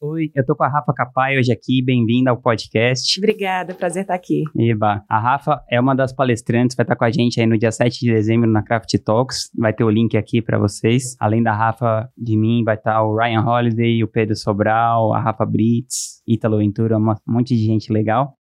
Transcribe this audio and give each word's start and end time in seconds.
Oi, 0.00 0.30
eu 0.32 0.46
tô 0.46 0.54
com 0.54 0.62
a 0.62 0.68
Rafa 0.68 0.92
Capai 0.94 1.36
hoje 1.36 1.50
aqui, 1.50 1.82
bem-vinda 1.84 2.30
ao 2.30 2.40
podcast. 2.40 3.18
Obrigada, 3.18 3.74
prazer 3.74 4.02
estar 4.02 4.14
aqui. 4.14 4.44
Eba, 4.56 5.02
a 5.08 5.18
Rafa 5.18 5.60
é 5.68 5.80
uma 5.80 5.92
das 5.92 6.12
palestrantes, 6.12 6.76
vai 6.76 6.84
estar 6.84 6.94
com 6.94 7.04
a 7.04 7.10
gente 7.10 7.40
aí 7.40 7.46
no 7.48 7.58
dia 7.58 7.72
7 7.72 7.98
de 7.98 8.12
dezembro 8.12 8.48
na 8.48 8.62
Craft 8.62 8.94
Talks, 9.04 9.50
vai 9.58 9.72
ter 9.72 9.82
o 9.82 9.90
link 9.90 10.16
aqui 10.16 10.40
para 10.40 10.56
vocês. 10.56 11.16
Além 11.18 11.42
da 11.42 11.52
Rafa, 11.52 12.08
de 12.16 12.36
mim, 12.36 12.62
vai 12.62 12.76
estar 12.76 13.02
o 13.02 13.16
Ryan 13.16 13.40
Holiday, 13.40 14.04
o 14.04 14.08
Pedro 14.08 14.36
Sobral, 14.36 15.12
a 15.12 15.20
Rafa 15.20 15.44
Brits, 15.44 16.22
Ítalo 16.28 16.58
Ventura, 16.58 16.96
um 16.96 17.14
monte 17.26 17.56
de 17.56 17.66
gente 17.66 17.92
legal. 17.92 18.38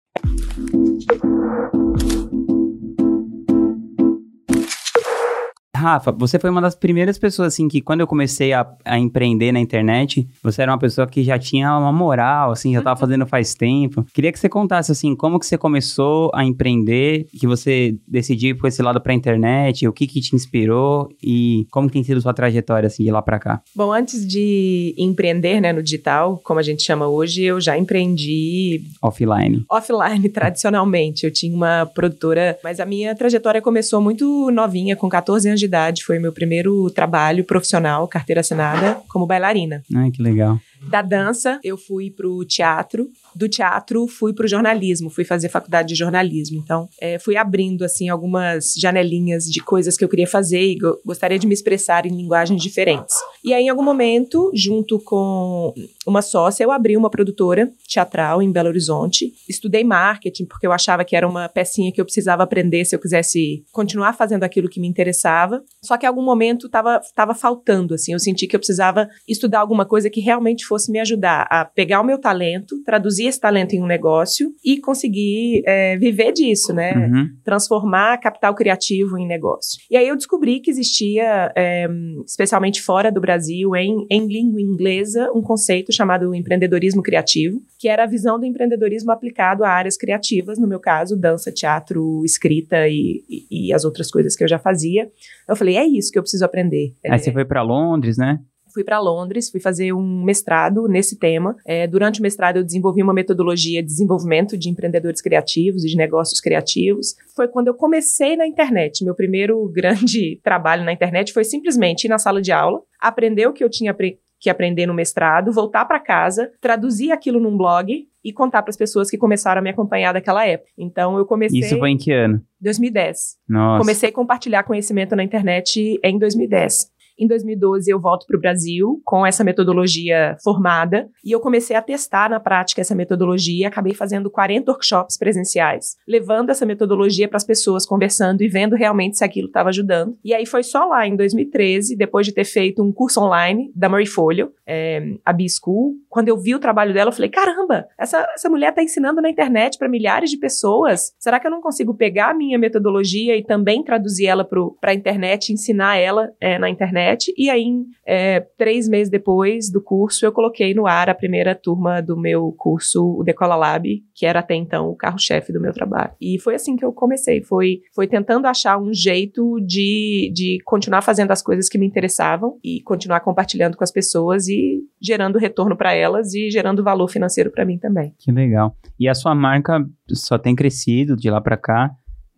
Rafa, 5.85 6.11
você 6.11 6.39
foi 6.39 6.49
uma 6.49 6.63
das 6.63 6.75
primeiras 6.75 7.19
pessoas, 7.19 7.49
assim, 7.49 7.69
que 7.69 7.83
quando 7.83 8.01
eu 8.01 8.07
comecei 8.07 8.55
a, 8.55 8.67
a, 8.85 8.99
empreender 8.99 9.53
na 9.53 9.61
internet, 9.61 10.27
você 10.43 10.63
era 10.63 10.73
uma 10.73 10.79
pessoa 10.79 11.07
que 11.07 11.23
já 11.23 11.39
tinha 11.39 11.77
uma 11.77 11.93
moral, 11.93 12.53
assim, 12.53 12.73
já 12.73 12.79
estava 12.79 12.99
fazendo 12.99 13.27
faz 13.27 13.55
tempo. 13.55 14.05
Queria 14.15 14.33
que 14.33 14.39
você 14.39 14.49
contasse, 14.49 14.91
assim, 14.91 15.15
como 15.15 15.39
que 15.39 15.45
você 15.45 15.59
começou 15.59 16.31
a 16.35 16.43
empreender, 16.43 17.27
que 17.39 17.47
você 17.47 17.97
decidiu 18.09 18.51
ir 18.51 18.55
por 18.55 18.69
esse 18.69 18.81
lado 18.83 18.99
para 18.99 19.13
a 19.13 19.15
internet, 19.15 19.87
o 19.87 19.93
que 19.93 20.07
que 20.07 20.23
te 20.23 20.35
inspirou 20.35 21.11
e 21.23 21.67
como 21.71 21.91
tem 21.91 22.03
sido 22.03 22.21
sua 22.21 22.33
trajetória, 22.33 22.87
assim, 22.87 23.05
de 23.05 23.11
lá 23.11 23.21
para 23.21 23.39
cá. 23.39 23.61
Bom, 23.77 23.93
antes 23.93 24.27
de 24.27 24.95
empreender, 24.97 25.61
né, 25.61 25.71
no 25.71 25.83
digital, 25.83 26.41
como 26.43 26.59
a 26.59 26.63
gente 26.63 26.83
chama 26.83 27.07
hoje, 27.07 27.45
eu 27.45 27.61
já 27.61 27.77
empreendi... 27.77 28.83
Offline. 29.03 29.67
Offline, 29.71 30.29
tradicionalmente. 30.33 31.27
Eu 31.27 31.31
tinha 31.31 31.55
uma 31.55 31.85
produtora, 31.85 32.59
mas 32.65 32.81
a 32.81 32.87
minha 32.87 33.15
trajetória 33.15 33.61
começou 33.61 34.01
muito 34.01 34.51
novinha, 34.51 34.97
com 34.97 35.11
14 35.11 35.49
anos 35.49 35.61
de 35.61 35.74
idade, 35.75 36.05
foi 36.05 36.19
meu 36.19 36.33
primeiro 36.33 36.89
trabalho 36.91 37.45
profissional, 37.45 38.07
carteira 38.07 38.41
assinada, 38.41 39.01
como 39.09 39.27
bailarina. 39.27 39.83
Ai, 39.95 40.11
que 40.11 40.23
legal. 40.23 40.59
Da 40.89 41.03
dança, 41.03 41.59
eu 41.63 41.77
fui 41.77 42.11
pro 42.11 42.45
teatro. 42.45 43.09
Do 43.35 43.49
teatro, 43.49 44.07
fui 44.07 44.33
pro 44.33 44.47
jornalismo. 44.47 45.11
Fui 45.11 45.25
fazer 45.25 45.49
faculdade 45.49 45.89
de 45.89 45.95
jornalismo. 45.95 46.61
Então, 46.63 46.89
é, 47.01 47.19
fui 47.19 47.37
abrindo, 47.37 47.85
assim, 47.85 48.09
algumas 48.09 48.75
janelinhas 48.77 49.45
de 49.45 49.61
coisas 49.61 49.97
que 49.97 50.05
eu 50.05 50.09
queria 50.09 50.27
fazer 50.27 50.61
e 50.61 50.79
gostaria 51.05 51.39
de 51.39 51.47
me 51.47 51.55
expressar 51.55 52.07
em 52.07 52.17
linguagens 52.17 52.63
diferentes. 52.63 53.15
E 53.43 53.53
aí, 53.53 53.65
em 53.65 53.69
algum 53.69 53.83
momento, 53.83 54.51
junto 54.55 54.99
com 55.01 55.75
uma 56.07 56.23
sócia, 56.23 56.65
eu 56.65 56.71
abri 56.71 56.97
uma 56.97 57.11
produtora 57.11 57.73
teatral 57.89 58.41
em 58.43 58.53
Belo 58.53 58.69
Horizonte. 58.69 59.33
Estudei 59.49 59.85
marketing, 59.85 60.45
porque 60.45 60.67
eu 60.67 60.73
achava 60.73 61.05
que 61.05 61.17
era 61.17 61.29
uma 61.29 61.49
pecinha 61.49 61.93
que 61.93 62.01
eu 62.01 62.05
precisava 62.05 62.43
aprender 62.43 62.85
se 62.85 62.95
eu 62.95 63.01
quisesse 63.01 63.65
continuar 63.73 64.13
fazendo 64.13 64.45
aquilo 64.45 64.69
que 64.69 64.81
me 64.81 64.87
interessava. 64.87 65.63
Só 65.83 65.97
que 65.97 66.07
em 66.07 66.09
algum 66.09 66.25
momento 66.25 66.67
estava 66.67 67.01
tava 67.15 67.35
faltando, 67.35 67.95
assim. 67.95 68.13
Eu 68.13 68.19
senti 68.19 68.47
que 68.47 68.55
eu 68.55 68.61
precisava 68.61 69.09
estudar 69.29 69.61
alguma 69.61 69.85
coisa 69.85 70.11
que 70.11 70.21
realmente 70.21 70.65
fosse 70.65 70.74
fosse 70.75 70.91
me 70.91 70.99
ajudar 70.99 71.47
a 71.49 71.65
pegar 71.65 72.01
o 72.01 72.05
meu 72.05 72.19
talento, 72.19 72.83
traduzir 72.83 73.27
esse 73.27 73.39
talento 73.39 73.75
em 73.75 73.81
um 73.81 73.87
negócio 73.87 74.53
e 74.65 74.81
conseguir 74.81 75.63
é, 75.65 75.97
viver 75.97 76.33
disso, 76.33 76.75
né? 76.75 76.95
Uhum. 76.95 77.29
Transformar 77.45 78.19
capital 78.19 78.53
criativo 78.57 79.17
em 79.17 79.25
negócio. 79.25 79.79
E 79.89 79.97
aí 79.97 80.09
eu 80.09 80.17
descobri 80.17 80.59
que 80.59 80.71
existia, 80.71 81.53
é, 81.55 81.87
especialmente 82.27 82.83
fora 82.83 83.13
do 83.13 83.21
Brasil, 83.21 83.77
em, 83.77 84.05
em 84.11 84.27
língua 84.27 84.61
inglesa, 84.61 85.31
um 85.33 85.43
conceito 85.43 85.93
chamado 85.93 86.35
empreendedorismo 86.35 87.03
criativo, 87.03 87.61
que 87.79 87.89
era 87.89 88.03
a 88.03 88.07
visão 88.07 88.39
do 88.39 88.45
empreendedorismo 88.45 89.13
aplicado 89.13 89.63
a 89.63 89.69
áreas 89.69 89.97
criativas, 89.97 90.59
no 90.59 90.67
meu 90.67 90.81
caso, 90.81 91.17
dança, 91.17 91.53
teatro, 91.53 92.23
escrita 92.25 92.89
e, 92.89 93.23
e, 93.29 93.69
e 93.69 93.73
as 93.73 93.85
outras 93.85 94.11
coisas 94.11 94.35
que 94.35 94.43
eu 94.43 94.49
já 94.49 94.59
fazia. 94.59 95.09
Eu 95.49 95.55
falei, 95.55 95.77
é 95.77 95.87
isso 95.87 96.11
que 96.11 96.19
eu 96.19 96.23
preciso 96.23 96.45
aprender. 96.45 96.93
Aí 97.05 97.13
é, 97.13 97.19
você 97.19 97.31
foi 97.31 97.45
para 97.45 97.63
Londres, 97.63 98.19
né? 98.19 98.41
Fui 98.75 98.83
para 98.83 98.99
Londres, 98.99 99.49
fui 99.49 99.61
fazer 99.61 99.93
um 99.93 100.25
mestrado 100.25 100.89
nesse 100.89 101.17
tema. 101.17 101.57
É, 101.65 101.87
durante 101.87 102.19
o 102.19 102.23
mestrado, 102.23 102.57
eu 102.57 102.65
desenvolvi 102.65 103.03
uma 103.03 103.15
metodologia 103.15 103.81
de 103.81 103.87
desenvolvimento 103.87 104.59
de 104.59 104.69
empreendedores 104.69 105.23
criativos 105.23 105.85
e 105.85 105.89
de 105.89 105.97
negócios 105.97 106.41
criativos. 106.41 107.15
Foi 107.37 107.47
quando 107.47 107.69
eu 107.69 107.75
comecei 107.75 108.37
na 108.37 108.47
internet. 108.47 109.05
Meu 109.05 109.15
primeiro 109.15 109.67
grande 109.73 110.41
trabalho 110.43 110.85
na 110.85 110.93
internet 110.93 111.33
foi 111.33 111.45
simplesmente 111.45 112.05
ir 112.05 112.09
na 112.09 112.19
sala 112.19 112.43
de 112.43 112.51
aula, 112.51 112.81
aprender 113.01 113.47
o 113.47 113.53
que 113.53 113.63
eu 113.63 113.71
tinha 113.71 113.95
que 114.41 114.51
aprender 114.51 114.87
no 114.87 114.93
mestrado, 114.93 115.53
voltar 115.53 115.87
para 115.87 115.99
casa, 115.99 116.51
traduzir 116.61 117.13
aquilo 117.13 117.41
num 117.41 117.57
blog 117.57 118.07
e 118.23 118.33
contar 118.33 118.63
para 118.63 118.71
as 118.71 118.77
pessoas 118.77 119.11
que 119.11 119.17
começaram 119.17 119.61
a 119.61 119.63
me 119.63 119.71
acompanhar 119.71 120.13
daquela 120.13 120.47
época. 120.47 120.71
Então 120.77 121.17
eu 121.17 121.25
comecei. 121.25 121.61
Isso 121.61 121.79
foi 121.79 121.91
em 121.91 121.97
que 121.97 122.13
ano? 122.13 122.43
2010. 122.61 123.37
Nossa. 123.49 123.81
Comecei 123.81 124.09
a 124.09 124.13
compartilhar 124.13 124.63
conhecimento 124.65 125.15
na 125.15 125.23
internet 125.23 125.99
em 126.03 126.19
2010. 126.19 126.91
Em 127.19 127.29
2012, 127.29 127.91
eu 127.91 128.01
volto 128.01 128.27
para 128.27 128.37
o 128.37 128.41
Brasil 128.41 129.01
com 129.05 129.25
essa 129.25 129.45
metodologia 129.45 130.37
formada 130.43 131.09
e 131.25 131.31
eu 131.31 131.39
comecei 131.39 131.77
a 131.77 131.83
testar 131.83 132.29
na 132.29 132.41
prática 132.41 132.81
essa 132.81 132.95
metodologia. 132.95 133.69
Acabei 133.69 133.95
fazendo 133.95 134.29
40 134.29 134.71
workshops 134.73 135.17
presenciais, 135.17 135.97
levando 136.09 136.51
essa 136.51 136.67
metodologia 136.67 137.29
para 137.29 137.37
as 137.37 137.45
pessoas, 137.45 137.87
conversando 137.87 138.43
e 138.43 138.49
vendo 138.49 138.75
realmente 138.75 139.17
se 139.17 139.25
aquilo 139.25 139.47
estava 139.47 139.69
ajudando. 139.69 140.19
E 140.25 140.35
aí 140.35 140.45
foi 140.45 140.65
só 140.65 140.85
lá 140.87 141.07
em 141.07 141.15
2013, 141.15 141.97
depois 141.97 142.27
de 142.27 142.33
ter 142.33 142.45
feito 142.45 142.83
um 142.83 142.93
curso 142.93 143.21
online 143.21 143.71
da 143.77 143.89
Marie 143.89 144.07
Folio, 144.07 144.53
é, 144.67 145.15
a 145.25 145.33
B-School, 145.33 145.95
quando 146.09 146.29
eu 146.29 146.37
vi 146.37 146.55
o 146.55 146.59
trabalho 146.59 146.93
dela, 146.93 147.11
eu 147.11 147.15
falei: 147.15 147.31
caramba, 147.31 147.87
essa, 147.99 148.27
essa 148.35 148.49
mulher 148.49 148.71
está 148.71 148.83
ensinando 148.83 149.23
na 149.23 149.31
internet 149.31 149.79
para 149.79 149.89
milhares 149.89 150.31
de 150.31 150.37
pessoas. 150.37 151.13
Será 151.19 151.39
que 151.39 151.47
eu 151.47 151.51
não 151.51 151.61
consigo 151.61 151.95
pegar 151.95 152.31
a 152.31 152.35
minha 152.35 152.59
metodologia 152.59 153.37
e 153.37 153.45
também 153.45 153.85
traduzir 153.85 154.27
ela 154.27 154.45
para 154.45 154.91
a 154.91 154.95
internet, 154.95 155.53
ensinar 155.53 155.97
ela 155.97 156.31
é, 156.41 156.59
na 156.59 156.69
internet? 156.69 157.04
Internet. 157.05 157.33
E 157.37 157.51
aí, 157.51 157.85
é, 158.07 158.41
três 158.57 158.89
meses 158.89 159.11
depois 159.11 159.71
do 159.71 159.81
curso, 159.81 160.25
eu 160.25 160.33
coloquei 160.33 160.75
no 160.75 160.87
ar 160.87 161.09
a 161.09 161.15
primeira 161.15 161.55
turma 161.55 162.01
do 162.01 162.17
meu 162.17 162.53
curso, 162.57 163.19
o 163.19 163.23
Decola 163.23 163.55
Lab, 163.55 164.03
que 164.15 164.27
era 164.27 164.41
até 164.41 164.55
então 164.55 164.89
o 164.89 164.97
carro-chefe 164.97 165.53
do 165.53 165.61
meu 165.61 165.73
trabalho. 165.73 166.13
E 166.21 166.39
foi 166.39 166.55
assim 166.55 166.77
que 166.77 166.85
eu 166.85 166.93
comecei. 166.93 167.43
Foi, 167.43 167.81
foi 167.95 168.07
tentando 168.07 168.47
achar 168.47 168.79
um 168.79 168.93
jeito 168.93 169.61
de, 169.61 170.33
de 170.35 170.59
continuar 170.65 171.03
fazendo 171.03 171.31
as 171.31 171.43
coisas 171.43 171.69
que 171.69 171.79
me 171.79 171.87
interessavam 171.87 172.59
e 172.65 172.81
continuar 172.83 173.21
compartilhando 173.21 173.77
com 173.77 173.85
as 173.85 173.93
pessoas 173.93 174.49
e 174.49 174.81
gerando 175.01 175.39
retorno 175.39 175.77
para 175.77 175.93
elas 175.93 176.35
e 176.35 176.51
gerando 176.51 176.83
valor 176.83 177.09
financeiro 177.09 177.51
para 177.51 177.65
mim 177.65 177.79
também. 177.79 178.15
Que 178.19 178.33
legal. 178.33 178.77
E 178.99 179.09
a 179.09 179.15
sua 179.15 179.35
marca 179.35 179.85
só 180.09 180.39
tem 180.39 180.55
crescido 180.55 181.17
de 181.17 181.31
lá 181.31 181.41
para 181.41 181.57
cá. 181.57 181.91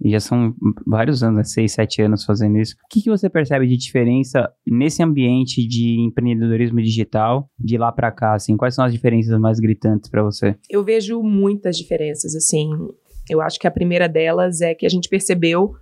E 0.03 0.11
já 0.11 0.21
são 0.21 0.55
vários 0.87 1.23
anos, 1.23 1.37
né? 1.37 1.45
seis, 1.45 1.73
sete 1.73 2.03
anos 2.03 2.25
fazendo 2.25 2.59
isso. 2.59 2.75
O 2.75 2.89
que, 2.91 3.03
que 3.03 3.11
você 3.11 3.31
percebe 3.31 3.67
de 3.67 3.77
diferença 3.77 4.51
nesse 4.67 5.03
ambiente 5.03 5.67
de 5.67 6.01
empreendedorismo 6.01 6.83
digital 6.83 7.51
de 7.59 7.79
lá 7.79 7.91
para 7.91 8.13
cá? 8.13 8.35
Assim, 8.35 8.57
quais 8.57 8.75
são 8.75 8.85
as 8.85 8.93
diferenças 8.93 9.39
mais 9.41 9.59
gritantes 9.59 10.11
para 10.11 10.23
você? 10.23 10.55
Eu 10.69 10.85
vejo 10.85 11.23
muitas 11.23 11.77
diferenças. 11.77 12.35
Assim, 12.35 12.69
eu 13.29 13.41
acho 13.41 13.59
que 13.59 13.67
a 13.67 13.71
primeira 13.71 14.09
delas 14.09 14.61
é 14.61 14.75
que 14.75 14.85
a 14.85 14.91
gente 14.91 15.09
percebeu, 15.09 15.73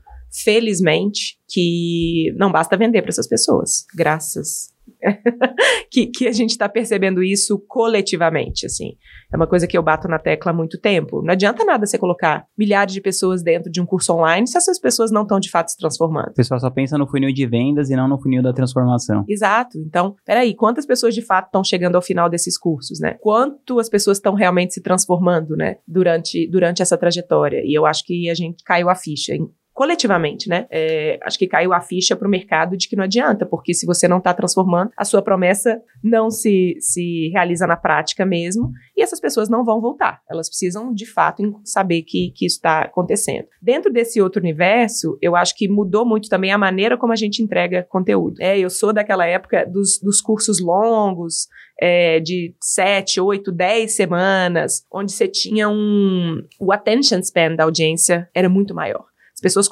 felizmente, 0.44 1.38
que 1.48 2.32
não 2.36 2.52
basta 2.52 2.76
vender 2.76 3.02
para 3.02 3.10
essas 3.10 3.28
pessoas. 3.28 3.84
Graças 3.96 4.73
que, 5.90 6.06
que 6.06 6.26
a 6.26 6.32
gente 6.32 6.50
está 6.50 6.68
percebendo 6.68 7.22
isso 7.22 7.58
coletivamente, 7.68 8.66
assim. 8.66 8.92
É 9.32 9.36
uma 9.36 9.46
coisa 9.46 9.66
que 9.66 9.76
eu 9.76 9.82
bato 9.82 10.08
na 10.08 10.18
tecla 10.18 10.52
há 10.52 10.54
muito 10.54 10.78
tempo. 10.80 11.22
Não 11.22 11.32
adianta 11.32 11.64
nada 11.64 11.86
você 11.86 11.98
colocar 11.98 12.46
milhares 12.56 12.92
de 12.92 13.00
pessoas 13.00 13.42
dentro 13.42 13.70
de 13.70 13.80
um 13.80 13.86
curso 13.86 14.12
online 14.12 14.46
se 14.46 14.56
essas 14.56 14.78
pessoas 14.78 15.10
não 15.10 15.22
estão 15.22 15.40
de 15.40 15.50
fato 15.50 15.70
se 15.70 15.76
transformando. 15.76 16.28
O 16.30 16.34
pessoal 16.34 16.60
só 16.60 16.70
pensa 16.70 16.96
no 16.96 17.06
funil 17.06 17.32
de 17.32 17.46
vendas 17.46 17.90
e 17.90 17.96
não 17.96 18.08
no 18.08 18.20
funil 18.20 18.42
da 18.42 18.52
transformação. 18.52 19.24
Exato. 19.28 19.78
Então, 19.78 20.14
peraí, 20.24 20.54
quantas 20.54 20.86
pessoas 20.86 21.14
de 21.14 21.22
fato 21.22 21.46
estão 21.46 21.64
chegando 21.64 21.96
ao 21.96 22.02
final 22.02 22.28
desses 22.28 22.58
cursos, 22.58 23.00
né? 23.00 23.16
Quanto 23.20 23.78
as 23.78 23.88
pessoas 23.88 24.18
estão 24.18 24.34
realmente 24.34 24.74
se 24.74 24.82
transformando, 24.82 25.56
né? 25.56 25.76
Durante, 25.86 26.48
durante 26.48 26.82
essa 26.82 26.96
trajetória. 26.96 27.62
E 27.64 27.76
eu 27.76 27.86
acho 27.86 28.04
que 28.04 28.30
a 28.30 28.34
gente 28.34 28.62
caiu 28.64 28.88
a 28.88 28.94
ficha 28.94 29.34
coletivamente, 29.74 30.48
né? 30.48 30.66
É, 30.70 31.18
acho 31.24 31.36
que 31.36 31.48
caiu 31.48 31.72
a 31.72 31.80
ficha 31.80 32.14
para 32.14 32.28
o 32.28 32.30
mercado 32.30 32.76
de 32.76 32.88
que 32.88 32.94
não 32.94 33.02
adianta, 33.02 33.44
porque 33.44 33.74
se 33.74 33.84
você 33.84 34.06
não 34.06 34.18
está 34.18 34.32
transformando, 34.32 34.92
a 34.96 35.04
sua 35.04 35.20
promessa 35.20 35.82
não 36.02 36.30
se, 36.30 36.76
se 36.78 37.28
realiza 37.30 37.66
na 37.66 37.76
prática 37.76 38.24
mesmo, 38.24 38.70
e 38.96 39.02
essas 39.02 39.20
pessoas 39.20 39.48
não 39.48 39.64
vão 39.64 39.80
voltar. 39.80 40.20
Elas 40.30 40.48
precisam, 40.48 40.94
de 40.94 41.04
fato, 41.04 41.42
saber 41.64 42.02
que, 42.02 42.30
que 42.36 42.46
isso 42.46 42.56
está 42.56 42.82
acontecendo. 42.82 43.48
Dentro 43.60 43.92
desse 43.92 44.22
outro 44.22 44.40
universo, 44.40 45.18
eu 45.20 45.34
acho 45.34 45.56
que 45.56 45.68
mudou 45.68 46.06
muito 46.06 46.28
também 46.28 46.52
a 46.52 46.58
maneira 46.58 46.96
como 46.96 47.12
a 47.12 47.16
gente 47.16 47.42
entrega 47.42 47.82
conteúdo. 47.90 48.36
É, 48.40 48.56
eu 48.56 48.70
sou 48.70 48.92
daquela 48.92 49.26
época 49.26 49.66
dos, 49.66 49.98
dos 50.00 50.20
cursos 50.20 50.60
longos, 50.60 51.48
é, 51.80 52.20
de 52.20 52.54
sete, 52.60 53.20
oito, 53.20 53.50
dez 53.50 53.96
semanas, 53.96 54.86
onde 54.92 55.10
você 55.10 55.26
tinha 55.26 55.68
um. 55.68 56.40
O 56.60 56.72
attention 56.72 57.18
span 57.18 57.56
da 57.56 57.64
audiência 57.64 58.30
era 58.32 58.48
muito 58.48 58.72
maior 58.72 59.04
pessoas 59.44 59.68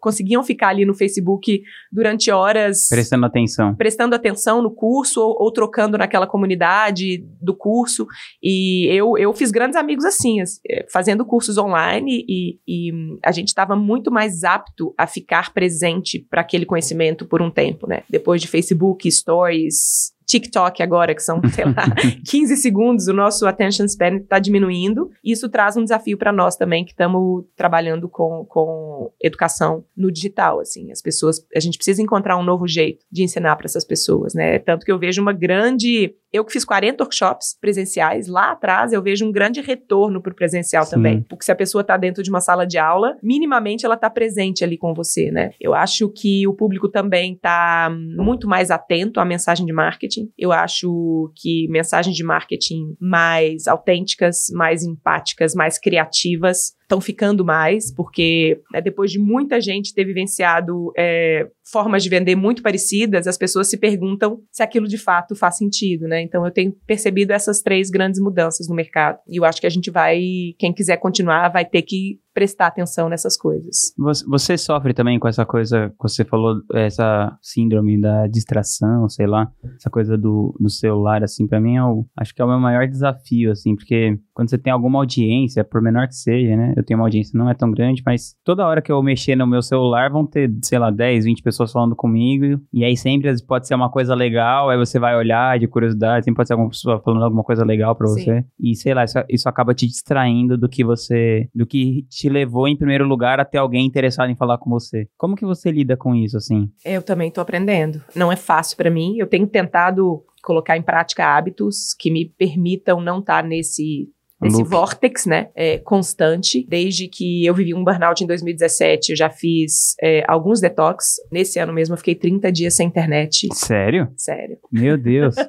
conseguiam 0.00 0.42
ficar 0.42 0.70
ali 0.70 0.84
no 0.84 0.92
Facebook 0.92 1.62
durante 1.92 2.32
horas. 2.32 2.88
Prestando 2.88 3.24
atenção. 3.24 3.72
Prestando 3.76 4.16
atenção 4.16 4.60
no 4.60 4.74
curso 4.74 5.20
ou, 5.20 5.36
ou 5.38 5.52
trocando 5.52 5.96
naquela 5.96 6.26
comunidade 6.26 7.24
do 7.40 7.56
curso. 7.56 8.08
E 8.42 8.86
eu, 8.86 9.16
eu 9.16 9.32
fiz 9.32 9.52
grandes 9.52 9.76
amigos 9.76 10.04
assim, 10.04 10.40
eh, 10.68 10.84
fazendo 10.92 11.24
cursos 11.24 11.56
online 11.56 12.24
e, 12.28 12.58
e 12.66 12.92
a 13.24 13.30
gente 13.30 13.48
estava 13.48 13.76
muito 13.76 14.10
mais 14.10 14.42
apto 14.42 14.92
a 14.98 15.06
ficar 15.06 15.54
presente 15.54 16.18
para 16.28 16.40
aquele 16.40 16.66
conhecimento 16.66 17.24
por 17.24 17.40
um 17.40 17.52
tempo, 17.52 17.86
né? 17.86 18.02
Depois 18.10 18.42
de 18.42 18.48
Facebook, 18.48 19.08
Stories, 19.08 20.12
TikTok 20.26 20.82
agora, 20.82 21.14
que 21.14 21.22
são, 21.22 21.40
sei 21.52 21.64
lá, 21.64 21.86
15 22.28 22.56
segundos, 22.56 23.06
o 23.08 23.12
nosso 23.12 23.46
attention 23.46 23.86
span 23.86 24.16
está 24.16 24.38
diminuindo. 24.38 25.10
Isso 25.22 25.48
traz 25.48 25.76
um 25.76 25.82
desafio 25.82 26.16
para 26.16 26.32
nós 26.32 26.56
também, 26.56 26.84
que 26.84 26.92
estamos 26.92 27.44
trabalhando 27.56 28.08
com, 28.08 28.44
com 28.48 29.12
educação 29.22 29.84
no 29.96 30.10
digital, 30.10 30.60
assim. 30.60 30.90
As 30.90 31.02
pessoas, 31.02 31.44
a 31.54 31.60
gente 31.60 31.76
precisa 31.76 32.02
encontrar 32.02 32.38
um 32.38 32.42
novo 32.42 32.66
jeito 32.66 33.04
de 33.10 33.22
ensinar 33.22 33.56
para 33.56 33.66
essas 33.66 33.84
pessoas, 33.84 34.34
né? 34.34 34.58
Tanto 34.58 34.84
que 34.84 34.92
eu 34.92 34.98
vejo 34.98 35.20
uma 35.20 35.32
grande 35.32 36.14
eu 36.34 36.44
que 36.44 36.52
fiz 36.52 36.64
40 36.64 37.04
workshops 37.04 37.56
presenciais 37.60 38.26
lá 38.26 38.50
atrás, 38.50 38.92
eu 38.92 39.00
vejo 39.00 39.24
um 39.24 39.30
grande 39.30 39.60
retorno 39.60 40.20
para 40.20 40.32
o 40.32 40.34
presencial 40.34 40.82
Sim. 40.82 40.90
também. 40.90 41.22
Porque 41.22 41.44
se 41.44 41.52
a 41.52 41.54
pessoa 41.54 41.82
está 41.82 41.96
dentro 41.96 42.24
de 42.24 42.28
uma 42.28 42.40
sala 42.40 42.66
de 42.66 42.76
aula, 42.76 43.16
minimamente 43.22 43.86
ela 43.86 43.94
está 43.94 44.10
presente 44.10 44.64
ali 44.64 44.76
com 44.76 44.92
você, 44.92 45.30
né? 45.30 45.52
Eu 45.60 45.74
acho 45.74 46.08
que 46.08 46.44
o 46.48 46.52
público 46.52 46.88
também 46.88 47.34
está 47.34 47.88
muito 48.16 48.48
mais 48.48 48.72
atento 48.72 49.20
à 49.20 49.24
mensagem 49.24 49.64
de 49.64 49.72
marketing. 49.72 50.28
Eu 50.36 50.50
acho 50.50 51.30
que 51.36 51.68
mensagens 51.68 52.16
de 52.16 52.24
marketing 52.24 52.96
mais 53.00 53.68
autênticas, 53.68 54.46
mais 54.52 54.82
empáticas, 54.82 55.54
mais 55.54 55.78
criativas 55.78 56.74
estão 56.94 57.00
ficando 57.00 57.44
mais, 57.44 57.92
porque 57.92 58.60
né, 58.72 58.80
depois 58.80 59.10
de 59.10 59.18
muita 59.18 59.60
gente 59.60 59.92
ter 59.92 60.04
vivenciado 60.04 60.92
é, 60.96 61.48
formas 61.70 62.02
de 62.02 62.08
vender 62.08 62.36
muito 62.36 62.62
parecidas, 62.62 63.26
as 63.26 63.36
pessoas 63.36 63.68
se 63.68 63.76
perguntam 63.76 64.40
se 64.50 64.62
aquilo 64.62 64.86
de 64.86 64.98
fato 64.98 65.34
faz 65.34 65.56
sentido, 65.56 66.06
né? 66.06 66.22
Então 66.22 66.44
eu 66.44 66.52
tenho 66.52 66.72
percebido 66.86 67.32
essas 67.32 67.60
três 67.60 67.90
grandes 67.90 68.20
mudanças 68.20 68.68
no 68.68 68.74
mercado. 68.74 69.18
E 69.28 69.38
eu 69.38 69.44
acho 69.44 69.60
que 69.60 69.66
a 69.66 69.70
gente 69.70 69.90
vai, 69.90 70.20
quem 70.58 70.72
quiser 70.72 70.96
continuar, 70.98 71.48
vai 71.48 71.64
ter 71.64 71.82
que 71.82 72.20
prestar 72.34 72.66
atenção 72.66 73.08
nessas 73.08 73.36
coisas. 73.36 73.94
Você 74.26 74.58
sofre 74.58 74.92
também 74.92 75.18
com 75.18 75.28
essa 75.28 75.46
coisa 75.46 75.90
que 75.90 76.02
você 76.02 76.24
falou, 76.24 76.60
essa 76.74 77.38
síndrome 77.40 78.00
da 78.00 78.26
distração, 78.26 79.08
sei 79.08 79.26
lá, 79.26 79.50
essa 79.76 79.88
coisa 79.88 80.18
do, 80.18 80.54
do 80.58 80.68
celular, 80.68 81.22
assim, 81.22 81.46
para 81.46 81.60
mim 81.60 81.76
é 81.76 81.84
o, 81.84 82.04
acho 82.16 82.34
que 82.34 82.42
é 82.42 82.44
o 82.44 82.48
meu 82.48 82.58
maior 82.58 82.88
desafio, 82.88 83.52
assim, 83.52 83.76
porque 83.76 84.18
quando 84.34 84.50
você 84.50 84.58
tem 84.58 84.72
alguma 84.72 84.98
audiência, 84.98 85.62
por 85.62 85.80
menor 85.80 86.08
que 86.08 86.16
seja, 86.16 86.56
né, 86.56 86.74
eu 86.76 86.84
tenho 86.84 86.98
uma 86.98 87.06
audiência 87.06 87.38
não 87.38 87.48
é 87.48 87.54
tão 87.54 87.70
grande, 87.70 88.02
mas 88.04 88.34
toda 88.44 88.66
hora 88.66 88.82
que 88.82 88.90
eu 88.90 89.00
mexer 89.02 89.36
no 89.36 89.46
meu 89.46 89.62
celular 89.62 90.10
vão 90.10 90.26
ter, 90.26 90.52
sei 90.62 90.78
lá, 90.78 90.90
10, 90.90 91.24
20 91.26 91.42
pessoas 91.42 91.70
falando 91.70 91.94
comigo, 91.94 92.60
e 92.72 92.84
aí 92.84 92.96
sempre 92.96 93.32
pode 93.46 93.68
ser 93.68 93.76
uma 93.76 93.90
coisa 93.90 94.14
legal, 94.14 94.70
aí 94.70 94.76
você 94.76 94.98
vai 94.98 95.16
olhar 95.16 95.58
de 95.58 95.68
curiosidade, 95.68 96.24
sempre 96.24 96.38
pode 96.38 96.48
ser 96.48 96.54
alguma 96.54 96.70
pessoa 96.70 97.00
falando 97.00 97.22
alguma 97.22 97.44
coisa 97.44 97.64
legal 97.64 97.94
para 97.94 98.08
você, 98.08 98.44
e 98.58 98.74
sei 98.74 98.92
lá, 98.92 99.04
isso, 99.04 99.18
isso 99.28 99.48
acaba 99.48 99.72
te 99.72 99.86
distraindo 99.86 100.58
do 100.58 100.68
que 100.68 100.82
você, 100.84 101.48
do 101.54 101.64
que 101.64 102.02
te 102.08 102.23
te 102.24 102.28
levou 102.30 102.66
em 102.66 102.76
primeiro 102.76 103.06
lugar 103.06 103.38
até 103.38 103.58
alguém 103.58 103.84
interessado 103.84 104.30
em 104.30 104.36
falar 104.36 104.56
com 104.56 104.70
você. 104.70 105.06
Como 105.18 105.36
que 105.36 105.44
você 105.44 105.70
lida 105.70 105.94
com 105.94 106.14
isso, 106.14 106.38
assim? 106.38 106.70
Eu 106.82 107.02
também 107.02 107.30
tô 107.30 107.40
aprendendo. 107.40 108.02
Não 108.14 108.32
é 108.32 108.36
fácil 108.36 108.78
para 108.78 108.90
mim. 108.90 109.16
Eu 109.18 109.26
tenho 109.26 109.46
tentado 109.46 110.24
colocar 110.42 110.76
em 110.76 110.82
prática 110.82 111.26
hábitos 111.26 111.94
que 111.98 112.10
me 112.10 112.24
permitam 112.24 113.00
não 113.00 113.18
estar 113.18 113.42
tá 113.42 113.48
nesse 113.48 114.08
esse 114.44 114.58
Loop. 114.58 114.70
vortex, 114.70 115.26
né, 115.26 115.48
é, 115.54 115.78
constante. 115.78 116.66
Desde 116.68 117.08
que 117.08 117.44
eu 117.44 117.54
vivi 117.54 117.74
um 117.74 117.84
burnout 117.84 118.22
em 118.22 118.26
2017, 118.26 119.10
eu 119.10 119.16
já 119.16 119.30
fiz 119.30 119.94
é, 120.02 120.22
alguns 120.28 120.60
detox. 120.60 121.16
Nesse 121.32 121.58
ano 121.58 121.72
mesmo 121.72 121.94
eu 121.94 121.98
fiquei 121.98 122.14
30 122.14 122.52
dias 122.52 122.74
sem 122.74 122.86
internet. 122.86 123.48
Sério? 123.52 124.08
Sério. 124.16 124.58
Meu 124.70 124.96
Deus. 124.96 125.34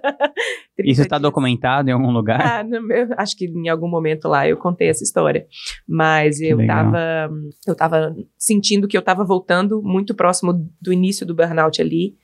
Isso 0.78 1.02
está 1.02 1.18
documentado 1.18 1.90
em 1.90 1.94
algum 1.94 2.12
lugar? 2.12 2.42
Ah, 2.42 2.66
acho 3.18 3.38
que 3.38 3.46
em 3.46 3.70
algum 3.70 3.88
momento 3.88 4.28
lá 4.28 4.48
eu 4.48 4.58
contei 4.58 4.90
essa 4.90 5.04
história. 5.04 5.46
Mas 5.88 6.42
eu 6.42 6.60
estava 6.60 7.30
eu 7.66 7.76
tava 7.76 8.14
sentindo 8.38 8.88
que 8.88 8.98
eu 8.98 9.00
estava 9.00 9.24
voltando 9.24 9.82
muito 9.82 10.14
próximo 10.14 10.70
do 10.82 10.92
início 10.92 11.26
do 11.26 11.36
burnout 11.36 11.82
ali. 11.82 12.16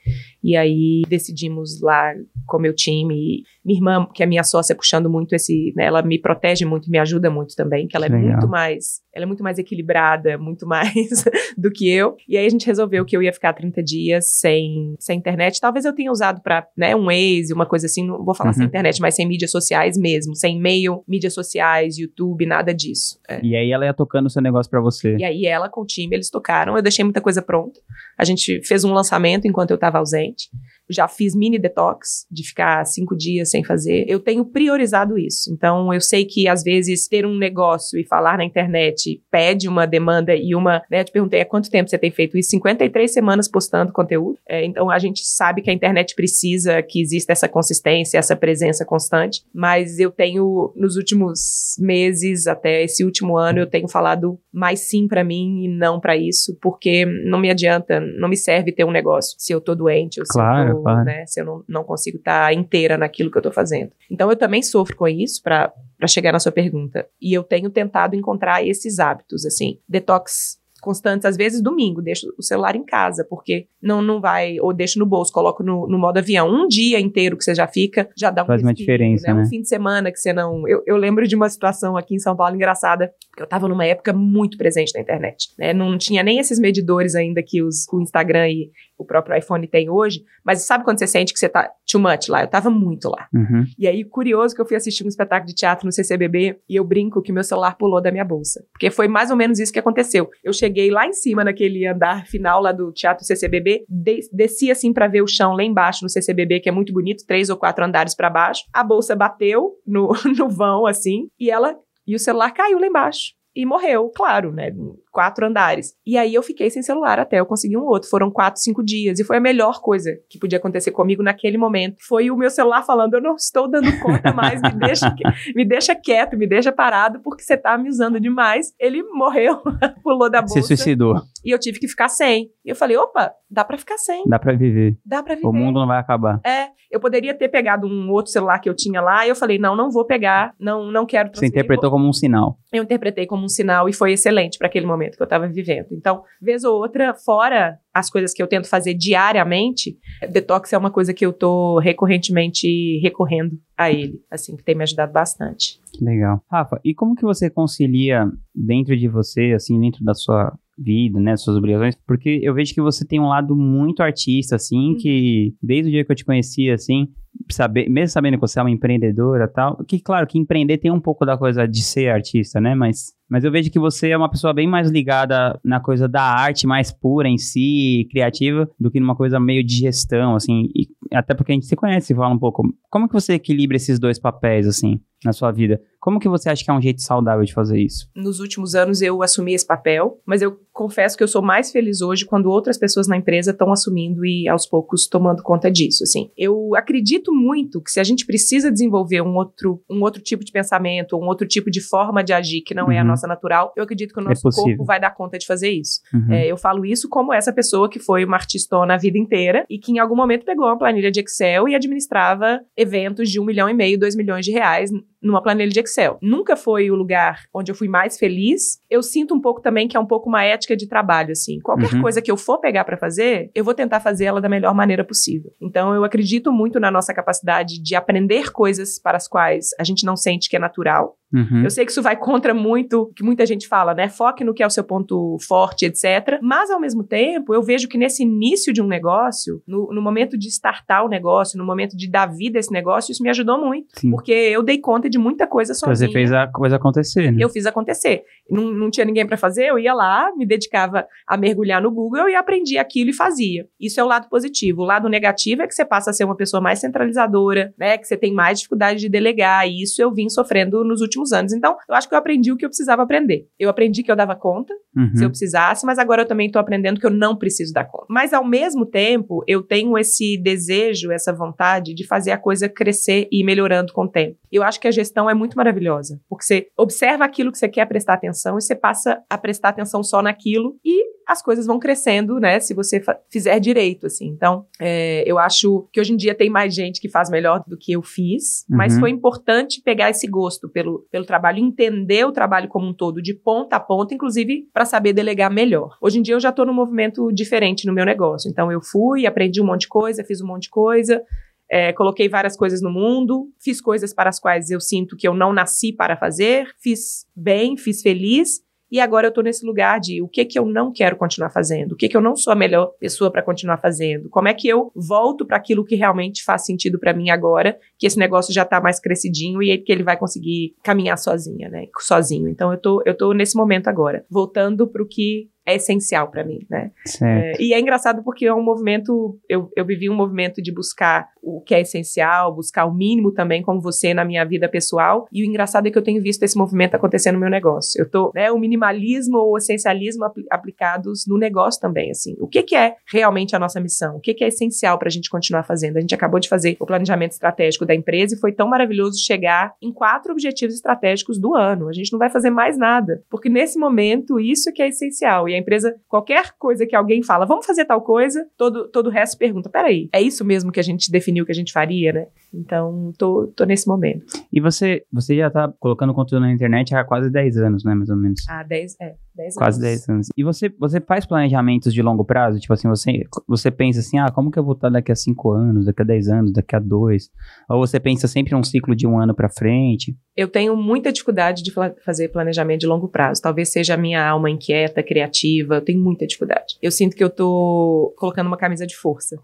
E 0.43 0.55
aí 0.55 1.03
decidimos 1.07 1.81
lá 1.81 2.13
com 2.47 2.59
meu 2.59 2.73
time. 2.73 3.43
Minha 3.63 3.77
irmã, 3.77 4.07
que 4.13 4.23
é 4.23 4.25
minha 4.25 4.43
sócia, 4.43 4.75
puxando 4.75 5.09
muito 5.09 5.33
esse. 5.33 5.71
Né, 5.75 5.85
ela 5.85 6.01
me 6.01 6.19
protege 6.19 6.65
muito, 6.65 6.89
me 6.89 6.97
ajuda 6.97 7.29
muito 7.29 7.55
também, 7.55 7.87
que 7.87 7.95
ela 7.95 8.07
é 8.07 8.09
legal. 8.09 8.31
muito 8.31 8.47
mais. 8.47 9.01
Ela 9.13 9.23
é 9.23 9.27
muito 9.27 9.43
mais 9.43 9.59
equilibrada, 9.59 10.37
muito 10.37 10.65
mais 10.65 10.93
do 11.57 11.69
que 11.69 11.89
eu. 11.89 12.15
E 12.27 12.37
aí 12.37 12.45
a 12.45 12.49
gente 12.49 12.65
resolveu 12.65 13.05
que 13.05 13.15
eu 13.15 13.21
ia 13.21 13.31
ficar 13.31 13.53
30 13.53 13.83
dias 13.83 14.29
sem, 14.39 14.95
sem 14.99 15.17
internet. 15.17 15.59
Talvez 15.59 15.85
eu 15.85 15.93
tenha 15.93 16.11
usado 16.11 16.41
para 16.41 16.65
né, 16.75 16.95
um 16.95 17.05
Waze, 17.05 17.53
uma 17.53 17.65
coisa 17.65 17.85
assim, 17.85 18.05
não 18.05 18.23
vou 18.23 18.33
falar 18.33 18.51
uhum. 18.51 18.55
sem 18.55 18.65
internet, 18.65 18.99
mas 19.01 19.15
sem 19.15 19.27
mídias 19.27 19.51
sociais 19.51 19.97
mesmo, 19.97 20.35
sem 20.35 20.57
e-mail, 20.57 21.03
mídias 21.07 21.33
sociais, 21.33 21.97
YouTube, 21.97 22.45
nada 22.45 22.73
disso. 22.73 23.19
É. 23.27 23.39
E 23.43 23.55
aí 23.55 23.71
ela 23.71 23.85
ia 23.85 23.93
tocando 23.93 24.27
o 24.27 24.29
seu 24.29 24.41
negócio 24.41 24.69
para 24.69 24.79
você. 24.79 25.15
E 25.17 25.23
aí 25.23 25.45
ela 25.45 25.69
com 25.69 25.81
o 25.81 25.85
time, 25.85 26.15
eles 26.15 26.29
tocaram, 26.29 26.75
eu 26.75 26.81
deixei 26.81 27.03
muita 27.03 27.21
coisa 27.21 27.41
pronta. 27.41 27.79
A 28.17 28.23
gente 28.23 28.61
fez 28.65 28.83
um 28.83 28.93
lançamento 28.93 29.45
enquanto 29.45 29.71
eu 29.71 29.75
estava 29.75 29.97
ausente 29.97 30.30
page. 30.31 30.49
Já 30.91 31.07
fiz 31.07 31.35
mini 31.35 31.57
detox, 31.57 32.25
de 32.29 32.43
ficar 32.43 32.85
cinco 32.85 33.15
dias 33.15 33.49
sem 33.49 33.63
fazer. 33.63 34.05
Eu 34.07 34.19
tenho 34.19 34.45
priorizado 34.45 35.17
isso. 35.17 35.51
Então, 35.51 35.93
eu 35.93 36.01
sei 36.01 36.25
que 36.25 36.47
às 36.47 36.63
vezes 36.63 37.07
ter 37.07 37.25
um 37.25 37.37
negócio 37.37 37.99
e 37.99 38.05
falar 38.05 38.37
na 38.37 38.45
internet 38.45 39.21
pede 39.31 39.67
uma 39.67 39.85
demanda 39.85 40.35
e 40.35 40.53
uma. 40.55 40.81
Né, 40.89 41.01
eu 41.01 41.05
te 41.05 41.11
perguntei 41.11 41.41
há 41.41 41.45
quanto 41.45 41.69
tempo 41.69 41.89
você 41.89 41.97
tem 41.97 42.11
feito 42.11 42.37
isso? 42.37 42.51
53 42.51 43.11
semanas 43.11 43.47
postando 43.47 43.91
conteúdo. 43.91 44.37
É, 44.47 44.65
então, 44.65 44.89
a 44.89 44.99
gente 44.99 45.21
sabe 45.25 45.61
que 45.61 45.69
a 45.69 45.73
internet 45.73 46.15
precisa 46.15 46.81
que 46.81 47.01
exista 47.01 47.31
essa 47.31 47.47
consistência, 47.47 48.17
essa 48.17 48.35
presença 48.35 48.85
constante. 48.85 49.43
Mas 49.53 49.99
eu 49.99 50.11
tenho, 50.11 50.73
nos 50.75 50.95
últimos 50.95 51.75
meses, 51.79 52.47
até 52.47 52.83
esse 52.83 53.03
último 53.03 53.37
ano, 53.37 53.59
eu 53.59 53.67
tenho 53.67 53.87
falado 53.87 54.39
mais 54.51 54.81
sim 54.81 55.07
para 55.07 55.23
mim 55.23 55.63
e 55.63 55.67
não 55.67 55.99
para 55.99 56.15
isso, 56.15 56.57
porque 56.61 57.05
não 57.05 57.39
me 57.39 57.49
adianta, 57.49 57.99
não 57.99 58.29
me 58.29 58.37
serve 58.37 58.71
ter 58.71 58.83
um 58.83 58.91
negócio 58.91 59.35
se 59.37 59.53
eu 59.53 59.61
tô 59.61 59.75
doente 59.75 60.19
ou 60.19 60.25
se 60.25 60.33
claro. 60.33 60.69
eu 60.69 60.75
tô 60.75 60.80
claro. 60.83 61.05
né? 61.05 61.25
Se 61.25 61.41
eu 61.41 61.45
não, 61.45 61.63
não 61.67 61.83
consigo 61.83 62.17
estar 62.17 62.47
tá 62.47 62.53
inteira 62.53 62.97
naquilo 62.97 63.29
que 63.31 63.37
eu 63.37 63.41
estou 63.41 63.51
fazendo. 63.51 63.91
Então 64.09 64.29
eu 64.29 64.35
também 64.35 64.61
sofro 64.61 64.95
com 64.95 65.07
isso 65.07 65.41
para 65.43 65.73
chegar 66.07 66.31
na 66.31 66.39
sua 66.39 66.51
pergunta. 66.51 67.07
E 67.21 67.33
eu 67.33 67.43
tenho 67.43 67.69
tentado 67.69 68.15
encontrar 68.15 68.65
esses 68.65 68.99
hábitos, 68.99 69.45
assim, 69.45 69.79
detox 69.87 70.61
constantes, 70.81 71.25
às 71.25 71.37
vezes 71.37 71.61
domingo, 71.61 72.01
deixo 72.01 72.33
o 72.37 72.41
celular 72.41 72.75
em 72.75 72.83
casa, 72.83 73.25
porque 73.29 73.67
não, 73.81 74.01
não 74.01 74.19
vai, 74.19 74.59
ou 74.59 74.73
deixo 74.73 74.99
no 74.99 75.05
bolso, 75.05 75.31
coloco 75.31 75.63
no, 75.63 75.87
no 75.87 75.97
modo 75.97 76.17
avião. 76.17 76.49
Um 76.49 76.67
dia 76.67 76.99
inteiro 76.99 77.37
que 77.37 77.43
você 77.43 77.53
já 77.53 77.67
fica, 77.67 78.09
já 78.17 78.31
dá 78.31 78.43
um 78.43 78.47
Faz 78.47 78.63
uma 78.63 78.73
diferença, 78.73 79.27
né? 79.27 79.33
né? 79.35 79.41
Um 79.43 79.45
fim 79.45 79.61
de 79.61 79.69
semana 79.69 80.11
que 80.11 80.19
você 80.19 80.33
não... 80.33 80.67
Eu, 80.67 80.83
eu 80.85 80.97
lembro 80.97 81.27
de 81.27 81.35
uma 81.35 81.47
situação 81.47 81.95
aqui 81.95 82.15
em 82.15 82.19
São 82.19 82.35
Paulo 82.35 82.55
engraçada, 82.55 83.13
porque 83.31 83.41
eu 83.41 83.47
tava 83.47 83.67
numa 83.67 83.85
época 83.85 84.11
muito 84.11 84.57
presente 84.57 84.93
na 84.93 85.01
internet, 85.01 85.47
né? 85.57 85.73
Não 85.73 85.97
tinha 85.97 86.21
nem 86.21 86.37
esses 86.37 86.59
medidores 86.59 87.15
ainda 87.15 87.41
que 87.41 87.63
os, 87.63 87.87
o 87.91 88.01
Instagram 88.01 88.49
e 88.49 88.69
o 88.97 89.05
próprio 89.05 89.35
iPhone 89.37 89.65
tem 89.67 89.89
hoje, 89.89 90.21
mas 90.45 90.61
sabe 90.65 90.83
quando 90.83 90.99
você 90.99 91.07
sente 91.07 91.33
que 91.33 91.39
você 91.39 91.49
tá 91.49 91.71
too 91.89 91.99
much 91.99 92.27
lá? 92.27 92.43
Eu 92.43 92.47
tava 92.47 92.69
muito 92.69 93.09
lá. 93.09 93.27
Uhum. 93.33 93.63
E 93.79 93.87
aí, 93.87 94.03
curioso 94.03 94.53
que 94.53 94.61
eu 94.61 94.65
fui 94.65 94.75
assistir 94.75 95.03
um 95.05 95.07
espetáculo 95.07 95.47
de 95.47 95.55
teatro 95.55 95.85
no 95.85 95.91
CCBB 95.91 96.59
e 96.69 96.75
eu 96.75 96.83
brinco 96.83 97.21
que 97.21 97.31
meu 97.31 97.43
celular 97.43 97.77
pulou 97.77 98.01
da 98.01 98.11
minha 98.11 98.25
bolsa. 98.25 98.63
Porque 98.73 98.91
foi 98.91 99.07
mais 99.07 99.31
ou 99.31 99.37
menos 99.37 99.59
isso 99.59 99.71
que 99.71 99.79
aconteceu. 99.79 100.29
Eu 100.43 100.53
cheguei 100.53 100.91
lá 100.91 101.07
em 101.07 101.13
cima 101.13 101.43
naquele 101.43 101.87
andar 101.87 102.27
final 102.27 102.61
lá 102.61 102.71
do 102.71 102.91
teatro 102.91 103.25
CCBB, 103.25 103.85
de 103.87 104.19
desci 104.31 104.69
assim 104.69 104.91
para 104.93 105.07
ver 105.07 105.21
o 105.21 105.27
chão 105.27 105.53
lá 105.53 105.63
embaixo 105.63 106.03
no 106.03 106.09
CCBB, 106.09 106.59
que 106.59 106.69
é 106.69 106.71
muito 106.71 106.93
bonito, 106.93 107.25
três 107.25 107.49
ou 107.49 107.57
quatro 107.57 107.83
andares 107.85 108.13
para 108.13 108.29
baixo. 108.29 108.63
A 108.73 108.83
bolsa 108.83 109.15
bateu 109.15 109.71
no, 109.87 110.09
no 110.37 110.49
vão 110.49 110.85
assim, 110.85 111.27
e 111.39 111.49
ela 111.49 111.75
e 112.11 112.15
o 112.15 112.19
celular 112.19 112.51
caiu 112.51 112.77
lá 112.77 112.87
embaixo 112.87 113.33
e 113.55 113.65
morreu, 113.65 114.11
claro, 114.13 114.51
né? 114.51 114.69
Quatro 115.11 115.45
andares. 115.45 115.93
E 116.05 116.17
aí 116.17 116.33
eu 116.33 116.41
fiquei 116.41 116.69
sem 116.69 116.81
celular 116.81 117.19
até 117.19 117.39
eu 117.39 117.45
conseguir 117.45 117.77
um 117.77 117.83
outro. 117.83 118.09
Foram 118.09 118.31
quatro, 118.31 118.61
cinco 118.61 118.83
dias. 118.83 119.19
E 119.19 119.23
foi 119.23 119.37
a 119.37 119.41
melhor 119.41 119.81
coisa 119.81 120.11
que 120.29 120.39
podia 120.39 120.57
acontecer 120.57 120.91
comigo 120.91 121.21
naquele 121.21 121.57
momento. 121.57 121.97
Foi 122.07 122.31
o 122.31 122.37
meu 122.37 122.49
celular 122.49 122.83
falando: 122.83 123.15
eu 123.15 123.21
não 123.21 123.35
estou 123.35 123.69
dando 123.69 123.91
conta 123.99 124.31
mais, 124.33 124.61
me 124.61 124.71
deixa, 124.71 125.13
me 125.55 125.65
deixa 125.65 125.93
quieto, 125.93 126.37
me 126.37 126.47
deixa 126.47 126.71
parado, 126.71 127.19
porque 127.21 127.43
você 127.43 127.57
tá 127.57 127.77
me 127.77 127.89
usando 127.89 128.19
demais. 128.19 128.73
Ele 128.79 129.03
morreu, 129.03 129.61
pulou 130.01 130.29
da 130.29 130.41
bolsa. 130.41 130.61
Se 130.61 130.67
suicidou. 130.67 131.15
E 131.43 131.51
eu 131.51 131.59
tive 131.59 131.79
que 131.79 131.87
ficar 131.87 132.07
sem. 132.07 132.49
E 132.65 132.69
eu 132.69 132.75
falei: 132.75 132.97
opa, 132.97 133.33
dá 133.49 133.65
para 133.65 133.77
ficar 133.77 133.97
sem. 133.97 134.23
Dá 134.27 134.39
para 134.39 134.53
viver. 134.53 134.97
Dá 135.05 135.21
para 135.21 135.35
viver. 135.35 135.47
O 135.47 135.53
mundo 135.53 135.79
não 135.79 135.87
vai 135.87 135.99
acabar. 135.99 136.39
É. 136.45 136.69
Eu 136.89 136.99
poderia 136.99 137.33
ter 137.33 137.47
pegado 137.47 137.87
um 137.87 138.11
outro 138.11 138.33
celular 138.33 138.59
que 138.59 138.67
eu 138.67 138.75
tinha 138.75 138.99
lá 139.01 139.25
e 139.25 139.29
eu 139.29 139.35
falei: 139.35 139.57
não, 139.57 139.75
não 139.75 139.89
vou 139.89 140.05
pegar, 140.05 140.53
não, 140.59 140.91
não 140.91 141.05
quero. 141.05 141.31
Você 141.33 141.45
interpretou 141.45 141.89
como 141.89 142.07
um 142.07 142.13
sinal. 142.13 142.57
Eu 142.71 142.83
interpretei 142.83 143.25
como 143.25 143.45
um 143.45 143.49
sinal 143.49 143.87
e 143.87 143.93
foi 143.93 144.11
excelente 144.11 144.57
para 144.57 144.67
aquele 144.67 144.85
momento 144.85 145.00
que 145.09 145.21
eu 145.21 145.25
estava 145.25 145.47
vivendo. 145.47 145.87
Então, 145.91 146.23
vez 146.41 146.63
ou 146.63 146.75
outra, 146.75 147.13
fora 147.13 147.79
as 147.93 148.09
coisas 148.09 148.33
que 148.33 148.41
eu 148.41 148.47
tento 148.47 148.69
fazer 148.69 148.93
diariamente, 148.93 149.97
detox 150.31 150.71
é 150.71 150.77
uma 150.77 150.91
coisa 150.91 151.13
que 151.13 151.25
eu 151.25 151.33
tô 151.33 151.79
recorrentemente 151.79 152.99
recorrendo 152.99 153.59
a 153.77 153.91
ele, 153.91 154.21
assim, 154.29 154.55
que 154.55 154.63
tem 154.63 154.75
me 154.75 154.83
ajudado 154.83 155.11
bastante. 155.11 155.79
Legal. 155.99 156.41
Rafa, 156.49 156.79
e 156.85 156.93
como 156.93 157.15
que 157.15 157.23
você 157.23 157.49
concilia 157.49 158.29
dentro 158.55 158.95
de 158.95 159.07
você, 159.07 159.53
assim, 159.55 159.79
dentro 159.79 160.03
da 160.03 160.13
sua 160.13 160.53
vida, 160.81 161.19
né, 161.19 161.35
suas 161.37 161.57
obrigações, 161.57 161.95
porque 162.07 162.39
eu 162.41 162.53
vejo 162.53 162.73
que 162.73 162.81
você 162.81 163.05
tem 163.05 163.19
um 163.19 163.27
lado 163.27 163.55
muito 163.55 164.01
artista, 164.01 164.55
assim, 164.55 164.91
uhum. 164.91 164.97
que 164.97 165.53
desde 165.61 165.89
o 165.89 165.91
dia 165.91 166.05
que 166.05 166.11
eu 166.11 166.15
te 166.15 166.25
conheci, 166.25 166.69
assim, 166.69 167.07
saber, 167.49 167.89
mesmo 167.89 168.11
sabendo 168.11 168.35
que 168.35 168.41
você 168.41 168.59
é 168.59 168.63
uma 168.63 168.71
empreendedora 168.71 169.47
tal, 169.47 169.77
que 169.85 169.99
claro 169.99 170.27
que 170.27 170.37
empreender 170.37 170.77
tem 170.77 170.91
um 170.91 170.99
pouco 170.99 171.25
da 171.25 171.37
coisa 171.37 171.67
de 171.67 171.81
ser 171.81 172.09
artista, 172.09 172.59
né? 172.59 172.75
Mas, 172.75 173.13
mas 173.29 173.43
eu 173.43 173.51
vejo 173.51 173.71
que 173.71 173.79
você 173.79 174.09
é 174.09 174.17
uma 174.17 174.29
pessoa 174.29 174.53
bem 174.53 174.67
mais 174.67 174.89
ligada 174.89 175.59
na 175.63 175.79
coisa 175.79 176.07
da 176.07 176.21
arte 176.21 176.67
mais 176.67 176.91
pura 176.91 177.27
em 177.27 177.37
si, 177.37 178.07
criativa, 178.11 178.69
do 178.79 178.91
que 178.91 178.99
numa 178.99 179.15
coisa 179.15 179.39
meio 179.39 179.63
de 179.63 179.75
gestão, 179.75 180.35
assim. 180.35 180.69
E 180.75 180.87
até 181.13 181.33
porque 181.33 181.51
a 181.51 181.55
gente 181.55 181.65
se 181.65 181.75
conhece, 181.75 182.15
fala 182.15 182.33
um 182.33 182.39
pouco. 182.39 182.63
Como 182.89 183.07
que 183.07 183.13
você 183.13 183.33
equilibra 183.33 183.77
esses 183.77 183.99
dois 183.99 184.19
papéis, 184.19 184.67
assim, 184.67 184.99
na 185.23 185.33
sua 185.33 185.51
vida? 185.51 185.79
Como 186.01 186.19
que 186.19 186.27
você 186.27 186.49
acha 186.49 186.65
que 186.65 186.71
é 186.71 186.73
um 186.73 186.81
jeito 186.81 186.99
saudável 186.99 187.45
de 187.45 187.53
fazer 187.53 187.79
isso? 187.79 188.09
Nos 188.15 188.39
últimos 188.39 188.73
anos 188.73 189.03
eu 189.03 189.21
assumi 189.21 189.53
esse 189.53 189.65
papel, 189.65 190.19
mas 190.25 190.41
eu 190.41 190.59
confesso 190.73 191.15
que 191.15 191.23
eu 191.23 191.27
sou 191.27 191.43
mais 191.43 191.71
feliz 191.71 192.01
hoje 192.01 192.25
quando 192.25 192.49
outras 192.49 192.75
pessoas 192.75 193.07
na 193.07 193.15
empresa 193.15 193.51
estão 193.51 193.71
assumindo 193.71 194.25
e 194.25 194.47
aos 194.47 194.65
poucos 194.65 195.07
tomando 195.07 195.43
conta 195.43 195.69
disso, 195.69 196.03
assim. 196.03 196.31
Eu 196.35 196.75
acredito 196.75 197.31
muito 197.31 197.79
que 197.79 197.91
se 197.91 197.99
a 197.99 198.03
gente 198.03 198.25
precisa 198.25 198.71
desenvolver 198.71 199.21
um 199.21 199.35
outro, 199.35 199.79
um 199.87 200.01
outro 200.01 200.21
tipo 200.23 200.43
de 200.43 200.51
pensamento, 200.51 201.15
um 201.15 201.27
outro 201.27 201.47
tipo 201.47 201.69
de 201.69 201.81
forma 201.81 202.23
de 202.23 202.33
agir 202.33 202.61
que 202.61 202.73
não 202.73 202.85
uhum. 202.85 202.91
é 202.91 202.97
a 202.97 203.01
uhum. 203.03 203.09
nossa 203.09 203.27
natural, 203.27 203.71
eu 203.77 203.83
acredito 203.83 204.11
que 204.11 204.19
o 204.19 204.23
é 204.23 204.25
nosso 204.25 204.47
é 204.47 204.51
corpo 204.51 204.83
vai 204.83 204.99
dar 204.99 205.11
conta 205.11 205.37
de 205.37 205.45
fazer 205.45 205.69
isso. 205.69 206.01
Uhum. 206.11 206.33
É, 206.33 206.47
eu 206.47 206.57
falo 206.57 206.83
isso 206.83 207.07
como 207.07 207.31
essa 207.31 207.53
pessoa 207.53 207.87
que 207.87 207.99
foi 207.99 208.25
uma 208.25 208.37
artistona 208.37 208.95
a 208.95 208.97
vida 208.97 209.19
inteira 209.19 209.65
e 209.69 209.77
que 209.77 209.91
em 209.91 209.99
algum 209.99 210.15
momento 210.15 210.45
pegou 210.45 210.65
uma 210.65 210.79
planilha 210.79 211.11
de 211.11 211.19
Excel 211.19 211.67
e 211.67 211.75
administrava 211.75 212.59
eventos 212.75 213.29
de 213.29 213.39
um 213.39 213.45
milhão 213.45 213.69
e 213.69 213.73
meio, 213.73 213.99
dois 213.99 214.15
milhões 214.15 214.45
de 214.45 214.51
reais 214.51 214.89
numa 215.21 215.41
planilha 215.41 215.69
de 215.69 215.79
Excel. 215.79 215.90
Nunca 216.21 216.55
foi 216.55 216.89
o 216.89 216.95
lugar 216.95 217.43
onde 217.53 217.71
eu 217.71 217.75
fui 217.75 217.87
mais 217.87 218.17
feliz. 218.17 218.79
Eu 218.89 219.01
sinto 219.01 219.33
um 219.33 219.41
pouco 219.41 219.61
também 219.61 219.87
que 219.87 219.97
é 219.97 219.99
um 219.99 220.05
pouco 220.05 220.29
uma 220.29 220.43
ética 220.43 220.75
de 220.75 220.87
trabalho, 220.87 221.31
assim. 221.31 221.59
Qualquer 221.61 221.93
uhum. 221.93 222.01
coisa 222.01 222.21
que 222.21 222.31
eu 222.31 222.37
for 222.37 222.59
pegar 222.59 222.83
para 222.83 222.97
fazer, 222.97 223.51
eu 223.53 223.63
vou 223.63 223.73
tentar 223.73 223.99
fazer 223.99 224.25
ela 224.25 224.41
da 224.41 224.49
melhor 224.49 224.73
maneira 224.73 225.03
possível. 225.03 225.51
Então, 225.61 225.93
eu 225.93 226.03
acredito 226.03 226.51
muito 226.51 226.79
na 226.79 226.91
nossa 226.91 227.13
capacidade 227.13 227.81
de 227.81 227.95
aprender 227.95 228.51
coisas 228.51 228.99
para 228.99 229.17
as 229.17 229.27
quais 229.27 229.69
a 229.79 229.83
gente 229.83 230.05
não 230.05 230.15
sente 230.15 230.49
que 230.49 230.55
é 230.55 230.59
natural. 230.59 231.17
Uhum. 231.33 231.63
Eu 231.63 231.69
sei 231.69 231.85
que 231.85 231.91
isso 231.91 232.01
vai 232.01 232.15
contra 232.15 232.53
muito 232.53 233.01
o 233.01 233.13
que 233.13 233.23
muita 233.23 233.45
gente 233.45 233.67
fala, 233.67 233.93
né? 233.93 234.09
Foque 234.09 234.43
no 234.43 234.53
que 234.53 234.61
é 234.61 234.67
o 234.67 234.69
seu 234.69 234.83
ponto 234.83 235.37
forte, 235.47 235.85
etc. 235.85 236.39
Mas, 236.41 236.69
ao 236.69 236.79
mesmo 236.79 237.03
tempo, 237.03 237.53
eu 237.53 237.63
vejo 237.63 237.87
que 237.87 237.97
nesse 237.97 238.23
início 238.23 238.73
de 238.73 238.81
um 238.81 238.87
negócio, 238.87 239.61
no, 239.67 239.93
no 239.93 240.01
momento 240.01 240.37
de 240.37 240.47
startar 240.49 241.05
o 241.05 241.09
negócio, 241.09 241.57
no 241.57 241.65
momento 241.65 241.95
de 241.95 242.09
dar 242.09 242.25
vida 242.25 242.57
a 242.57 242.61
esse 242.61 242.71
negócio, 242.71 243.11
isso 243.11 243.23
me 243.23 243.29
ajudou 243.29 243.57
muito. 243.57 243.99
Sim. 243.99 244.11
Porque 244.11 244.31
eu 244.31 244.61
dei 244.61 244.77
conta 244.77 245.09
de 245.09 245.17
muita 245.17 245.47
coisa 245.47 245.73
sozinha. 245.73 246.07
Você 246.07 246.13
fez 246.13 246.31
a 246.31 246.47
coisa 246.47 246.75
acontecer, 246.75 247.31
né? 247.31 247.37
Eu 247.41 247.49
fiz 247.49 247.65
acontecer. 247.65 248.23
Não, 248.49 248.71
não 248.71 248.91
tinha 248.91 249.05
ninguém 249.05 249.25
para 249.25 249.37
fazer, 249.37 249.67
eu 249.67 249.79
ia 249.79 249.93
lá, 249.93 250.31
me 250.35 250.45
dedicava 250.45 251.07
a 251.25 251.37
mergulhar 251.37 251.81
no 251.81 251.91
Google 251.91 252.29
e 252.29 252.35
aprendia 252.35 252.81
aquilo 252.81 253.11
e 253.11 253.13
fazia. 253.13 253.67
Isso 253.79 253.99
é 253.99 254.03
o 254.03 254.07
lado 254.07 254.27
positivo. 254.29 254.81
O 254.81 254.85
lado 254.85 255.07
negativo 255.07 255.61
é 255.61 255.67
que 255.67 255.73
você 255.73 255.85
passa 255.85 256.09
a 256.09 256.13
ser 256.13 256.25
uma 256.25 256.35
pessoa 256.35 256.61
mais 256.61 256.79
centralizadora, 256.79 257.73
né? 257.77 257.97
Que 257.97 258.07
você 258.07 258.17
tem 258.17 258.33
mais 258.33 258.59
dificuldade 258.59 258.99
de 258.99 259.09
delegar. 259.09 259.67
E 259.67 259.81
isso 259.81 260.01
eu 260.01 260.11
vim 260.11 260.29
sofrendo 260.29 260.83
nos 260.83 261.01
últimos 261.01 261.20
anos. 261.31 261.53
Então, 261.53 261.77
eu 261.87 261.95
acho 261.95 262.09
que 262.09 262.15
eu 262.15 262.19
aprendi 262.19 262.51
o 262.51 262.57
que 262.57 262.65
eu 262.65 262.69
precisava 262.69 263.03
aprender. 263.03 263.47
Eu 263.59 263.69
aprendi 263.69 264.01
que 264.01 264.11
eu 264.11 264.15
dava 264.15 264.35
conta, 264.35 264.73
uhum. 264.95 265.15
se 265.15 265.23
eu 265.23 265.29
precisasse, 265.29 265.85
mas 265.85 265.99
agora 265.99 266.23
eu 266.23 266.27
também 266.27 266.47
estou 266.47 266.59
aprendendo 266.59 266.99
que 266.99 267.05
eu 267.05 267.11
não 267.11 267.35
preciso 267.35 267.73
dar 267.73 267.85
conta. 267.85 268.07
Mas, 268.09 268.33
ao 268.33 268.43
mesmo 268.43 268.85
tempo, 268.85 269.43
eu 269.47 269.61
tenho 269.61 269.97
esse 269.97 270.37
desejo, 270.37 271.11
essa 271.11 271.31
vontade 271.31 271.93
de 271.93 272.07
fazer 272.07 272.31
a 272.31 272.37
coisa 272.37 272.67
crescer 272.67 273.27
e 273.31 273.41
ir 273.41 273.43
melhorando 273.43 273.93
com 273.93 274.05
o 274.05 274.09
tempo. 274.09 274.37
Eu 274.51 274.63
acho 274.63 274.79
que 274.79 274.87
a 274.87 274.91
gestão 274.91 275.29
é 275.29 275.33
muito 275.33 275.55
maravilhosa, 275.55 276.19
porque 276.29 276.45
você 276.45 276.67
observa 276.77 277.23
aquilo 277.23 277.51
que 277.51 277.57
você 277.57 277.69
quer 277.69 277.85
prestar 277.85 278.13
atenção 278.15 278.57
e 278.57 278.61
você 278.61 278.75
passa 278.75 279.21
a 279.29 279.37
prestar 279.37 279.69
atenção 279.69 280.03
só 280.03 280.21
naquilo 280.21 280.75
e 280.83 281.03
as 281.31 281.41
coisas 281.41 281.65
vão 281.65 281.79
crescendo, 281.79 282.39
né? 282.39 282.59
Se 282.59 282.73
você 282.73 283.01
fizer 283.29 283.57
direito, 283.59 284.05
assim. 284.05 284.27
Então, 284.27 284.65
é, 284.79 285.23
eu 285.25 285.39
acho 285.39 285.87
que 285.91 285.99
hoje 285.99 286.11
em 286.11 286.17
dia 286.17 286.35
tem 286.35 286.49
mais 286.49 286.75
gente 286.75 286.99
que 286.99 287.07
faz 287.07 287.29
melhor 287.29 287.63
do 287.65 287.77
que 287.77 287.93
eu 287.93 288.01
fiz, 288.01 288.65
uhum. 288.69 288.77
mas 288.77 288.99
foi 288.99 289.09
importante 289.09 289.81
pegar 289.81 290.09
esse 290.09 290.27
gosto 290.27 290.67
pelo, 290.67 291.07
pelo 291.09 291.25
trabalho, 291.25 291.59
entender 291.59 292.25
o 292.25 292.33
trabalho 292.33 292.67
como 292.67 292.85
um 292.85 292.93
todo, 292.93 293.21
de 293.21 293.33
ponta 293.33 293.77
a 293.77 293.79
ponta, 293.79 294.13
inclusive 294.13 294.67
para 294.73 294.83
saber 294.83 295.13
delegar 295.13 295.49
melhor. 295.51 295.97
Hoje 296.01 296.19
em 296.19 296.21
dia 296.21 296.35
eu 296.35 296.39
já 296.39 296.49
estou 296.49 296.65
num 296.65 296.73
movimento 296.73 297.31
diferente 297.31 297.87
no 297.87 297.93
meu 297.93 298.05
negócio. 298.05 298.49
Então, 298.49 298.69
eu 298.69 298.81
fui, 298.81 299.25
aprendi 299.25 299.61
um 299.61 299.65
monte 299.65 299.81
de 299.81 299.87
coisa, 299.87 300.25
fiz 300.25 300.41
um 300.41 300.47
monte 300.47 300.63
de 300.63 300.69
coisa. 300.69 301.23
É, 301.69 301.93
coloquei 301.93 302.27
várias 302.27 302.57
coisas 302.57 302.81
no 302.81 302.91
mundo, 302.91 303.47
fiz 303.57 303.79
coisas 303.79 304.13
para 304.13 304.29
as 304.29 304.37
quais 304.37 304.69
eu 304.69 304.81
sinto 304.81 305.15
que 305.15 305.25
eu 305.25 305.33
não 305.33 305.53
nasci 305.53 305.93
para 305.93 306.17
fazer, 306.17 306.67
fiz 306.83 307.25
bem, 307.33 307.77
fiz 307.77 308.01
feliz 308.01 308.59
e 308.91 308.99
agora 308.99 309.27
eu 309.27 309.29
estou 309.29 309.43
nesse 309.43 309.65
lugar 309.65 309.99
de 309.99 310.21
o 310.21 310.27
que 310.27 310.43
que 310.43 310.59
eu 310.59 310.65
não 310.65 310.91
quero 310.91 311.15
continuar 311.15 311.49
fazendo, 311.49 311.93
o 311.93 311.95
que 311.95 312.09
que 312.09 312.17
eu 312.17 312.21
não 312.21 312.35
sou 312.35 312.51
a 312.51 312.55
melhor 312.55 312.87
pessoa 312.99 313.31
para 313.31 313.41
continuar 313.41 313.77
fazendo, 313.77 314.29
como 314.29 314.47
é 314.47 314.53
que 314.53 314.67
eu 314.67 314.91
volto 314.95 315.45
para 315.45 315.57
aquilo 315.57 315.85
que 315.85 315.95
realmente 315.95 316.43
faz 316.43 316.65
sentido 316.65 316.99
para 316.99 317.13
mim 317.13 317.29
agora, 317.29 317.79
que 317.97 318.05
esse 318.05 318.19
negócio 318.19 318.53
já 318.53 318.63
está 318.63 318.81
mais 318.81 318.99
crescidinho 318.99 319.63
e 319.63 319.77
que 319.77 319.91
ele 319.91 320.03
vai 320.03 320.17
conseguir 320.17 320.75
caminhar 320.83 321.17
sozinha, 321.17 321.69
né? 321.69 321.87
Sozinho. 321.99 322.49
Então 322.49 322.71
eu 322.71 322.77
tô, 322.77 323.01
eu 323.05 323.15
tô 323.15 323.33
nesse 323.33 323.55
momento 323.55 323.87
agora, 323.87 324.25
voltando 324.29 324.87
para 324.87 325.01
o 325.01 325.07
que 325.07 325.49
é 325.71 325.75
essencial 325.75 326.29
para 326.29 326.43
mim, 326.43 326.65
né? 326.69 326.91
É, 327.21 327.61
e 327.61 327.73
é 327.73 327.79
engraçado 327.79 328.23
porque 328.23 328.45
é 328.45 328.53
um 328.53 328.63
movimento, 328.63 329.39
eu, 329.49 329.71
eu 329.75 329.85
vivi 329.85 330.09
um 330.09 330.15
movimento 330.15 330.61
de 330.61 330.71
buscar 330.71 331.29
o 331.41 331.61
que 331.61 331.73
é 331.73 331.81
essencial, 331.81 332.53
buscar 332.53 332.85
o 332.85 332.93
mínimo 332.93 333.31
também, 333.31 333.61
como 333.61 333.81
você 333.81 334.13
na 334.13 334.23
minha 334.23 334.45
vida 334.45 334.69
pessoal. 334.69 335.27
E 335.31 335.43
o 335.43 335.45
engraçado 335.45 335.87
é 335.87 335.91
que 335.91 335.97
eu 335.97 336.03
tenho 336.03 336.21
visto 336.21 336.43
esse 336.43 336.57
movimento 336.57 336.95
acontecer 336.95 337.31
no 337.31 337.39
meu 337.39 337.49
negócio. 337.49 337.99
Eu 337.99 338.09
tô, 338.09 338.31
né, 338.35 338.51
o 338.51 338.59
minimalismo 338.59 339.37
ou 339.37 339.53
o 339.53 339.57
essencialismo 339.57 340.25
apl 340.25 340.41
aplicados 340.49 341.25
no 341.27 341.37
negócio 341.37 341.79
também, 341.81 342.11
assim. 342.11 342.35
O 342.39 342.47
que, 342.47 342.63
que 342.63 342.75
é 342.75 342.95
realmente 343.11 343.55
a 343.55 343.59
nossa 343.59 343.79
missão? 343.79 344.17
O 344.17 344.19
que, 344.19 344.33
que 344.33 344.43
é 344.43 344.47
essencial 344.47 344.97
para 344.97 345.07
a 345.07 345.11
gente 345.11 345.29
continuar 345.29 345.63
fazendo? 345.63 345.97
A 345.97 346.01
gente 346.01 346.13
acabou 346.13 346.39
de 346.39 346.49
fazer 346.49 346.77
o 346.79 346.85
planejamento 346.85 347.31
estratégico 347.31 347.85
da 347.85 347.95
empresa 347.95 348.35
e 348.35 348.39
foi 348.39 348.51
tão 348.51 348.67
maravilhoso 348.67 349.19
chegar 349.19 349.73
em 349.81 349.91
quatro 349.91 350.31
objetivos 350.31 350.75
estratégicos 350.75 351.39
do 351.39 351.55
ano. 351.55 351.87
A 351.87 351.93
gente 351.93 352.11
não 352.11 352.19
vai 352.19 352.29
fazer 352.29 352.49
mais 352.49 352.77
nada, 352.77 353.23
porque 353.29 353.49
nesse 353.49 353.79
momento 353.79 354.39
isso 354.39 354.69
é 354.69 354.71
que 354.71 354.81
é 354.81 354.89
essencial. 354.89 355.47
E 355.49 355.55
a 355.55 355.57
empresa, 355.61 355.95
qualquer 356.07 356.53
coisa 356.57 356.85
que 356.85 356.95
alguém 356.95 357.23
fala, 357.23 357.45
vamos 357.45 357.65
fazer 357.65 357.85
tal 357.85 358.01
coisa, 358.01 358.47
todo, 358.57 358.87
todo 358.89 359.07
o 359.07 359.09
resto 359.09 359.37
pergunta, 359.37 359.69
peraí, 359.69 360.09
é 360.11 360.21
isso 360.21 360.43
mesmo 360.43 360.71
que 360.71 360.79
a 360.79 360.83
gente 360.83 361.11
definiu 361.11 361.45
que 361.45 361.51
a 361.51 361.55
gente 361.55 361.71
faria, 361.71 362.11
né? 362.11 362.27
Então, 362.53 363.13
tô, 363.17 363.47
tô 363.55 363.63
nesse 363.63 363.87
momento. 363.87 364.25
E 364.51 364.59
você, 364.59 365.03
você 365.11 365.37
já 365.37 365.49
tá 365.49 365.73
colocando 365.79 366.13
conteúdo 366.13 366.43
na 366.43 366.51
internet 366.51 366.93
há 366.93 367.03
quase 367.03 367.29
10 367.29 367.57
anos, 367.57 367.83
né, 367.83 367.95
mais 367.95 368.09
ou 368.09 368.17
menos? 368.17 368.41
Ah, 368.49 368.63
10, 368.63 368.95
é, 368.99 369.15
10 369.35 369.55
Quase 369.55 369.79
anos. 369.79 369.89
10 369.89 370.09
anos. 370.09 370.27
E 370.35 370.43
você, 370.43 370.69
você 370.77 370.99
faz 370.99 371.25
planejamentos 371.25 371.93
de 371.93 372.01
longo 372.01 372.25
prazo? 372.25 372.59
Tipo 372.59 372.73
assim, 372.73 372.89
você, 372.89 373.23
você 373.47 373.71
pensa 373.71 373.99
assim, 373.99 374.19
ah, 374.19 374.29
como 374.31 374.51
que 374.51 374.59
eu 374.59 374.63
vou 374.63 374.73
estar 374.73 374.89
daqui 374.89 375.11
a 375.11 375.15
5 375.15 375.51
anos, 375.51 375.85
daqui 375.85 376.01
a 376.01 376.05
10 376.05 376.27
anos, 376.27 376.53
daqui 376.53 376.75
a 376.75 376.79
2? 376.79 377.29
Ou 377.69 377.79
você 377.79 377.99
pensa 377.99 378.27
sempre 378.27 378.53
num 378.53 378.63
ciclo 378.63 378.95
de 378.95 379.07
um 379.07 379.17
ano 379.17 379.33
para 379.33 379.49
frente? 379.49 380.17
Eu 380.35 380.47
tenho 380.47 380.75
muita 380.75 381.11
dificuldade 381.11 381.63
de 381.63 381.71
fazer 382.03 382.29
planejamento 382.29 382.81
de 382.81 382.87
longo 382.87 383.07
prazo. 383.07 383.41
Talvez 383.41 383.69
seja 383.69 383.93
a 383.93 383.97
minha 383.97 384.27
alma 384.27 384.49
inquieta, 384.49 385.01
criativa, 385.01 385.75
eu 385.75 385.81
tenho 385.81 386.01
muita 386.03 386.27
dificuldade. 386.27 386.77
Eu 386.81 386.91
sinto 386.91 387.15
que 387.15 387.23
eu 387.23 387.29
tô 387.29 388.13
colocando 388.17 388.47
uma 388.47 388.57
camisa 388.57 388.85
de 388.85 388.95
força 388.95 389.37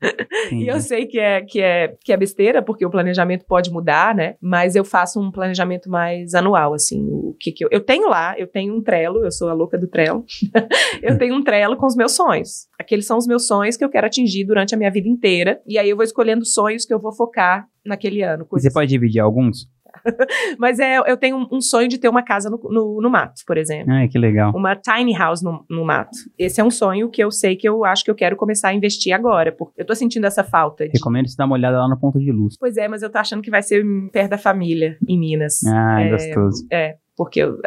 e 0.52 0.66
eu 0.66 0.80
sei 0.80 1.06
que 1.06 1.18
é, 1.18 1.42
que, 1.42 1.60
é, 1.60 1.94
que 2.02 2.12
é 2.12 2.16
besteira, 2.16 2.62
porque 2.62 2.84
o 2.84 2.90
planejamento 2.90 3.44
pode 3.44 3.70
mudar, 3.70 4.14
né? 4.14 4.36
Mas 4.40 4.74
eu 4.74 4.84
faço 4.84 5.20
um 5.20 5.30
planejamento 5.30 5.90
mais 5.90 6.34
anual, 6.34 6.74
assim. 6.74 7.06
O 7.10 7.36
que, 7.38 7.52
que 7.52 7.64
eu, 7.64 7.68
eu 7.70 7.80
tenho 7.80 8.08
lá, 8.08 8.38
eu 8.38 8.46
tenho 8.46 8.74
um 8.74 8.82
trelo, 8.82 9.24
eu 9.24 9.30
sou 9.30 9.48
a 9.48 9.52
louca 9.52 9.78
do 9.78 9.86
trelo. 9.86 10.24
eu 11.02 11.18
tenho 11.18 11.34
um 11.34 11.42
trelo 11.42 11.76
com 11.76 11.86
os 11.86 11.96
meus 11.96 12.12
sonhos. 12.12 12.68
Aqueles 12.78 13.06
são 13.06 13.18
os 13.18 13.26
meus 13.26 13.46
sonhos 13.46 13.76
que 13.76 13.84
eu 13.84 13.90
quero 13.90 14.06
atingir 14.06 14.44
durante 14.44 14.74
a 14.74 14.78
minha 14.78 14.90
vida 14.90 15.08
inteira. 15.08 15.60
E 15.66 15.78
aí 15.78 15.90
eu 15.90 15.96
vou 15.96 16.04
escolhendo 16.04 16.44
sonhos 16.44 16.84
que 16.84 16.94
eu 16.94 17.00
vou 17.00 17.12
focar 17.12 17.66
naquele 17.84 18.22
ano. 18.22 18.46
Você 18.50 18.72
pode 18.72 18.88
dividir 18.88 19.20
alguns? 19.20 19.68
Mas 20.58 20.78
é, 20.78 20.98
eu 20.98 21.16
tenho 21.16 21.48
um 21.50 21.60
sonho 21.60 21.88
de 21.88 21.98
ter 21.98 22.08
uma 22.08 22.22
casa 22.22 22.50
no, 22.50 22.58
no, 22.70 23.00
no 23.00 23.10
mato, 23.10 23.42
por 23.46 23.56
exemplo. 23.56 23.92
Ah, 23.92 24.06
que 24.08 24.18
legal. 24.18 24.52
Uma 24.54 24.76
tiny 24.76 25.12
house 25.14 25.42
no, 25.42 25.64
no, 25.68 25.84
mato. 25.84 26.16
Esse 26.38 26.60
é 26.60 26.64
um 26.64 26.70
sonho 26.70 27.08
que 27.10 27.22
eu 27.22 27.30
sei 27.30 27.56
que 27.56 27.68
eu 27.68 27.84
acho 27.84 28.04
que 28.04 28.10
eu 28.10 28.14
quero 28.14 28.36
começar 28.36 28.68
a 28.68 28.74
investir 28.74 29.12
agora, 29.12 29.52
porque 29.52 29.80
eu 29.80 29.86
tô 29.86 29.94
sentindo 29.94 30.26
essa 30.26 30.44
falta. 30.44 30.86
De... 30.86 30.92
Recomendo 30.92 31.28
você 31.28 31.36
dar 31.36 31.46
uma 31.46 31.54
olhada 31.54 31.78
lá 31.78 31.88
no 31.88 31.98
ponto 31.98 32.18
de 32.18 32.30
luz. 32.30 32.56
Pois 32.58 32.76
é, 32.76 32.88
mas 32.88 33.02
eu 33.02 33.10
tô 33.10 33.18
achando 33.18 33.42
que 33.42 33.50
vai 33.50 33.62
ser 33.62 33.84
perto 34.12 34.30
da 34.30 34.38
família, 34.38 34.96
em 35.08 35.18
Minas. 35.18 35.64
Ah, 35.66 36.00
é, 36.00 36.10
gostoso. 36.10 36.66
É, 36.70 36.96
porque 37.16 37.40
eu, 37.40 37.58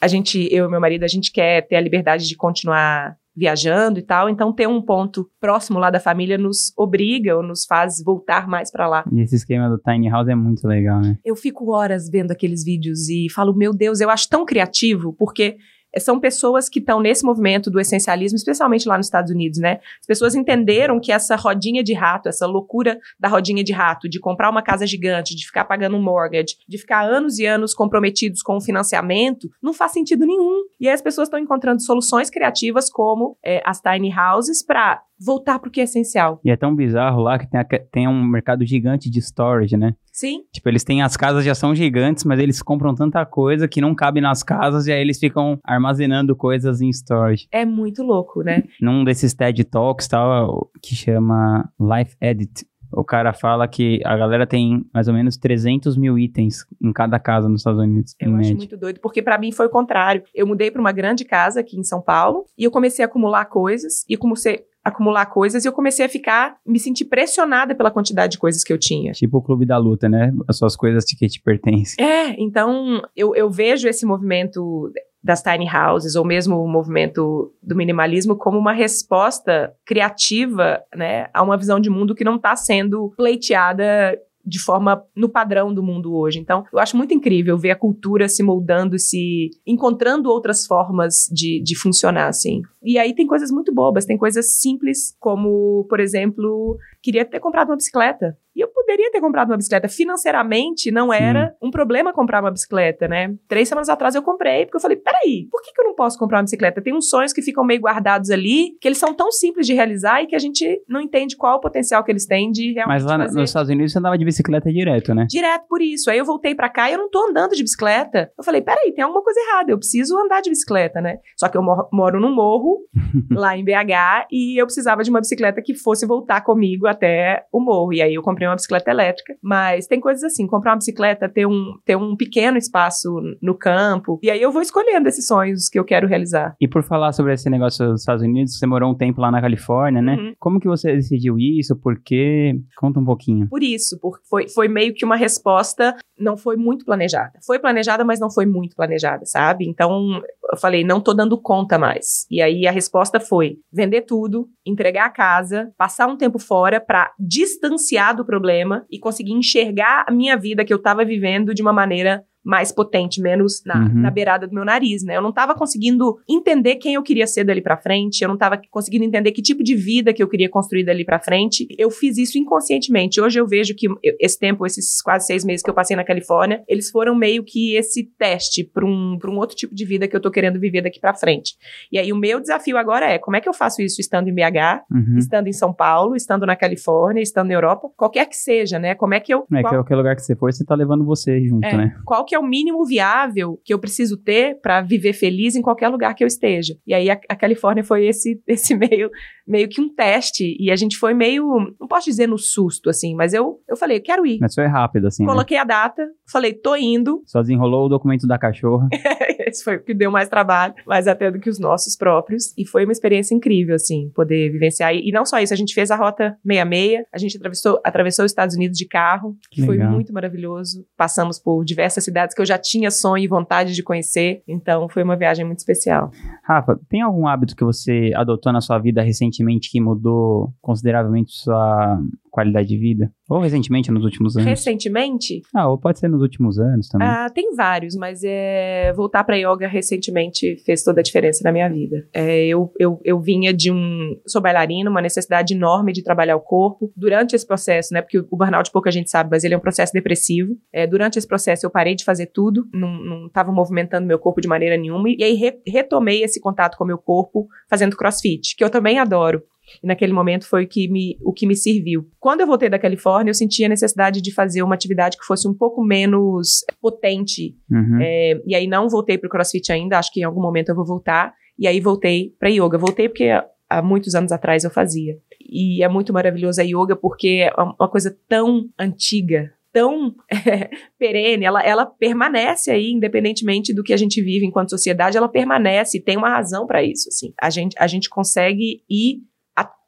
a 0.00 0.08
gente, 0.08 0.48
eu 0.52 0.66
e 0.66 0.70
meu 0.70 0.80
marido, 0.80 1.04
a 1.04 1.08
gente 1.08 1.32
quer 1.32 1.66
ter 1.66 1.76
a 1.76 1.80
liberdade 1.80 2.28
de 2.28 2.36
continuar 2.36 3.16
viajando 3.36 3.98
e 3.98 4.02
tal, 4.02 4.28
então 4.28 4.52
ter 4.52 4.68
um 4.68 4.80
ponto 4.80 5.28
próximo 5.40 5.78
lá 5.78 5.90
da 5.90 5.98
família 5.98 6.38
nos 6.38 6.72
obriga 6.76 7.36
ou 7.36 7.42
nos 7.42 7.64
faz 7.64 8.02
voltar 8.04 8.46
mais 8.46 8.70
para 8.70 8.86
lá. 8.86 9.04
E 9.12 9.20
esse 9.20 9.34
esquema 9.34 9.68
do 9.68 9.78
tiny 9.78 10.08
house 10.08 10.28
é 10.28 10.34
muito 10.34 10.66
legal, 10.66 11.00
né? 11.00 11.16
Eu 11.24 11.34
fico 11.34 11.72
horas 11.72 12.08
vendo 12.08 12.30
aqueles 12.30 12.64
vídeos 12.64 13.08
e 13.08 13.26
falo, 13.30 13.54
meu 13.54 13.72
Deus, 13.72 14.00
eu 14.00 14.10
acho 14.10 14.28
tão 14.28 14.44
criativo, 14.44 15.14
porque 15.18 15.56
são 15.98 16.18
pessoas 16.18 16.68
que 16.68 16.78
estão 16.78 17.00
nesse 17.00 17.24
movimento 17.24 17.70
do 17.70 17.80
essencialismo, 17.80 18.36
especialmente 18.36 18.88
lá 18.88 18.96
nos 18.96 19.06
Estados 19.06 19.30
Unidos, 19.30 19.58
né? 19.58 19.80
As 20.00 20.06
pessoas 20.06 20.34
entenderam 20.34 21.00
que 21.00 21.12
essa 21.12 21.36
rodinha 21.36 21.82
de 21.82 21.92
rato, 21.92 22.28
essa 22.28 22.46
loucura 22.46 22.98
da 23.18 23.28
rodinha 23.28 23.62
de 23.62 23.72
rato, 23.72 24.08
de 24.08 24.18
comprar 24.18 24.50
uma 24.50 24.62
casa 24.62 24.86
gigante, 24.86 25.34
de 25.34 25.46
ficar 25.46 25.64
pagando 25.64 25.96
um 25.96 26.02
mortgage, 26.02 26.56
de 26.68 26.78
ficar 26.78 27.02
anos 27.02 27.38
e 27.38 27.46
anos 27.46 27.74
comprometidos 27.74 28.42
com 28.42 28.56
o 28.56 28.60
financiamento, 28.60 29.50
não 29.62 29.72
faz 29.72 29.92
sentido 29.92 30.26
nenhum. 30.26 30.64
E 30.80 30.88
aí 30.88 30.94
as 30.94 31.02
pessoas 31.02 31.28
estão 31.28 31.38
encontrando 31.38 31.82
soluções 31.82 32.30
criativas 32.30 32.90
como 32.90 33.36
é, 33.44 33.62
as 33.64 33.80
tiny 33.80 34.12
houses 34.12 34.62
para 34.62 35.02
voltar 35.18 35.58
para 35.58 35.68
o 35.68 35.70
que 35.70 35.80
é 35.80 35.84
essencial. 35.84 36.40
E 36.44 36.50
é 36.50 36.56
tão 36.56 36.74
bizarro 36.74 37.22
lá 37.22 37.38
que 37.38 37.48
tem, 37.48 37.60
a, 37.60 37.64
tem 37.64 38.08
um 38.08 38.24
mercado 38.24 38.64
gigante 38.64 39.10
de 39.10 39.20
storage, 39.20 39.76
né? 39.76 39.94
Sim. 40.12 40.42
Tipo, 40.52 40.68
eles 40.68 40.84
têm 40.84 41.02
as 41.02 41.16
casas 41.16 41.44
já 41.44 41.54
são 41.54 41.74
gigantes, 41.74 42.24
mas 42.24 42.38
eles 42.38 42.62
compram 42.62 42.94
tanta 42.94 43.24
coisa 43.26 43.66
que 43.66 43.80
não 43.80 43.94
cabe 43.94 44.20
nas 44.20 44.42
casas 44.42 44.86
e 44.86 44.92
aí 44.92 45.00
eles 45.00 45.18
ficam 45.18 45.58
armazenando 45.64 46.36
coisas 46.36 46.80
em 46.80 46.88
storage. 46.90 47.48
É 47.50 47.64
muito 47.64 48.02
louco, 48.02 48.42
né? 48.42 48.62
Num 48.80 49.04
desses 49.04 49.34
TED 49.34 49.64
Talks 49.64 50.06
tal, 50.06 50.70
que 50.80 50.94
chama 50.94 51.68
Life 51.80 52.16
Edit, 52.20 52.64
o 52.96 53.04
cara 53.04 53.32
fala 53.32 53.66
que 53.66 54.00
a 54.04 54.16
galera 54.16 54.46
tem 54.46 54.84
mais 54.92 55.08
ou 55.08 55.14
menos 55.14 55.36
300 55.36 55.96
mil 55.96 56.18
itens 56.18 56.64
em 56.82 56.92
cada 56.92 57.18
casa 57.18 57.48
nos 57.48 57.60
Estados 57.60 57.80
Unidos. 57.80 58.14
Eu 58.20 58.28
acho 58.30 58.36
média. 58.36 58.56
muito 58.56 58.76
doido, 58.76 59.00
porque 59.00 59.22
para 59.22 59.38
mim 59.38 59.52
foi 59.52 59.66
o 59.66 59.70
contrário. 59.70 60.22
Eu 60.34 60.46
mudei 60.46 60.70
para 60.70 60.80
uma 60.80 60.92
grande 60.92 61.24
casa 61.24 61.60
aqui 61.60 61.78
em 61.78 61.84
São 61.84 62.00
Paulo 62.00 62.44
e 62.56 62.64
eu 62.64 62.70
comecei 62.70 63.04
a 63.04 63.08
acumular 63.08 63.44
coisas 63.46 64.04
e 64.08 64.16
comecei 64.16 64.64
a 64.84 64.90
acumular 64.90 65.26
coisas 65.26 65.64
e 65.64 65.68
eu 65.68 65.72
comecei 65.72 66.04
a 66.04 66.08
ficar, 66.08 66.56
me 66.66 66.78
sentir 66.78 67.06
pressionada 67.06 67.74
pela 67.74 67.90
quantidade 67.90 68.32
de 68.32 68.38
coisas 68.38 68.62
que 68.62 68.72
eu 68.72 68.78
tinha. 68.78 69.12
Tipo 69.12 69.38
o 69.38 69.42
clube 69.42 69.64
da 69.64 69.78
luta, 69.78 70.08
né? 70.08 70.32
As 70.46 70.58
suas 70.58 70.76
coisas 70.76 71.04
que 71.04 71.26
te 71.26 71.40
pertencem. 71.40 72.04
É, 72.04 72.40
então 72.40 73.02
eu, 73.16 73.34
eu 73.34 73.50
vejo 73.50 73.88
esse 73.88 74.04
movimento 74.04 74.92
das 75.24 75.42
tiny 75.42 75.66
houses, 75.66 76.14
ou 76.16 76.24
mesmo 76.24 76.62
o 76.62 76.68
movimento 76.68 77.50
do 77.62 77.74
minimalismo, 77.74 78.36
como 78.36 78.58
uma 78.58 78.72
resposta 78.72 79.74
criativa 79.86 80.82
né, 80.94 81.28
a 81.32 81.42
uma 81.42 81.56
visão 81.56 81.80
de 81.80 81.88
mundo 81.88 82.14
que 82.14 82.22
não 82.22 82.36
está 82.36 82.54
sendo 82.54 83.10
pleiteada 83.16 84.18
de 84.46 84.58
forma 84.58 85.02
no 85.16 85.28
padrão 85.28 85.72
do 85.72 85.82
mundo 85.82 86.14
hoje. 86.14 86.38
Então, 86.38 86.64
eu 86.70 86.78
acho 86.78 86.96
muito 86.96 87.14
incrível 87.14 87.56
ver 87.56 87.70
a 87.70 87.76
cultura 87.76 88.28
se 88.28 88.42
moldando, 88.42 88.98
se 88.98 89.48
encontrando 89.66 90.28
outras 90.28 90.66
formas 90.66 91.26
de, 91.32 91.62
de 91.62 91.74
funcionar, 91.74 92.28
assim. 92.28 92.60
E 92.82 92.98
aí 92.98 93.14
tem 93.14 93.26
coisas 93.26 93.50
muito 93.50 93.72
bobas, 93.72 94.04
tem 94.04 94.18
coisas 94.18 94.58
simples, 94.58 95.16
como, 95.18 95.86
por 95.88 95.98
exemplo, 95.98 96.76
queria 97.02 97.24
ter 97.24 97.40
comprado 97.40 97.70
uma 97.70 97.76
bicicleta. 97.76 98.36
E 98.54 98.60
eu 98.60 98.68
poderia 98.94 99.10
ter 99.10 99.20
comprado 99.20 99.50
uma 99.50 99.56
bicicleta. 99.56 99.88
Financeiramente, 99.88 100.90
não 100.90 101.12
era 101.12 101.54
um 101.60 101.70
problema 101.70 102.12
comprar 102.12 102.40
uma 102.40 102.50
bicicleta, 102.50 103.08
né? 103.08 103.34
Três 103.48 103.68
semanas 103.68 103.88
atrás 103.88 104.14
eu 104.14 104.22
comprei, 104.22 104.64
porque 104.64 104.76
eu 104.76 104.80
falei, 104.80 104.96
peraí, 104.96 105.48
por 105.50 105.60
que, 105.62 105.72
que 105.72 105.80
eu 105.80 105.84
não 105.84 105.94
posso 105.94 106.18
comprar 106.18 106.38
uma 106.38 106.44
bicicleta? 106.44 106.80
Tem 106.80 106.94
uns 106.94 107.08
sonhos 107.08 107.32
que 107.32 107.42
ficam 107.42 107.64
meio 107.64 107.80
guardados 107.80 108.30
ali, 108.30 108.76
que 108.80 108.86
eles 108.86 108.98
são 108.98 109.12
tão 109.12 109.32
simples 109.32 109.66
de 109.66 109.74
realizar 109.74 110.22
e 110.22 110.26
que 110.26 110.36
a 110.36 110.38
gente 110.38 110.80
não 110.88 111.00
entende 111.00 111.36
qual 111.36 111.56
o 111.56 111.60
potencial 111.60 112.04
que 112.04 112.12
eles 112.12 112.26
têm 112.26 112.50
de 112.50 112.72
realmente 112.72 113.02
Mas 113.02 113.04
lá 113.04 113.18
fazer. 113.18 113.40
nos 113.40 113.50
Estados 113.50 113.70
Unidos 113.70 113.92
você 113.92 113.98
andava 113.98 114.16
de 114.16 114.24
bicicleta 114.24 114.72
direto, 114.72 115.14
né? 115.14 115.26
Direto 115.28 115.64
por 115.68 115.82
isso. 115.82 116.10
Aí 116.10 116.18
eu 116.18 116.24
voltei 116.24 116.54
pra 116.54 116.68
cá 116.68 116.88
e 116.88 116.94
eu 116.94 116.98
não 116.98 117.10
tô 117.10 117.28
andando 117.28 117.52
de 117.52 117.62
bicicleta. 117.62 118.30
Eu 118.38 118.44
falei, 118.44 118.62
peraí, 118.62 118.92
tem 118.94 119.02
alguma 119.02 119.22
coisa 119.22 119.40
errada. 119.40 119.72
Eu 119.72 119.78
preciso 119.78 120.16
andar 120.18 120.40
de 120.40 120.50
bicicleta, 120.50 121.00
né? 121.00 121.18
Só 121.36 121.48
que 121.48 121.56
eu 121.56 121.62
moro, 121.62 121.88
moro 121.92 122.20
num 122.20 122.34
morro, 122.34 122.84
lá 123.32 123.56
em 123.56 123.64
BH, 123.64 124.28
e 124.30 124.60
eu 124.60 124.66
precisava 124.66 125.02
de 125.02 125.10
uma 125.10 125.20
bicicleta 125.20 125.60
que 125.60 125.74
fosse 125.74 126.06
voltar 126.06 126.42
comigo 126.42 126.86
até 126.86 127.44
o 127.52 127.60
morro. 127.60 127.92
E 127.92 128.00
aí 128.00 128.14
eu 128.14 128.22
comprei 128.22 128.46
uma 128.46 128.54
bicicleta 128.54 128.83
elétrica. 128.90 129.34
Mas 129.42 129.86
tem 129.86 130.00
coisas 130.00 130.24
assim, 130.24 130.46
comprar 130.46 130.72
uma 130.72 130.78
bicicleta, 130.78 131.28
ter 131.28 131.46
um, 131.46 131.74
ter 131.84 131.96
um 131.96 132.16
pequeno 132.16 132.58
espaço 132.58 133.20
no 133.42 133.54
campo. 133.54 134.18
E 134.22 134.30
aí 134.30 134.40
eu 134.40 134.52
vou 134.52 134.62
escolhendo 134.62 135.08
esses 135.08 135.26
sonhos 135.26 135.68
que 135.68 135.78
eu 135.78 135.84
quero 135.84 136.06
realizar. 136.06 136.54
E 136.60 136.68
por 136.68 136.82
falar 136.82 137.12
sobre 137.12 137.32
esse 137.32 137.48
negócio 137.50 137.86
dos 137.86 138.00
Estados 138.00 138.22
Unidos, 138.22 138.58
você 138.58 138.66
morou 138.66 138.90
um 138.90 138.94
tempo 138.94 139.20
lá 139.20 139.30
na 139.30 139.40
Califórnia, 139.40 140.02
né? 140.02 140.16
Uhum. 140.16 140.34
Como 140.38 140.60
que 140.60 140.68
você 140.68 140.94
decidiu 140.94 141.38
isso? 141.38 141.76
Por 141.76 142.00
quê? 142.00 142.58
Conta 142.76 143.00
um 143.00 143.04
pouquinho. 143.04 143.48
por 143.48 143.62
isso, 143.62 143.98
porque 144.00 144.22
foi, 144.28 144.48
foi 144.48 144.68
meio 144.68 144.94
que 144.94 145.04
uma 145.04 145.16
resposta, 145.16 145.96
não 146.18 146.36
foi 146.36 146.56
muito 146.56 146.84
planejada. 146.84 147.38
Foi 147.44 147.58
planejada, 147.58 148.04
mas 148.04 148.20
não 148.20 148.30
foi 148.30 148.46
muito 148.46 148.76
planejada, 148.76 149.24
sabe? 149.26 149.66
Então, 149.66 150.22
eu 150.50 150.58
falei, 150.58 150.84
não 150.84 151.00
tô 151.00 151.12
dando 151.12 151.40
conta 151.40 151.78
mais. 151.78 152.26
E 152.30 152.40
aí 152.40 152.66
a 152.66 152.70
resposta 152.70 153.18
foi 153.18 153.58
vender 153.72 154.02
tudo, 154.02 154.48
entregar 154.64 155.06
a 155.06 155.10
casa, 155.10 155.72
passar 155.76 156.06
um 156.06 156.16
tempo 156.16 156.38
fora 156.38 156.80
pra 156.80 157.12
distanciar 157.18 158.14
do 158.16 158.24
problema 158.24 158.63
e 158.90 158.98
conseguir 158.98 159.32
enxergar 159.32 160.04
a 160.06 160.12
minha 160.12 160.36
vida 160.36 160.64
que 160.64 160.72
eu 160.72 160.80
tava 160.80 161.04
vivendo 161.04 161.54
de 161.54 161.62
uma 161.62 161.72
maneira 161.72 162.24
mais 162.44 162.70
potente, 162.70 163.20
menos 163.22 163.62
na, 163.64 163.80
Uhum. 163.86 163.94
na 164.02 164.10
beirada 164.10 164.46
do 164.46 164.54
meu 164.54 164.64
nariz, 164.64 165.02
né? 165.02 165.16
Eu 165.16 165.22
não 165.22 165.32
tava 165.32 165.54
conseguindo 165.54 166.16
entender 166.28 166.76
quem 166.76 166.94
eu 166.94 167.02
queria 167.02 167.26
ser 167.26 167.44
dali 167.44 167.60
pra 167.62 167.76
frente, 167.76 168.22
eu 168.22 168.28
não 168.28 168.36
tava 168.36 168.60
conseguindo 168.70 169.04
entender 169.04 169.32
que 169.32 169.40
tipo 169.42 169.62
de 169.62 169.74
vida 169.74 170.12
que 170.12 170.22
eu 170.22 170.28
queria 170.28 170.48
construir 170.48 170.84
dali 170.84 171.04
pra 171.04 171.18
frente. 171.18 171.66
Eu 171.78 171.90
fiz 171.90 172.18
isso 172.18 172.36
inconscientemente. 172.38 173.20
Hoje 173.20 173.40
eu 173.40 173.46
vejo 173.46 173.74
que 173.74 173.86
esse 174.20 174.38
tempo, 174.38 174.66
esses 174.66 175.00
quase 175.02 175.26
seis 175.26 175.44
meses 175.44 175.62
que 175.62 175.70
eu 175.70 175.74
passei 175.74 175.96
na 175.96 176.04
Califórnia, 176.04 176.62
eles 176.68 176.90
foram 176.90 177.14
meio 177.14 177.42
que 177.44 177.74
esse 177.76 178.04
teste 178.18 178.62
pra 178.64 178.84
um, 178.84 179.16
pra 179.18 179.30
um 179.30 179.36
outro 179.38 179.56
tipo 179.56 179.74
de 179.74 179.84
vida 179.84 180.06
que 180.06 180.14
eu 180.16 180.20
tô 180.20 180.30
querendo 180.30 180.60
viver 180.60 180.82
daqui 180.82 181.00
pra 181.00 181.14
frente. 181.14 181.54
E 181.90 181.98
aí 181.98 182.12
o 182.12 182.16
meu 182.16 182.40
desafio 182.40 182.76
agora 182.76 183.06
é, 183.06 183.18
como 183.18 183.36
é 183.36 183.40
que 183.40 183.48
eu 183.48 183.54
faço 183.54 183.80
isso 183.82 184.00
estando 184.00 184.28
em 184.28 184.34
BH, 184.34 184.82
Uhum. 184.90 185.16
estando 185.18 185.48
em 185.48 185.52
São 185.52 185.72
Paulo, 185.72 186.14
estando 186.14 186.44
na 186.46 186.56
Califórnia, 186.56 187.22
estando 187.22 187.48
na 187.48 187.54
Europa, 187.54 187.88
qualquer 187.96 188.26
que 188.26 188.36
seja, 188.36 188.78
né? 188.78 188.94
Como 188.94 189.14
é 189.14 189.20
que 189.20 189.32
eu... 189.32 189.44
É 189.52 189.56
que 189.56 189.62
qual- 189.62 189.74
qualquer 189.74 189.96
lugar 189.96 190.14
que 190.16 190.22
você 190.22 190.36
for, 190.36 190.52
você 190.52 190.64
tá 190.64 190.74
levando 190.74 191.04
você 191.04 191.42
junto, 191.44 191.64
é, 191.66 191.76
né? 191.76 191.96
Qual 192.04 192.24
que 192.24 192.33
é 192.34 192.38
o 192.38 192.46
mínimo 192.46 192.84
viável 192.84 193.60
que 193.64 193.72
eu 193.72 193.78
preciso 193.78 194.16
ter 194.16 194.60
para 194.60 194.80
viver 194.82 195.12
feliz 195.12 195.54
em 195.54 195.62
qualquer 195.62 195.88
lugar 195.88 196.14
que 196.14 196.22
eu 196.22 196.28
esteja? 196.28 196.74
E 196.86 196.94
aí 196.94 197.10
a, 197.10 197.18
a 197.28 197.36
Califórnia 197.36 197.84
foi 197.84 198.06
esse, 198.06 198.40
esse 198.46 198.74
meio, 198.74 199.10
meio 199.46 199.68
que 199.68 199.80
um 199.80 199.88
teste 199.92 200.56
e 200.58 200.70
a 200.70 200.76
gente 200.76 200.96
foi 200.96 201.14
meio, 201.14 201.74
não 201.80 201.86
posso 201.88 202.06
dizer 202.06 202.26
no 202.26 202.38
susto 202.38 202.90
assim, 202.90 203.14
mas 203.14 203.32
eu, 203.34 203.60
eu 203.68 203.76
falei, 203.76 204.00
quero 204.00 204.26
ir. 204.26 204.38
Mas 204.40 204.54
foi 204.54 204.66
rápido, 204.66 205.06
assim, 205.06 205.24
né? 205.24 205.28
Coloquei 205.30 205.56
a 205.56 205.64
data, 205.64 206.06
falei, 206.30 206.52
tô 206.52 206.74
indo. 206.76 207.22
Só 207.26 207.40
desenrolou 207.40 207.86
o 207.86 207.88
documento 207.88 208.26
da 208.26 208.38
cachorra. 208.38 208.88
Esse 209.46 209.62
foi 209.62 209.76
o 209.76 209.82
que 209.82 209.94
deu 209.94 210.10
mais 210.10 210.28
trabalho, 210.28 210.74
mais 210.86 211.06
até 211.06 211.30
do 211.30 211.38
que 211.38 211.50
os 211.50 211.58
nossos 211.58 211.96
próprios. 211.96 212.56
E 212.56 212.66
foi 212.66 212.84
uma 212.84 212.92
experiência 212.92 213.34
incrível, 213.34 213.74
assim, 213.74 214.10
poder 214.14 214.50
vivenciar. 214.50 214.94
E, 214.94 215.08
e 215.08 215.12
não 215.12 215.24
só 215.24 215.38
isso, 215.38 215.52
a 215.52 215.56
gente 215.56 215.74
fez 215.74 215.90
a 215.90 215.96
rota 215.96 216.36
66, 216.46 217.04
a 217.12 217.18
gente 217.18 217.36
atravessou, 217.36 217.80
atravessou 217.84 218.24
os 218.24 218.30
Estados 218.32 218.56
Unidos 218.56 218.76
de 218.78 218.86
carro, 218.86 219.36
que 219.50 219.60
Que 219.60 219.66
foi 219.66 219.76
legal. 219.76 219.92
muito 219.92 220.12
maravilhoso. 220.12 220.84
Passamos 220.96 221.38
por 221.38 221.64
diversas 221.64 222.04
cidades 222.24 222.34
que 222.34 222.40
eu 222.40 222.46
já 222.46 222.58
tinha 222.58 222.90
sonho 222.90 223.24
e 223.24 223.28
vontade 223.28 223.74
de 223.74 223.82
conhecer. 223.82 224.42
Então 224.48 224.88
foi 224.88 225.02
uma 225.02 225.16
viagem 225.16 225.44
muito 225.44 225.58
especial. 225.58 226.10
Rafa, 226.42 226.78
tem 226.88 227.02
algum 227.02 227.26
hábito 227.26 227.54
que 227.54 227.64
você 227.64 228.12
adotou 228.14 228.52
na 228.52 228.60
sua 228.60 228.78
vida 228.78 229.02
recentemente 229.02 229.70
que 229.70 229.80
mudou 229.80 230.52
consideravelmente 230.60 231.32
sua 231.32 232.00
qualidade 232.34 232.68
de 232.68 232.76
vida? 232.76 233.10
Ou 233.30 233.40
recentemente, 233.40 233.90
nos 233.90 234.04
últimos 234.04 234.36
anos? 234.36 234.48
Recentemente, 234.48 235.40
Ah, 235.54 235.68
ou 235.68 235.78
pode 235.78 235.98
ser 235.98 236.08
nos 236.08 236.20
últimos 236.20 236.58
anos 236.58 236.88
também. 236.88 237.06
ah, 237.08 237.30
tem 237.30 237.54
vários, 237.54 237.94
mas 237.96 238.22
é, 238.24 238.92
voltar 238.94 239.24
para 239.24 239.36
yoga 239.36 239.66
recentemente 239.68 240.56
fez 240.64 240.82
toda 240.82 241.00
a 241.00 241.02
diferença 241.02 241.40
na 241.44 241.52
minha 241.52 241.68
vida. 241.68 242.06
É, 242.12 242.44
eu, 242.46 242.72
eu, 242.78 243.00
eu 243.04 243.20
vinha 243.20 243.52
de 243.52 243.70
um. 243.70 244.18
Sou 244.26 244.42
bailarina, 244.42 244.90
uma 244.90 245.00
necessidade 245.00 245.54
enorme 245.54 245.92
de 245.92 246.02
trabalhar 246.02 246.36
o 246.36 246.40
corpo. 246.40 246.92
Durante 246.96 247.34
esse 247.36 247.46
processo, 247.46 247.94
né? 247.94 248.02
Porque 248.02 248.18
o, 248.18 248.36
burnout 248.36 248.70
pouca 248.72 248.90
gente 248.90 249.08
sabe, 249.10 249.30
mas 249.30 249.44
ele 249.44 249.54
é 249.54 249.56
um 249.56 249.60
processo 249.60 249.92
depressivo. 249.92 250.54
É, 250.72 250.86
durante 250.86 251.18
esse 251.18 251.26
processo, 251.26 251.64
eu 251.64 251.70
parei 251.70 251.94
de 251.94 252.04
fazer 252.04 252.26
tudo, 252.26 252.66
não 252.72 253.26
estava 253.26 253.52
movimentando 253.52 254.06
meu 254.06 254.18
corpo 254.18 254.40
de 254.40 254.48
maneira 254.48 254.76
nenhuma. 254.76 255.08
E 255.08 255.22
aí 255.22 255.34
re- 255.34 255.60
retomei 255.66 256.22
esse 256.22 256.40
contato 256.40 256.76
com 256.76 256.84
o 256.84 256.86
meu 256.86 256.98
corpo 256.98 257.46
fazendo 257.70 257.96
crossfit, 257.96 258.56
que 258.56 258.64
eu 258.64 258.70
também 258.70 258.98
adoro. 258.98 259.42
E 259.82 259.86
naquele 259.86 260.12
momento 260.12 260.46
foi 260.46 260.64
o 260.64 260.68
que, 260.68 260.88
me, 260.88 261.18
o 261.22 261.32
que 261.32 261.46
me 261.46 261.56
serviu. 261.56 262.08
Quando 262.20 262.40
eu 262.40 262.46
voltei 262.46 262.68
da 262.68 262.78
Califórnia, 262.78 263.30
eu 263.30 263.34
senti 263.34 263.64
a 263.64 263.68
necessidade 263.68 264.20
de 264.20 264.32
fazer 264.32 264.62
uma 264.62 264.74
atividade 264.74 265.16
que 265.16 265.24
fosse 265.24 265.48
um 265.48 265.54
pouco 265.54 265.82
menos 265.82 266.64
potente. 266.80 267.56
Uhum. 267.70 267.98
É, 268.00 268.40
e 268.46 268.54
aí 268.54 268.66
não 268.66 268.88
voltei 268.88 269.18
pro 269.18 269.28
CrossFit 269.28 269.72
ainda, 269.72 269.98
acho 269.98 270.12
que 270.12 270.20
em 270.20 270.24
algum 270.24 270.40
momento 270.42 270.68
eu 270.68 270.74
vou 270.74 270.84
voltar. 270.84 271.34
E 271.58 271.66
aí 271.66 271.80
voltei 271.80 272.34
pra 272.38 272.48
yoga. 272.48 272.78
Voltei 272.78 273.08
porque 273.08 273.30
há 273.68 273.82
muitos 273.82 274.14
anos 274.14 274.32
atrás 274.32 274.64
eu 274.64 274.70
fazia. 274.70 275.16
E 275.40 275.82
é 275.82 275.88
muito 275.88 276.12
maravilhosa 276.12 276.62
a 276.62 276.64
yoga 276.64 276.96
porque 276.96 277.48
é 277.48 277.52
uma 277.60 277.88
coisa 277.88 278.16
tão 278.28 278.68
antiga, 278.78 279.52
tão 279.72 280.14
é, 280.30 280.70
perene, 280.98 281.44
ela, 281.44 281.62
ela 281.62 281.84
permanece 281.84 282.70
aí, 282.70 282.90
independentemente 282.90 283.74
do 283.74 283.82
que 283.82 283.92
a 283.92 283.96
gente 283.96 284.22
vive 284.22 284.46
enquanto 284.46 284.70
sociedade, 284.70 285.16
ela 285.16 285.28
permanece 285.28 285.98
e 285.98 286.00
tem 286.00 286.16
uma 286.16 286.30
razão 286.30 286.66
pra 286.66 286.82
isso. 286.82 287.08
Assim. 287.08 287.32
A, 287.40 287.50
gente, 287.50 287.76
a 287.78 287.86
gente 287.86 288.08
consegue 288.08 288.82
ir 288.88 289.22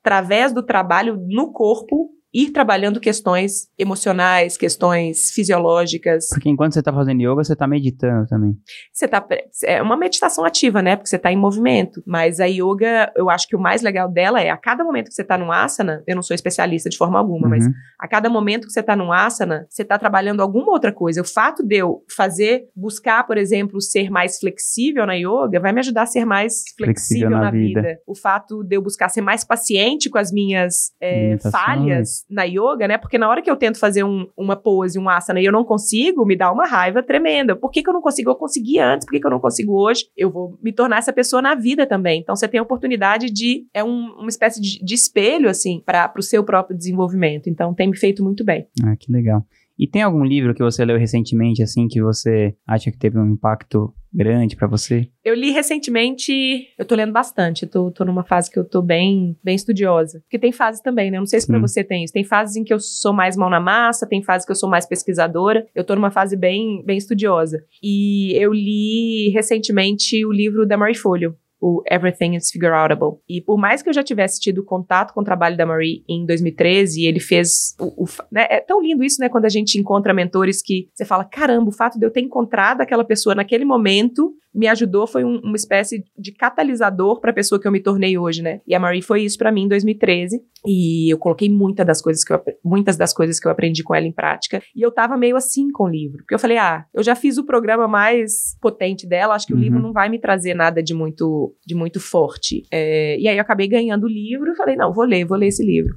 através 0.07 0.53
do 0.53 0.63
trabalho 0.63 1.17
no 1.27 1.53
corpo, 1.53 2.11
ir 2.37 2.51
trabalhando 2.51 3.01
questões 3.01 3.69
emocionais, 3.79 4.59
questões 4.59 5.31
fisiológicas. 5.31 6.29
Porque 6.29 6.51
enquanto 6.51 6.75
você 6.75 6.83
tá 6.83 6.93
fazendo 6.93 7.23
yoga, 7.23 7.43
você 7.43 7.57
tá 7.57 7.67
meditando 7.67 8.27
também. 8.27 8.55
Você 8.93 9.09
tá. 9.09 9.27
É 9.65 9.81
uma 9.81 9.97
meditação 9.97 10.45
ativa, 10.45 10.83
né? 10.83 10.97
Porque 10.97 11.09
você 11.09 11.19
tá 11.19 11.33
em 11.33 11.37
movimento. 11.37 12.03
Mas 12.07 12.39
a 12.39 12.45
yoga, 12.45 13.11
eu 13.17 13.31
acho 13.31 13.49
que 13.49 13.57
o 13.57 13.59
mais 13.59 13.81
legal 13.81 14.11
dela 14.11 14.43
é 14.43 14.51
a 14.51 14.57
cada 14.59 14.85
momento 14.85 15.09
que 15.09 15.15
você 15.15 15.25
tá 15.25 15.39
num 15.39 15.51
asana, 15.51 16.03
eu 16.07 16.15
não 16.15 16.23
sou 16.23 16.35
especialista 16.35 16.91
de 16.91 16.99
forma 16.99 17.19
alguma, 17.19 17.49
mas 17.49 17.67
Uhum. 17.67 17.73
a 17.99 18.07
cada 18.07 18.29
momento 18.29 18.67
que 18.67 18.73
você 18.73 18.83
tá 18.83 18.95
num 18.95 19.11
asana, 19.11 19.67
você 19.71 19.85
tá 19.85 19.99
trabalhando 19.99 20.41
alguma 20.41 20.73
outra 20.73 20.93
coisa. 20.93 21.23
O 21.23 21.25
fato 21.25 21.63
de 21.63 21.77
eu 21.77 22.05
fazer, 22.15 22.69
buscar, 22.77 23.27
por 23.27 23.39
exemplo, 23.39 23.81
ser 23.81 24.11
mais 24.11 24.39
flexível 24.39 25.07
na 25.07 25.15
yoga, 25.15 25.59
vai 25.59 25.73
me 25.73 25.81
ajudar 25.81 26.03
a 26.03 26.07
ser 26.07 26.27
mais 26.27 26.65
flexível, 26.77 27.31
na, 27.31 27.51
vida. 27.51 27.99
O 28.07 28.15
fato 28.15 28.63
de 28.63 28.77
eu 28.77 28.83
buscar 28.83 29.09
ser 29.09 29.23
mais 29.23 29.43
paciente 29.43 30.11
com 30.11 30.19
as 30.19 30.31
minhas 30.31 30.93
é, 31.01 31.39
falhas 31.51 32.26
na 32.29 32.43
yoga, 32.45 32.89
né? 32.89 32.99
Porque 32.99 33.17
na 33.19 33.29
hora 33.29 33.41
que 33.41 33.51
eu 33.51 33.57
tento 33.57 33.79
fazer 33.79 34.03
um- 34.05 34.27
uma 34.37 34.57
pose, 34.57 34.99
um 34.99 35.09
asana 35.09 35.41
e 35.41 35.45
eu 35.45 35.53
não 35.53 35.65
consigo, 35.65 36.25
me 36.27 36.37
dá 36.37 36.51
uma 36.51 36.67
raiva 36.67 37.03
tremenda. 37.03 37.55
Por 37.55 37.71
que, 37.71 37.83
que 37.83 37.89
eu 37.89 37.95
não 37.95 38.01
consigo? 38.03 38.31
Eu 38.31 38.35
consegui 38.35 38.79
antes, 38.79 39.07
por 39.07 39.13
que, 39.13 39.21
que 39.21 39.27
eu 39.27 39.31
não 39.31 39.39
consigo 39.41 39.73
hoje? 39.75 40.07
Eu 40.17 40.31
vou 40.31 40.59
me 40.63 40.73
tornar 40.73 40.99
essa 40.99 41.13
pessoa 41.13 41.41
na 41.41 41.55
vida 41.55 41.87
também. 41.87 42.21
Então 42.21 42.35
você 42.35 42.49
tem 42.49 42.59
a 42.59 42.63
oportunidade 42.63 43.31
de. 43.31 43.67
É 43.73 43.83
um- 43.85 44.15
uma 44.19 44.29
espécie 44.29 44.61
de, 44.61 44.85
de 44.85 44.95
espelho, 44.95 45.49
assim, 45.49 45.81
para 45.85 46.13
o 46.19 46.23
seu 46.23 46.43
próprio 46.43 46.77
desenvolvimento. 46.77 47.49
Então 47.49 47.73
tem 47.75 47.89
me 47.89 47.97
feito 47.97 48.23
muito 48.25 48.45
bem. 48.45 48.67
Ah, 48.85 48.97
que 48.97 49.11
legal. 49.13 49.45
E 49.79 49.87
tem 49.87 50.03
algum 50.03 50.25
livro 50.25 50.55
que 50.55 50.63
você 50.63 50.85
leu 50.85 50.99
recentemente, 50.99 51.63
assim, 51.63 51.87
que 51.87 52.01
você 52.01 52.55
acha 52.67 52.91
que 52.91 52.99
teve 52.99 53.19
um 53.19 53.33
impacto 53.33 53.93
grande 54.13 54.57
para 54.57 54.67
você? 54.67 55.09
Eu 55.23 55.35
li 55.35 55.51
recentemente, 55.51 56.33
eu 56.79 56.85
tô 56.87 56.95
lendo 56.95 57.13
bastante, 57.13 57.67
tô, 57.67 57.91
tô 57.91 58.05
numa 58.05 58.25
fase 58.25 58.51
que 58.51 58.59
eu 58.59 58.65
tô 58.65 58.81
bem, 58.81 59.37
bem 59.45 59.55
estudiosa. 59.55 60.21
Porque 60.21 60.39
tem 60.39 60.53
fases 60.53 60.81
também, 60.81 61.11
né? 61.11 61.19
Eu 61.19 61.21
não 61.21 61.27
sei 61.27 61.41
se 61.41 61.47
para 61.47 61.59
você 61.59 61.85
tem 61.85 62.05
isso. 62.05 62.15
Tem 62.15 62.25
fases 62.25 62.57
em 62.57 62.65
que 62.65 62.73
eu 62.73 62.81
sou 62.81 63.13
mais 63.13 63.37
mão 63.37 63.51
na 63.51 63.61
massa, 63.61 64.07
tem 64.07 64.23
fases 64.23 64.47
que 64.47 64.53
eu 64.53 64.57
sou 64.57 64.71
mais 64.71 64.87
pesquisadora. 64.87 65.67
Eu 65.75 65.85
tô 65.85 65.95
numa 65.95 66.11
fase 66.11 66.37
bem, 66.37 66.83
bem 66.85 66.97
estudiosa. 66.97 67.63
E 67.83 68.33
eu 68.35 68.53
li 68.55 69.29
recentemente 69.35 70.25
o 70.25 70.33
livro 70.33 70.67
da 70.67 70.79
Marie 70.79 70.97
Folio, 70.97 71.37
o 71.67 71.83
Everything 71.91 72.37
is 72.37 72.49
Figureoutable. 72.49 73.19
E 73.29 73.41
por 73.41 73.59
mais 73.59 73.83
que 73.83 73.89
eu 73.89 73.93
já 73.93 74.03
tivesse 74.03 74.41
tido 74.41 74.65
contato 74.65 75.13
com 75.13 75.21
o 75.21 75.25
trabalho 75.25 75.57
da 75.57 75.67
Marie 75.67 76.05
em 76.09 76.25
2013, 76.25 77.05
ele 77.05 77.19
fez. 77.19 77.75
O, 77.81 78.05
o, 78.05 78.07
né, 78.31 78.47
é 78.49 78.61
tão 78.61 78.81
lindo 78.81 79.03
isso, 79.03 79.21
né? 79.21 79.29
Quando 79.29 79.47
a 79.47 79.49
gente 79.49 79.77
encontra 79.77 80.15
mentores 80.15 80.63
que 80.63 80.89
você 80.95 81.05
fala: 81.05 81.25
caramba, 81.25 81.69
o 81.69 81.73
fato 81.73 81.99
de 81.99 82.07
eu 82.07 82.11
ter 82.11 82.21
encontrado 82.21 82.83
aquela 82.83 83.05
pessoa 83.05 83.35
naquele 83.35 83.65
momento 83.65 84.33
me 84.57 84.67
ajudou, 84.69 85.07
foi 85.07 85.23
um, 85.23 85.39
uma 85.41 85.55
espécie 85.55 86.03
de 86.19 86.33
catalisador 86.33 87.21
para 87.21 87.31
a 87.31 87.35
pessoa 87.35 87.61
que 87.61 87.69
eu 87.69 87.73
me 87.73 87.81
tornei 87.81 88.17
hoje, 88.17 88.43
né? 88.43 88.63
E 88.67 88.75
a 88.75 88.81
Marie 88.81 89.03
foi 89.03 89.23
isso 89.23 89.37
para 89.37 89.53
mim 89.53 89.65
em 89.65 89.69
2013. 89.69 90.43
E 90.67 91.13
eu 91.13 91.19
coloquei 91.19 91.49
muita 91.49 91.85
das 91.85 92.01
coisas 92.01 92.25
que 92.25 92.33
eu, 92.33 92.43
muitas 92.65 92.97
das 92.97 93.13
coisas 93.13 93.39
que 93.39 93.47
eu 93.47 93.53
aprendi 93.53 93.85
com 93.85 93.95
ela 93.95 94.07
em 94.07 94.13
prática. 94.13 94.63
E 94.75 94.81
eu 94.81 94.91
tava 94.91 95.17
meio 95.17 95.37
assim 95.37 95.71
com 95.71 95.85
o 95.85 95.89
livro. 95.89 96.19
Porque 96.19 96.35
eu 96.35 96.39
falei, 96.39 96.57
ah, 96.57 96.87
eu 96.95 97.03
já 97.03 97.15
fiz 97.15 97.37
o 97.37 97.45
programa 97.45 97.87
mais 97.87 98.57
potente 98.61 99.07
dela, 99.07 99.35
acho 99.35 99.47
que 99.47 99.53
uhum. 99.53 99.61
o 99.61 99.63
livro 99.63 99.79
não 99.79 99.93
vai 99.93 100.09
me 100.09 100.19
trazer 100.19 100.55
nada 100.55 100.83
de 100.83 100.95
muito, 100.95 101.55
de 101.65 101.75
muito 101.75 102.01
forte. 102.01 102.65
É, 102.73 103.19
e 103.21 103.29
aí 103.29 103.37
eu 103.37 103.43
acabei 103.43 103.69
ganhando 103.69 104.05
o 104.05 104.09
livro 104.09 104.51
e 104.51 104.57
falei, 104.57 104.75
não, 104.75 104.93
vou 104.93 105.05
ler, 105.05 105.27
vou 105.27 105.37
ler 105.37 105.49
esse 105.49 105.65
livro. 105.65 105.95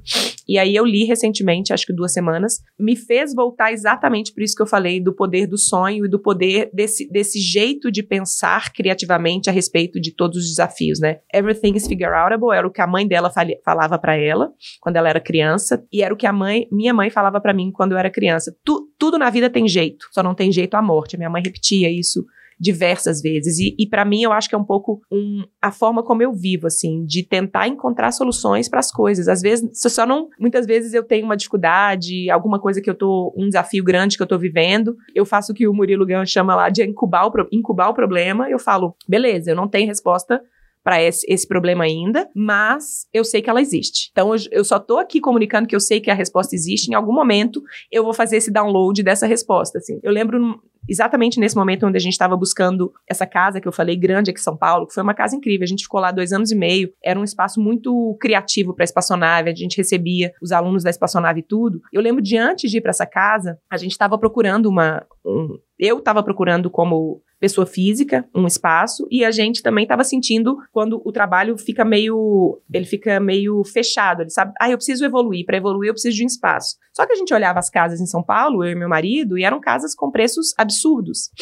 E 0.50 0.58
aí 0.58 0.74
eu 0.74 0.84
li 0.84 1.04
recentemente, 1.04 1.72
acho 1.72 1.86
que 1.86 1.92
duas 1.92 2.12
semanas, 2.12 2.60
me 2.76 2.96
fez 2.96 3.32
voltar 3.32 3.72
exatamente 3.72 4.34
por 4.34 4.42
isso 4.42 4.56
que 4.56 4.62
eu 4.62 4.66
falei 4.66 5.00
do 5.00 5.14
poder 5.14 5.46
do 5.46 5.56
sonho 5.56 6.06
e 6.06 6.08
do 6.08 6.18
poder 6.18 6.68
desse, 6.74 7.08
desse 7.08 7.38
jeito 7.38 7.88
de 7.88 8.02
pensar 8.02 8.72
criativamente 8.72 9.48
a 9.48 9.52
respeito 9.52 10.00
de 10.00 10.12
todos 10.12 10.38
os 10.38 10.48
desafios, 10.48 10.98
né? 10.98 11.20
Everything 11.32 11.76
is 11.76 11.86
figure 11.86 12.10
outable 12.10 12.52
era 12.52 12.66
o 12.66 12.70
que 12.72 12.80
a 12.80 12.86
mãe 12.88 13.06
dela 13.06 13.32
falava 13.64 13.96
para 13.96 14.16
ela 14.16 14.52
quando 14.80 14.96
ela 14.96 15.08
era 15.08 15.20
criança 15.20 15.86
e 15.92 16.02
era 16.02 16.12
o 16.12 16.16
que 16.16 16.26
a 16.26 16.32
mãe, 16.32 16.66
minha 16.72 16.92
mãe 16.92 17.10
falava 17.10 17.40
para 17.40 17.54
mim 17.54 17.70
quando 17.70 17.92
eu 17.92 17.98
era 17.98 18.10
criança. 18.10 18.52
Tu, 18.64 18.90
tudo 18.98 19.18
na 19.18 19.30
vida 19.30 19.48
tem 19.48 19.68
jeito, 19.68 20.06
só 20.10 20.20
não 20.20 20.34
tem 20.34 20.50
jeito 20.50 20.74
a 20.74 20.82
morte. 20.82 21.14
A 21.14 21.18
minha 21.18 21.30
mãe 21.30 21.44
repetia 21.44 21.88
isso 21.88 22.26
diversas 22.60 23.22
vezes. 23.22 23.58
E, 23.58 23.74
e 23.78 23.88
para 23.88 24.04
mim, 24.04 24.22
eu 24.22 24.32
acho 24.32 24.48
que 24.48 24.54
é 24.54 24.58
um 24.58 24.64
pouco 24.64 25.00
um, 25.10 25.42
a 25.62 25.72
forma 25.72 26.02
como 26.02 26.22
eu 26.22 26.32
vivo, 26.32 26.66
assim, 26.66 27.04
de 27.06 27.22
tentar 27.22 27.66
encontrar 27.66 28.12
soluções 28.12 28.68
para 28.68 28.80
as 28.80 28.92
coisas. 28.92 29.28
Às 29.28 29.40
vezes, 29.40 29.70
só 29.74 30.04
não. 30.04 30.28
Muitas 30.38 30.66
vezes 30.66 30.92
eu 30.92 31.02
tenho 31.02 31.24
uma 31.24 31.36
dificuldade, 31.36 32.28
alguma 32.30 32.60
coisa 32.60 32.82
que 32.82 32.90
eu 32.90 32.94
tô. 32.94 33.34
um 33.36 33.46
desafio 33.46 33.82
grande 33.82 34.16
que 34.16 34.22
eu 34.22 34.26
tô 34.26 34.38
vivendo. 34.38 34.94
Eu 35.14 35.24
faço 35.24 35.52
o 35.52 35.54
que 35.54 35.66
o 35.66 35.72
Murilo 35.72 36.04
Gans 36.04 36.28
chama 36.28 36.54
lá 36.54 36.68
de 36.68 36.84
incubar 36.84 37.26
o, 37.26 37.32
incubar 37.50 37.88
o 37.88 37.94
problema. 37.94 38.50
Eu 38.50 38.58
falo, 38.58 38.94
beleza, 39.08 39.50
eu 39.50 39.56
não 39.56 39.66
tenho 39.66 39.88
resposta 39.88 40.42
para 40.82 41.02
esse, 41.02 41.26
esse, 41.28 41.46
problema 41.46 41.84
ainda, 41.84 42.28
mas 42.34 43.06
eu 43.12 43.22
sei 43.22 43.42
que 43.42 43.50
ela 43.50 43.60
existe. 43.60 44.08
Então 44.12 44.34
eu, 44.34 44.40
eu, 44.50 44.64
só 44.64 44.78
tô 44.78 44.98
aqui 44.98 45.20
comunicando 45.20 45.68
que 45.68 45.76
eu 45.76 45.80
sei 45.80 46.00
que 46.00 46.10
a 46.10 46.14
resposta 46.14 46.54
existe. 46.54 46.90
Em 46.90 46.94
algum 46.94 47.12
momento 47.12 47.62
eu 47.92 48.02
vou 48.02 48.14
fazer 48.14 48.38
esse 48.38 48.50
download 48.50 49.02
dessa 49.02 49.26
resposta. 49.26 49.78
Assim. 49.78 50.00
Eu 50.02 50.12
lembro 50.12 50.60
exatamente 50.90 51.38
nesse 51.38 51.54
momento 51.54 51.86
onde 51.86 51.96
a 51.96 52.00
gente 52.00 52.12
estava 52.12 52.36
buscando 52.36 52.92
essa 53.08 53.24
casa 53.24 53.60
que 53.60 53.68
eu 53.68 53.72
falei, 53.72 53.96
grande 53.96 54.30
aqui 54.30 54.40
em 54.40 54.42
São 54.42 54.56
Paulo, 54.56 54.86
que 54.86 54.92
foi 54.92 55.02
uma 55.02 55.14
casa 55.14 55.36
incrível. 55.36 55.62
A 55.64 55.68
gente 55.68 55.84
ficou 55.84 56.00
lá 56.00 56.10
dois 56.10 56.32
anos 56.32 56.50
e 56.50 56.56
meio. 56.56 56.92
Era 57.02 57.18
um 57.18 57.24
espaço 57.24 57.60
muito 57.60 58.16
criativo 58.20 58.74
para 58.74 58.82
a 58.82 58.84
espaçonave. 58.84 59.50
A 59.50 59.54
gente 59.54 59.76
recebia 59.76 60.32
os 60.42 60.50
alunos 60.50 60.82
da 60.82 60.90
espaçonave 60.90 61.40
e 61.40 61.44
tudo. 61.44 61.80
Eu 61.92 62.02
lembro 62.02 62.20
de 62.20 62.36
antes 62.36 62.70
de 62.70 62.78
ir 62.78 62.80
para 62.80 62.90
essa 62.90 63.06
casa, 63.06 63.58
a 63.70 63.76
gente 63.76 63.92
estava 63.92 64.18
procurando 64.18 64.66
uma. 64.66 65.06
Um, 65.24 65.58
eu 65.78 65.98
estava 65.98 66.22
procurando 66.22 66.68
como 66.68 67.22
pessoa 67.40 67.66
física, 67.66 68.28
um 68.34 68.46
espaço, 68.46 69.08
e 69.10 69.24
a 69.24 69.30
gente 69.30 69.62
também 69.62 69.84
estava 69.84 70.04
sentindo 70.04 70.58
quando 70.70 71.00
o 71.02 71.10
trabalho 71.10 71.56
fica 71.56 71.84
meio, 71.84 72.60
ele 72.70 72.84
fica 72.84 73.18
meio 73.18 73.64
fechado, 73.64 74.22
ele 74.22 74.30
sabe, 74.30 74.52
ah, 74.60 74.70
eu 74.70 74.76
preciso 74.76 75.04
evoluir, 75.06 75.46
para 75.46 75.56
evoluir 75.56 75.88
eu 75.88 75.94
preciso 75.94 76.18
de 76.18 76.22
um 76.22 76.26
espaço. 76.26 76.76
Só 76.94 77.06
que 77.06 77.14
a 77.14 77.16
gente 77.16 77.32
olhava 77.32 77.58
as 77.58 77.70
casas 77.70 77.98
em 77.98 78.06
São 78.06 78.22
Paulo, 78.22 78.62
eu 78.62 78.72
e 78.72 78.74
meu 78.74 78.90
marido, 78.90 79.38
e 79.38 79.44
eram 79.44 79.58
casas 79.58 79.94
com 79.94 80.10
preços 80.10 80.52
absurdos. 80.58 80.79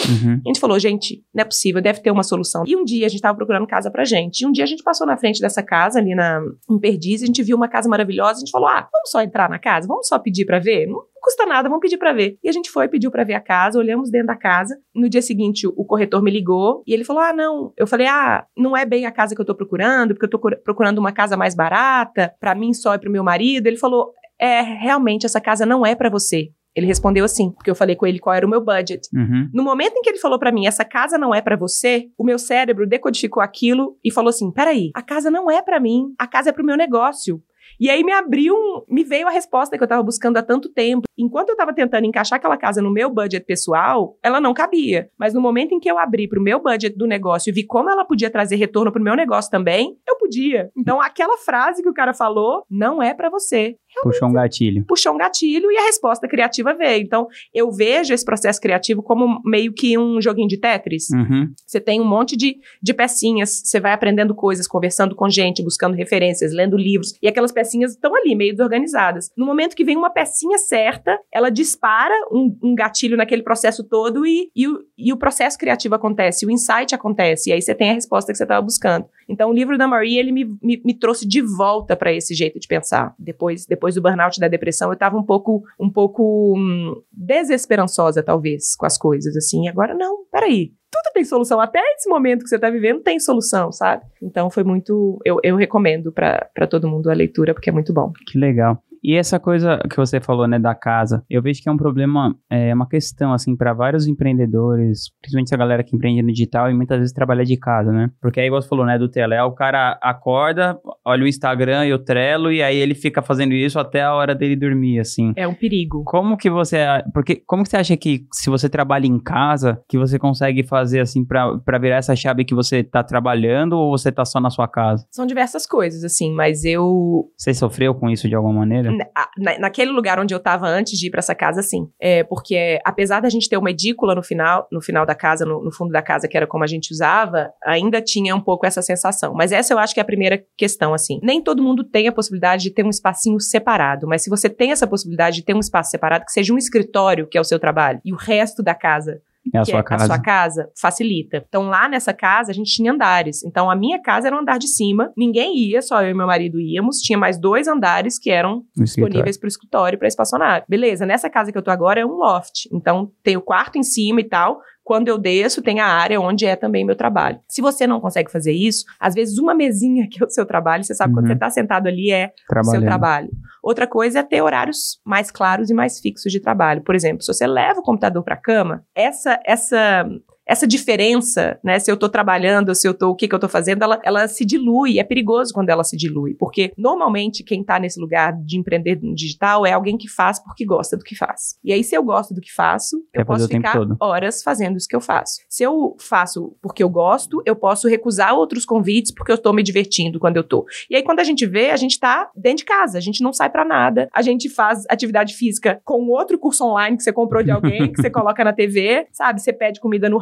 Uhum. 0.09 0.41
A 0.45 0.49
gente 0.49 0.61
falou, 0.61 0.79
gente, 0.79 1.23
não 1.35 1.43
é 1.43 1.45
possível, 1.45 1.81
deve 1.81 2.01
ter 2.01 2.11
uma 2.11 2.23
solução. 2.23 2.65
E 2.67 2.77
um 2.77 2.85
dia 2.85 3.07
a 3.07 3.09
gente 3.09 3.19
estava 3.19 3.37
procurando 3.37 3.67
casa 3.67 3.91
pra 3.91 4.05
gente, 4.05 4.41
e 4.41 4.47
um 4.47 4.53
dia 4.53 4.65
a 4.65 4.67
gente 4.67 4.83
passou 4.83 5.07
na 5.07 5.17
frente 5.17 5.41
dessa 5.41 5.63
casa 5.63 5.99
ali 5.99 6.15
na 6.15 6.41
em 6.71 6.79
Perdiz, 6.79 7.23
a 7.23 7.27
gente 7.27 7.43
viu 7.43 7.57
uma 7.57 7.69
casa 7.69 7.89
maravilhosa, 7.89 8.37
a 8.37 8.41
gente 8.41 8.51
falou, 8.51 8.69
ah, 8.69 8.89
vamos 8.93 9.11
só 9.11 9.21
entrar 9.23 9.49
na 9.49 9.59
casa, 9.59 9.87
vamos 9.87 10.07
só 10.09 10.19
pedir 10.19 10.45
para 10.45 10.59
ver? 10.59 10.87
Não 10.87 11.03
não 11.19 11.23
custa 11.23 11.45
nada, 11.47 11.69
vamos 11.69 11.83
pedir 11.83 11.99
para 11.99 12.13
ver. 12.13 12.39
E 12.43 12.49
a 12.49 12.53
gente 12.53 12.71
foi, 12.71 12.89
pediu 12.89 13.11
para 13.11 13.25
ver 13.25 13.35
a 13.35 13.41
casa, 13.41 13.79
olhamos 13.79 14.11
dentro 14.11 14.29
da 14.29 14.37
casa. 14.37 14.79
No 14.95 15.09
dia 15.09 15.21
seguinte, 15.21 15.67
o 15.67 15.85
corretor 15.85 16.23
me 16.23 16.31
ligou 16.31 16.83
e 16.87 16.95
ele 16.95 17.05
falou: 17.05 17.23
Ah, 17.23 17.33
não. 17.33 17.73
Eu 17.77 17.87
falei: 17.87 18.07
Ah, 18.07 18.47
não 18.57 18.77
é 18.77 18.87
bem 18.87 19.05
a 19.05 19.11
casa 19.11 19.35
que 19.35 19.41
eu 19.41 19.45
tô 19.45 19.55
procurando, 19.55 20.15
porque 20.15 20.27
eu 20.27 20.31
tô 20.31 20.39
procurando 20.39 20.99
uma 20.99 21.13
casa 21.13 21.37
mais 21.37 21.55
barata, 21.55 22.33
para 22.41 22.55
mim 22.55 22.73
só 22.73 22.95
e 22.95 22.99
pro 22.99 23.11
meu 23.11 23.25
marido. 23.25 23.67
Ele 23.67 23.77
falou: 23.77 24.13
É, 24.41 24.61
realmente, 24.61 25.27
essa 25.27 25.41
casa 25.41 25.67
não 25.67 25.85
é 25.85 25.95
para 25.95 26.09
você. 26.09 26.51
Ele 26.75 26.87
respondeu 26.87 27.25
assim, 27.25 27.51
porque 27.51 27.71
eu 27.71 27.75
falei 27.75 27.97
com 27.97 28.07
ele 28.07 28.19
qual 28.19 28.35
era 28.35 28.47
o 28.47 28.51
meu 28.51 28.65
budget. 28.65 29.09
Uhum. 29.15 29.49
No 29.53 29.65
momento 29.65 29.97
em 29.97 30.03
que 30.03 30.11
ele 30.11 30.19
falou 30.19 30.39
para 30.39 30.53
mim, 30.53 30.67
essa 30.67 30.85
casa 30.85 31.19
não 31.19 31.35
é 31.35 31.41
para 31.41 31.57
você, 31.57 32.09
o 32.17 32.25
meu 32.25 32.39
cérebro 32.39 32.87
decodificou 32.87 33.43
aquilo 33.43 33.97
e 34.05 34.13
falou 34.13 34.31
assim: 34.31 34.53
peraí, 34.53 34.91
a 34.95 35.03
casa 35.03 35.31
não 35.31 35.51
é 35.51 35.63
para 35.63 35.81
mim, 35.81 36.15
a 36.19 36.27
casa 36.27 36.51
é 36.51 36.53
pro 36.53 36.65
meu 36.65 36.77
negócio. 36.77 37.43
E 37.81 37.89
aí 37.89 38.03
me 38.03 38.13
abriu, 38.13 38.55
um, 38.55 38.83
me 38.89 39.05
veio 39.05 39.29
a 39.29 39.31
resposta 39.31 39.77
que 39.77 39.83
eu 39.83 39.87
estava 39.87 40.03
buscando 40.03 40.37
há 40.37 40.43
tanto 40.43 40.69
tempo. 40.69 41.03
Enquanto 41.17 41.51
eu 41.51 41.53
estava 41.53 41.73
tentando 41.73 42.07
encaixar 42.07 42.39
aquela 42.39 42.57
casa 42.57 42.83
no 42.83 42.93
meu 42.93 43.09
budget 43.09 43.45
pessoal, 43.47 44.17
ela 44.23 44.41
não 44.41 44.53
cabia. 44.53 45.09
Mas 45.17 45.33
no 45.33 45.41
momento 45.41 45.73
em 45.73 45.79
que 45.79 45.89
eu 45.89 45.99
abri 45.99 46.29
para 46.29 46.41
o 46.41 46.43
meu 46.43 46.61
budget 46.61 46.97
do 46.97 47.07
negócio 47.07 47.51
e 47.51 47.53
vi 47.53 47.65
como 47.65 47.89
ela 47.89 48.05
podia 48.05 48.31
trazer 48.31 48.57
retorno 48.57 48.91
para 48.91 49.01
o 49.01 49.05
meu 49.05 49.15
negócio 49.15 49.51
também, 49.51 49.97
eu 50.09 50.17
podia. 50.17 50.71
Então 50.77 51.01
aquela 51.01 51.39
frase 51.39 51.83
que 51.83 51.89
o 51.89 51.95
cara 51.95 52.13
falou 52.13 52.65
não 52.69 53.01
é 53.01 53.15
para 53.15 53.31
você. 53.31 53.77
Puxou 54.03 54.29
um 54.29 54.33
gatilho. 54.33 54.85
Puxou 54.87 55.15
um 55.15 55.19
gatilho 55.19 55.71
e 55.71 55.77
a 55.77 55.83
resposta 55.83 56.29
criativa 56.29 56.75
veio. 56.75 57.03
Então, 57.03 57.27
eu 57.53 57.71
vejo 57.71 58.15
esse 58.15 58.25
processo 58.25 58.61
criativo 58.61 59.03
como 59.03 59.41
meio 59.45 59.73
que 59.73 59.99
um 59.99 60.21
joguinho 60.21 60.49
de 60.49 60.57
Tetris. 60.57 61.11
Uhum. 61.11 61.53
Você 61.67 61.81
tem 61.81 62.01
um 62.01 62.05
monte 62.05 62.37
de, 62.37 62.59
de 62.83 62.95
pecinhas, 62.95 63.63
você 63.65 63.81
vai 63.81 63.93
aprendendo 63.93 64.35
coisas, 64.35 64.67
conversando 64.67 65.15
com 65.15 65.29
gente, 65.29 65.63
buscando 65.63 65.95
referências, 65.95 66.53
lendo 66.53 66.77
livros, 66.77 67.15
e 67.23 67.29
aquelas 67.29 67.53
pecinhas 67.53 67.93
estão 67.93 68.15
ali, 68.15 68.35
meio 68.35 68.53
desorganizadas. 68.53 69.31
No 69.37 69.47
momento 69.47 69.75
que 69.75 69.85
vem 69.85 69.97
uma 69.97 70.11
pecinha 70.11 70.59
certa, 70.59 71.19
ela 71.33 71.51
dispara 71.51 72.15
um, 72.31 72.57
um 72.63 72.75
gatilho 72.75 73.17
naquele 73.17 73.43
processo 73.43 73.83
todo 73.83 74.27
e, 74.27 74.51
e, 74.55 74.69
o, 74.69 74.79
e 74.97 75.13
o 75.13 75.17
processo 75.17 75.59
criativo 75.59 75.95
acontece, 75.95 76.47
o 76.47 76.51
insight 76.51 76.95
acontece, 76.95 77.51
e 77.51 77.53
aí 77.53 77.63
você 77.63 77.75
tem 77.75 77.91
a 77.91 77.95
resposta 77.95 78.33
que 78.33 78.37
você 78.37 78.45
estava 78.45 78.63
buscando. 78.63 79.07
Então, 79.29 79.51
o 79.51 79.53
livro 79.53 79.77
da 79.77 79.87
Marie, 79.87 80.19
ele 80.19 80.33
me, 80.33 80.45
me, 80.63 80.81
me 80.83 80.95
trouxe 80.95 81.29
de 81.29 81.43
volta 81.43 81.95
para 81.95 82.13
esse 82.13 82.35
jeito 82.35 82.59
de 82.59 82.67
pensar. 82.67 83.15
Depois, 83.19 83.67
depois 83.67 83.95
do 83.95 84.03
burnout 84.03 84.41
da 84.41 84.49
depressão, 84.49 84.89
eu 84.89 84.95
estava 84.95 85.17
um 85.19 85.23
pouco, 85.23 85.63
um 85.79 85.91
pouco 85.91 86.55
hum, 86.57 86.95
desesperançosa, 87.13 88.23
talvez, 88.23 88.75
com 88.75 88.87
as 88.87 88.97
coisas, 88.97 89.37
assim. 89.37 89.69
Agora, 89.69 89.93
não, 89.93 90.25
peraí, 90.33 90.73
tudo 90.91 91.13
tem 91.13 91.25
solução. 91.25 91.61
Até 91.61 91.81
esse 91.95 92.09
momento 92.09 92.43
que 92.43 92.49
você 92.49 92.57
está 92.57 92.71
vivendo 92.71 93.03
tem 93.03 93.21
solução, 93.21 93.71
sabe? 93.71 94.05
Então 94.23 94.49
foi 94.51 94.65
muito. 94.65 95.19
Eu, 95.25 95.39
eu 95.43 95.57
recomendo 95.57 96.11
para 96.11 96.67
todo 96.69 96.89
mundo 96.89 97.11
a 97.11 97.15
leitura, 97.15 97.53
porque 97.53 97.71
é 97.71 97.73
muito 97.73 97.93
bom. 97.93 98.13
Que 98.27 98.39
legal. 98.39 98.83
E 99.03 99.15
essa 99.15 99.39
coisa 99.39 99.79
que 99.89 99.97
você 99.97 100.21
falou, 100.21 100.47
né, 100.47 100.59
da 100.59 100.75
casa, 100.75 101.25
eu 101.29 101.43
vejo 101.43 101.63
que 101.63 101.69
é 101.69 101.73
um 101.73 101.77
problema, 101.77 102.35
é 102.51 102.75
uma 102.75 102.89
questão, 102.89 103.33
assim, 103.33 103.57
para 103.57 103.73
vários 103.73 104.07
empreendedores, 104.07 105.11
principalmente 105.21 105.55
a 105.55 105.59
galera 105.59 105.85
que 105.85 105.95
empreende 105.95 106.23
no 106.23 106.33
digital 106.33 106.71
e 106.71 106.75
muitas 106.75 106.99
vezes 106.99 107.13
trabalha 107.13 107.45
de 107.45 107.57
casa, 107.57 107.93
né? 107.93 108.11
Porque 108.21 108.41
aí 108.41 108.51
você 108.51 108.69
falou, 108.69 108.87
né, 108.87 108.99
do 108.99 109.09
Tele, 109.09 109.39
o 109.41 109.53
cara 109.53 109.99
acorda, 110.03 110.79
olha 111.05 111.25
o 111.25 111.29
Instagram 111.29 111.87
e 111.87 111.93
o 111.93 111.99
Trello 111.99 112.51
e 112.53 112.63
aí 112.63 112.77
ele 112.77 112.95
fica 112.95 113.23
fazendo 113.23 113.53
isso 113.53 113.79
até 113.79 114.03
a 114.03 114.15
hora 114.15 114.35
dele 114.35 114.57
dormir, 114.57 114.99
assim. 114.99 115.33
É 115.37 115.47
um 115.47 115.55
perigo. 115.55 116.03
Como 116.05 116.37
que 116.37 116.51
você, 116.51 116.79
porque 117.13 117.37
como 117.47 117.63
que 117.63 117.71
você 117.71 117.77
acha 117.77 117.97
que 117.97 118.27
se 118.33 118.51
você 118.51 118.69
trabalha 118.69 119.07
em 119.07 119.19
casa, 119.19 119.81
que 119.89 119.99
você 119.99 120.19
consegue 120.19 120.63
fazer, 120.63 121.01
assim, 121.01 121.25
para 121.25 121.79
virar 121.79 121.97
essa 121.97 122.17
chave 122.17 122.45
que 122.45 122.55
você 122.55 122.83
tá 122.83 123.03
trabalhando 123.03 123.75
ou 123.75 123.97
você 123.97 124.11
tá 124.11 124.25
só 124.25 124.41
na 124.41 124.51
sua 124.51 124.69
casa? 124.69 125.07
São 125.11 125.27
diversas 125.27 125.67
coisas, 125.67 126.05
assim, 126.05 126.35
mas 126.35 126.65
eu... 126.65 127.31
Você 127.37 127.55
sofreu 127.55 127.95
com 127.95 128.09
isso 128.11 128.29
de 128.29 128.35
alguma 128.35 128.55
maneira? 128.55 128.88
Na, 128.97 129.59
naquele 129.59 129.91
lugar 129.91 130.19
onde 130.19 130.35
eu 130.35 130.39
estava 130.39 130.67
antes 130.67 130.99
de 130.99 131.07
ir 131.07 131.11
para 131.11 131.21
essa 131.21 131.35
casa, 131.35 131.63
sim. 131.63 131.89
É, 132.01 132.25
porque 132.25 132.79
apesar 132.85 133.21
da 133.21 133.29
gente 133.29 133.49
ter 133.49 133.57
uma 133.57 133.71
edícula 133.71 134.15
no 134.15 134.23
final, 134.23 134.67
no 134.71 134.81
final 134.81 135.05
da 135.05 135.15
casa, 135.15 135.45
no, 135.45 135.63
no, 135.63 135.73
fundo 135.73 135.93
da 135.93 136.03
casa, 136.03 136.29
que 136.29 136.37
era 136.37 136.47
como 136.47 136.65
a 136.65 136.67
gente 136.67 136.93
usava, 136.93 137.51
ainda 137.65 138.01
tinha 138.01 138.35
um 138.35 138.41
pouco 138.41 138.67
essa 138.67 138.83
sensação. 138.83 139.35
Mas 139.35 139.53
essa 139.53 139.73
eu 139.73 139.79
acho 139.79 139.95
que 139.95 140.01
é 140.01 140.03
a 140.03 140.07
primeira 140.07 140.43
questão, 140.57 140.95
assim. 140.95 141.21
Nem 141.23 141.43
todo 141.43 141.63
mundo 141.63 141.85
tem 141.85 142.09
a 142.09 142.13
possibilidade 142.13 142.63
de 142.63 142.71
ter 142.71 142.85
um 142.85 142.91
espacinho 142.91 143.41
separado, 143.41 144.07
mas 144.07 144.23
se 144.23 144.31
você 144.31 144.49
tem 144.49 144.73
essa 144.73 144.87
possibilidade 144.87 145.37
de 145.37 145.45
ter 145.45 145.55
um 145.55 145.61
espaço 145.61 145.91
separado, 145.91 146.25
que 146.25 146.33
seja 146.33 146.53
um 146.53 146.59
escritório, 146.59 147.27
que 147.27 147.39
é 147.39 147.41
o 147.41 147.45
seu 147.45 147.59
trabalho, 147.59 148.01
e 148.05 148.13
o 148.13 148.17
resto 148.17 148.63
da 148.63 148.75
casa 148.75 149.21
É 149.55 149.59
a 149.59 149.63
que 149.63 149.71
sua 149.71 149.81
é 149.81 149.83
casa. 149.83 150.05
a 150.05 150.07
sua 150.07 150.19
casa, 150.21 150.71
facilita. 150.81 151.45
Então, 151.49 151.69
lá 151.69 151.89
nessa 151.89 152.13
casa, 152.13 152.51
a 152.51 152.55
gente 152.55 152.73
tinha 152.73 152.93
andares. 152.93 153.43
Então, 153.45 153.71
a 153.71 153.77
minha 153.77 154.01
casa 154.01 154.29
era 154.29 154.37
um 154.37 154.41
andar 154.41 154.59
de 154.59 154.69
cima, 154.69 155.13
ninguém 155.17 155.57
ia, 155.57 155.83
só 155.83 156.03
eu 156.03 156.11
e 156.11 156.15
meu 156.15 156.27
marido 156.27 156.61
íamos. 156.61 156.99
Tinha 156.99 157.19
mais 157.19 157.39
dois 157.39 157.69
andares 157.69 158.19
que 158.19 158.31
eram 158.31 158.63
No 158.77 158.85
disponíveis 158.85 159.39
para 159.39 159.47
o 159.47 159.49
escritório 159.49 159.97
e 159.97 159.99
para 159.99 160.09
espaçonar. 160.09 160.65
Beleza, 160.69 161.07
nessa 161.07 161.31
casa 161.31 161.53
que 161.53 161.59
eu 161.59 161.63
tô 161.63 161.71
agora 161.71 162.01
é 162.01 162.07
um 162.07 162.17
loft. 162.17 162.69
Então, 162.73 163.11
tem 163.23 163.37
o 163.37 163.43
quarto 163.43 163.79
em 163.79 163.83
cima 163.83 164.21
e 164.21 164.25
tal. 164.25 164.59
Quando 164.89 165.09
eu 165.09 165.19
desço, 165.19 165.61
tem 165.61 165.81
a 165.81 165.87
área 165.87 166.19
onde 166.19 166.47
é 166.47 166.57
também 166.57 166.83
meu 166.83 166.97
trabalho. 166.97 167.39
Se 167.47 167.61
você 167.61 167.87
não 167.87 168.01
consegue 168.01 168.33
fazer 168.33 168.53
isso, 168.53 168.87
às 168.99 169.13
vezes 169.13 169.37
uma 169.37 169.55
mesinha 169.55 170.09
que 170.11 170.23
é 170.23 170.25
o 170.27 170.31
seu 170.31 170.47
trabalho, 170.47 170.83
você 170.83 170.95
sabe 170.95 171.13
quando 171.13 171.27
Uhum. 171.27 171.33
você 171.33 171.39
tá 171.39 171.51
sentado 171.51 171.89
ali 171.89 172.11
é 172.11 172.33
o 172.63 172.65
seu 172.65 172.81
trabalho. 172.81 173.29
Outra 173.63 173.87
coisa 173.87 174.21
é 174.21 174.23
ter 174.23 174.41
horários 174.41 174.99
mais 175.05 175.31
claros 175.31 175.69
e 175.69 175.75
mais 175.75 176.01
fixos 176.01 176.33
de 176.33 176.41
trabalho. 176.41 176.81
Por 176.83 176.95
exemplo, 176.95 177.21
se 177.23 177.31
você 177.31 177.47
leva 177.47 177.81
o 177.81 177.83
computador 177.83 178.25
para 178.25 178.33
a 178.35 178.41
cama, 178.41 178.83
essa 178.95 179.39
essa 179.45 180.09
essa 180.49 180.67
diferença, 180.67 181.59
né, 181.63 181.79
se 181.79 181.91
eu 181.91 181.97
tô 181.97 182.09
trabalhando, 182.09 182.75
se 182.75 182.89
eu 182.89 182.95
tô, 182.95 183.11
o 183.11 183.15
que 183.15 183.29
que 183.29 183.35
eu 183.35 183.39
tô 183.39 183.49
fazendo, 183.49 183.83
ela, 183.83 184.01
ela 184.03 184.29
se 184.29 184.45
dilui, 184.45 184.99
é 184.99 185.05
perigoso 185.05 185.53
quando 185.53 185.69
ela 185.69 185.85
se 185.85 185.97
dilui, 185.97 186.35
porque 186.35 186.73
normalmente 186.77 187.45
quem 187.45 187.63
tá 187.63 187.79
nesse 187.79 188.01
lugar 188.01 188.33
de 188.33 188.59
empreender 188.59 188.99
no 189.03 189.15
digital 189.15 189.67
é 189.67 189.73
alguém 189.73 189.97
que 189.97 190.09
faz 190.09 190.43
porque 190.43 190.65
gosta 190.65 190.97
do 190.97 191.05
que 191.05 191.15
faz. 191.15 191.59
E 191.63 191.73
aí 191.73 191.85
se 191.85 191.95
eu 191.95 192.03
gosto 192.03 192.35
do 192.35 192.41
que 192.41 192.53
faço, 192.53 192.97
Quer 193.13 193.23
eu 193.23 193.27
posso 193.27 193.47
ficar 193.47 193.79
horas 194.01 194.43
fazendo 194.43 194.77
isso 194.77 194.89
que 194.89 194.97
eu 194.97 195.01
faço. 195.01 195.41
Se 195.49 195.63
eu 195.63 195.97
faço 196.01 196.57
porque 196.63 196.83
eu 196.83 196.89
gosto, 196.89 197.43
eu 197.45 197.55
posso 197.55 197.89
recusar 197.89 198.35
outros 198.35 198.65
convites 198.65 199.13
porque 199.13 199.33
eu 199.33 199.39
tô 199.39 199.53
me 199.53 199.63
divertindo 199.63 200.19
quando 200.19 200.37
eu 200.37 200.45
tô. 200.45 200.67
E 200.89 200.97
aí, 200.97 201.03
quando 201.03 201.21
a 201.21 201.25
gente 201.25 201.47
vê, 201.47 201.71
a 201.71 201.77
gente 201.77 201.99
tá 201.99 202.31
dentro 202.35 202.59
de 202.59 202.65
casa, 202.65 202.99
a 202.99 203.01
gente 203.01 203.23
não 203.23 203.33
sai 203.33 203.51
pra 203.51 203.65
nada, 203.65 204.09
a 204.13 204.23
gente 204.23 204.49
faz 204.49 204.85
atividade 204.89 205.35
física 205.35 205.81
com 205.85 206.09
outro 206.09 206.39
curso 206.39 206.65
online 206.65 206.97
que 206.97 207.03
você 207.03 207.13
comprou 207.13 207.43
de 207.43 207.51
alguém, 207.51 207.93
que 207.93 208.01
você 208.01 208.11
coloca 208.11 208.43
na 208.45 208.53
TV, 208.53 209.07
sabe? 209.13 209.41
Você 209.41 209.53
pede 209.53 209.81
comida 209.81 210.09
no 210.09 210.19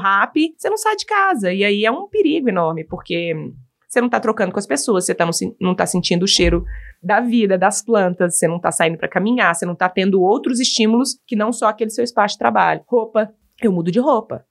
você 0.57 0.71
não 0.71 0.77
sai 0.77 0.97
de 0.97 1.05
casa. 1.05 1.53
E 1.53 1.65
aí 1.65 1.85
é 1.85 1.91
um 1.91 2.09
perigo 2.09 2.49
enorme, 2.49 2.85
porque 2.85 3.35
você 3.89 4.01
não 4.01 4.09
tá 4.09 4.21
trocando 4.21 4.53
com 4.53 4.59
as 4.59 4.67
pessoas, 4.67 5.07
você 5.07 5.15
tá 5.15 5.25
não, 5.25 5.33
não 5.61 5.75
tá 5.75 5.87
sentindo 5.87 6.25
o 6.25 6.29
cheiro 6.29 6.65
da 7.03 7.21
vida, 7.21 7.57
das 7.57 7.83
plantas, 7.83 8.39
você 8.39 8.47
não 8.47 8.61
tá 8.61 8.71
saindo 8.71 8.99
pra 8.99 9.09
caminhar, 9.09 9.55
você 9.55 9.65
não 9.65 9.75
tá 9.75 9.89
tendo 9.89 10.21
outros 10.21 10.61
estímulos 10.61 11.19
que 11.27 11.37
não 11.37 11.53
só 11.53 11.69
aquele 11.69 11.91
seu 11.91 12.05
espaço 12.05 12.35
de 12.35 12.39
trabalho. 12.39 12.83
Roupa, 12.87 13.33
eu 13.63 13.73
mudo 13.73 13.91
de 13.91 13.99
roupa. 13.99 14.45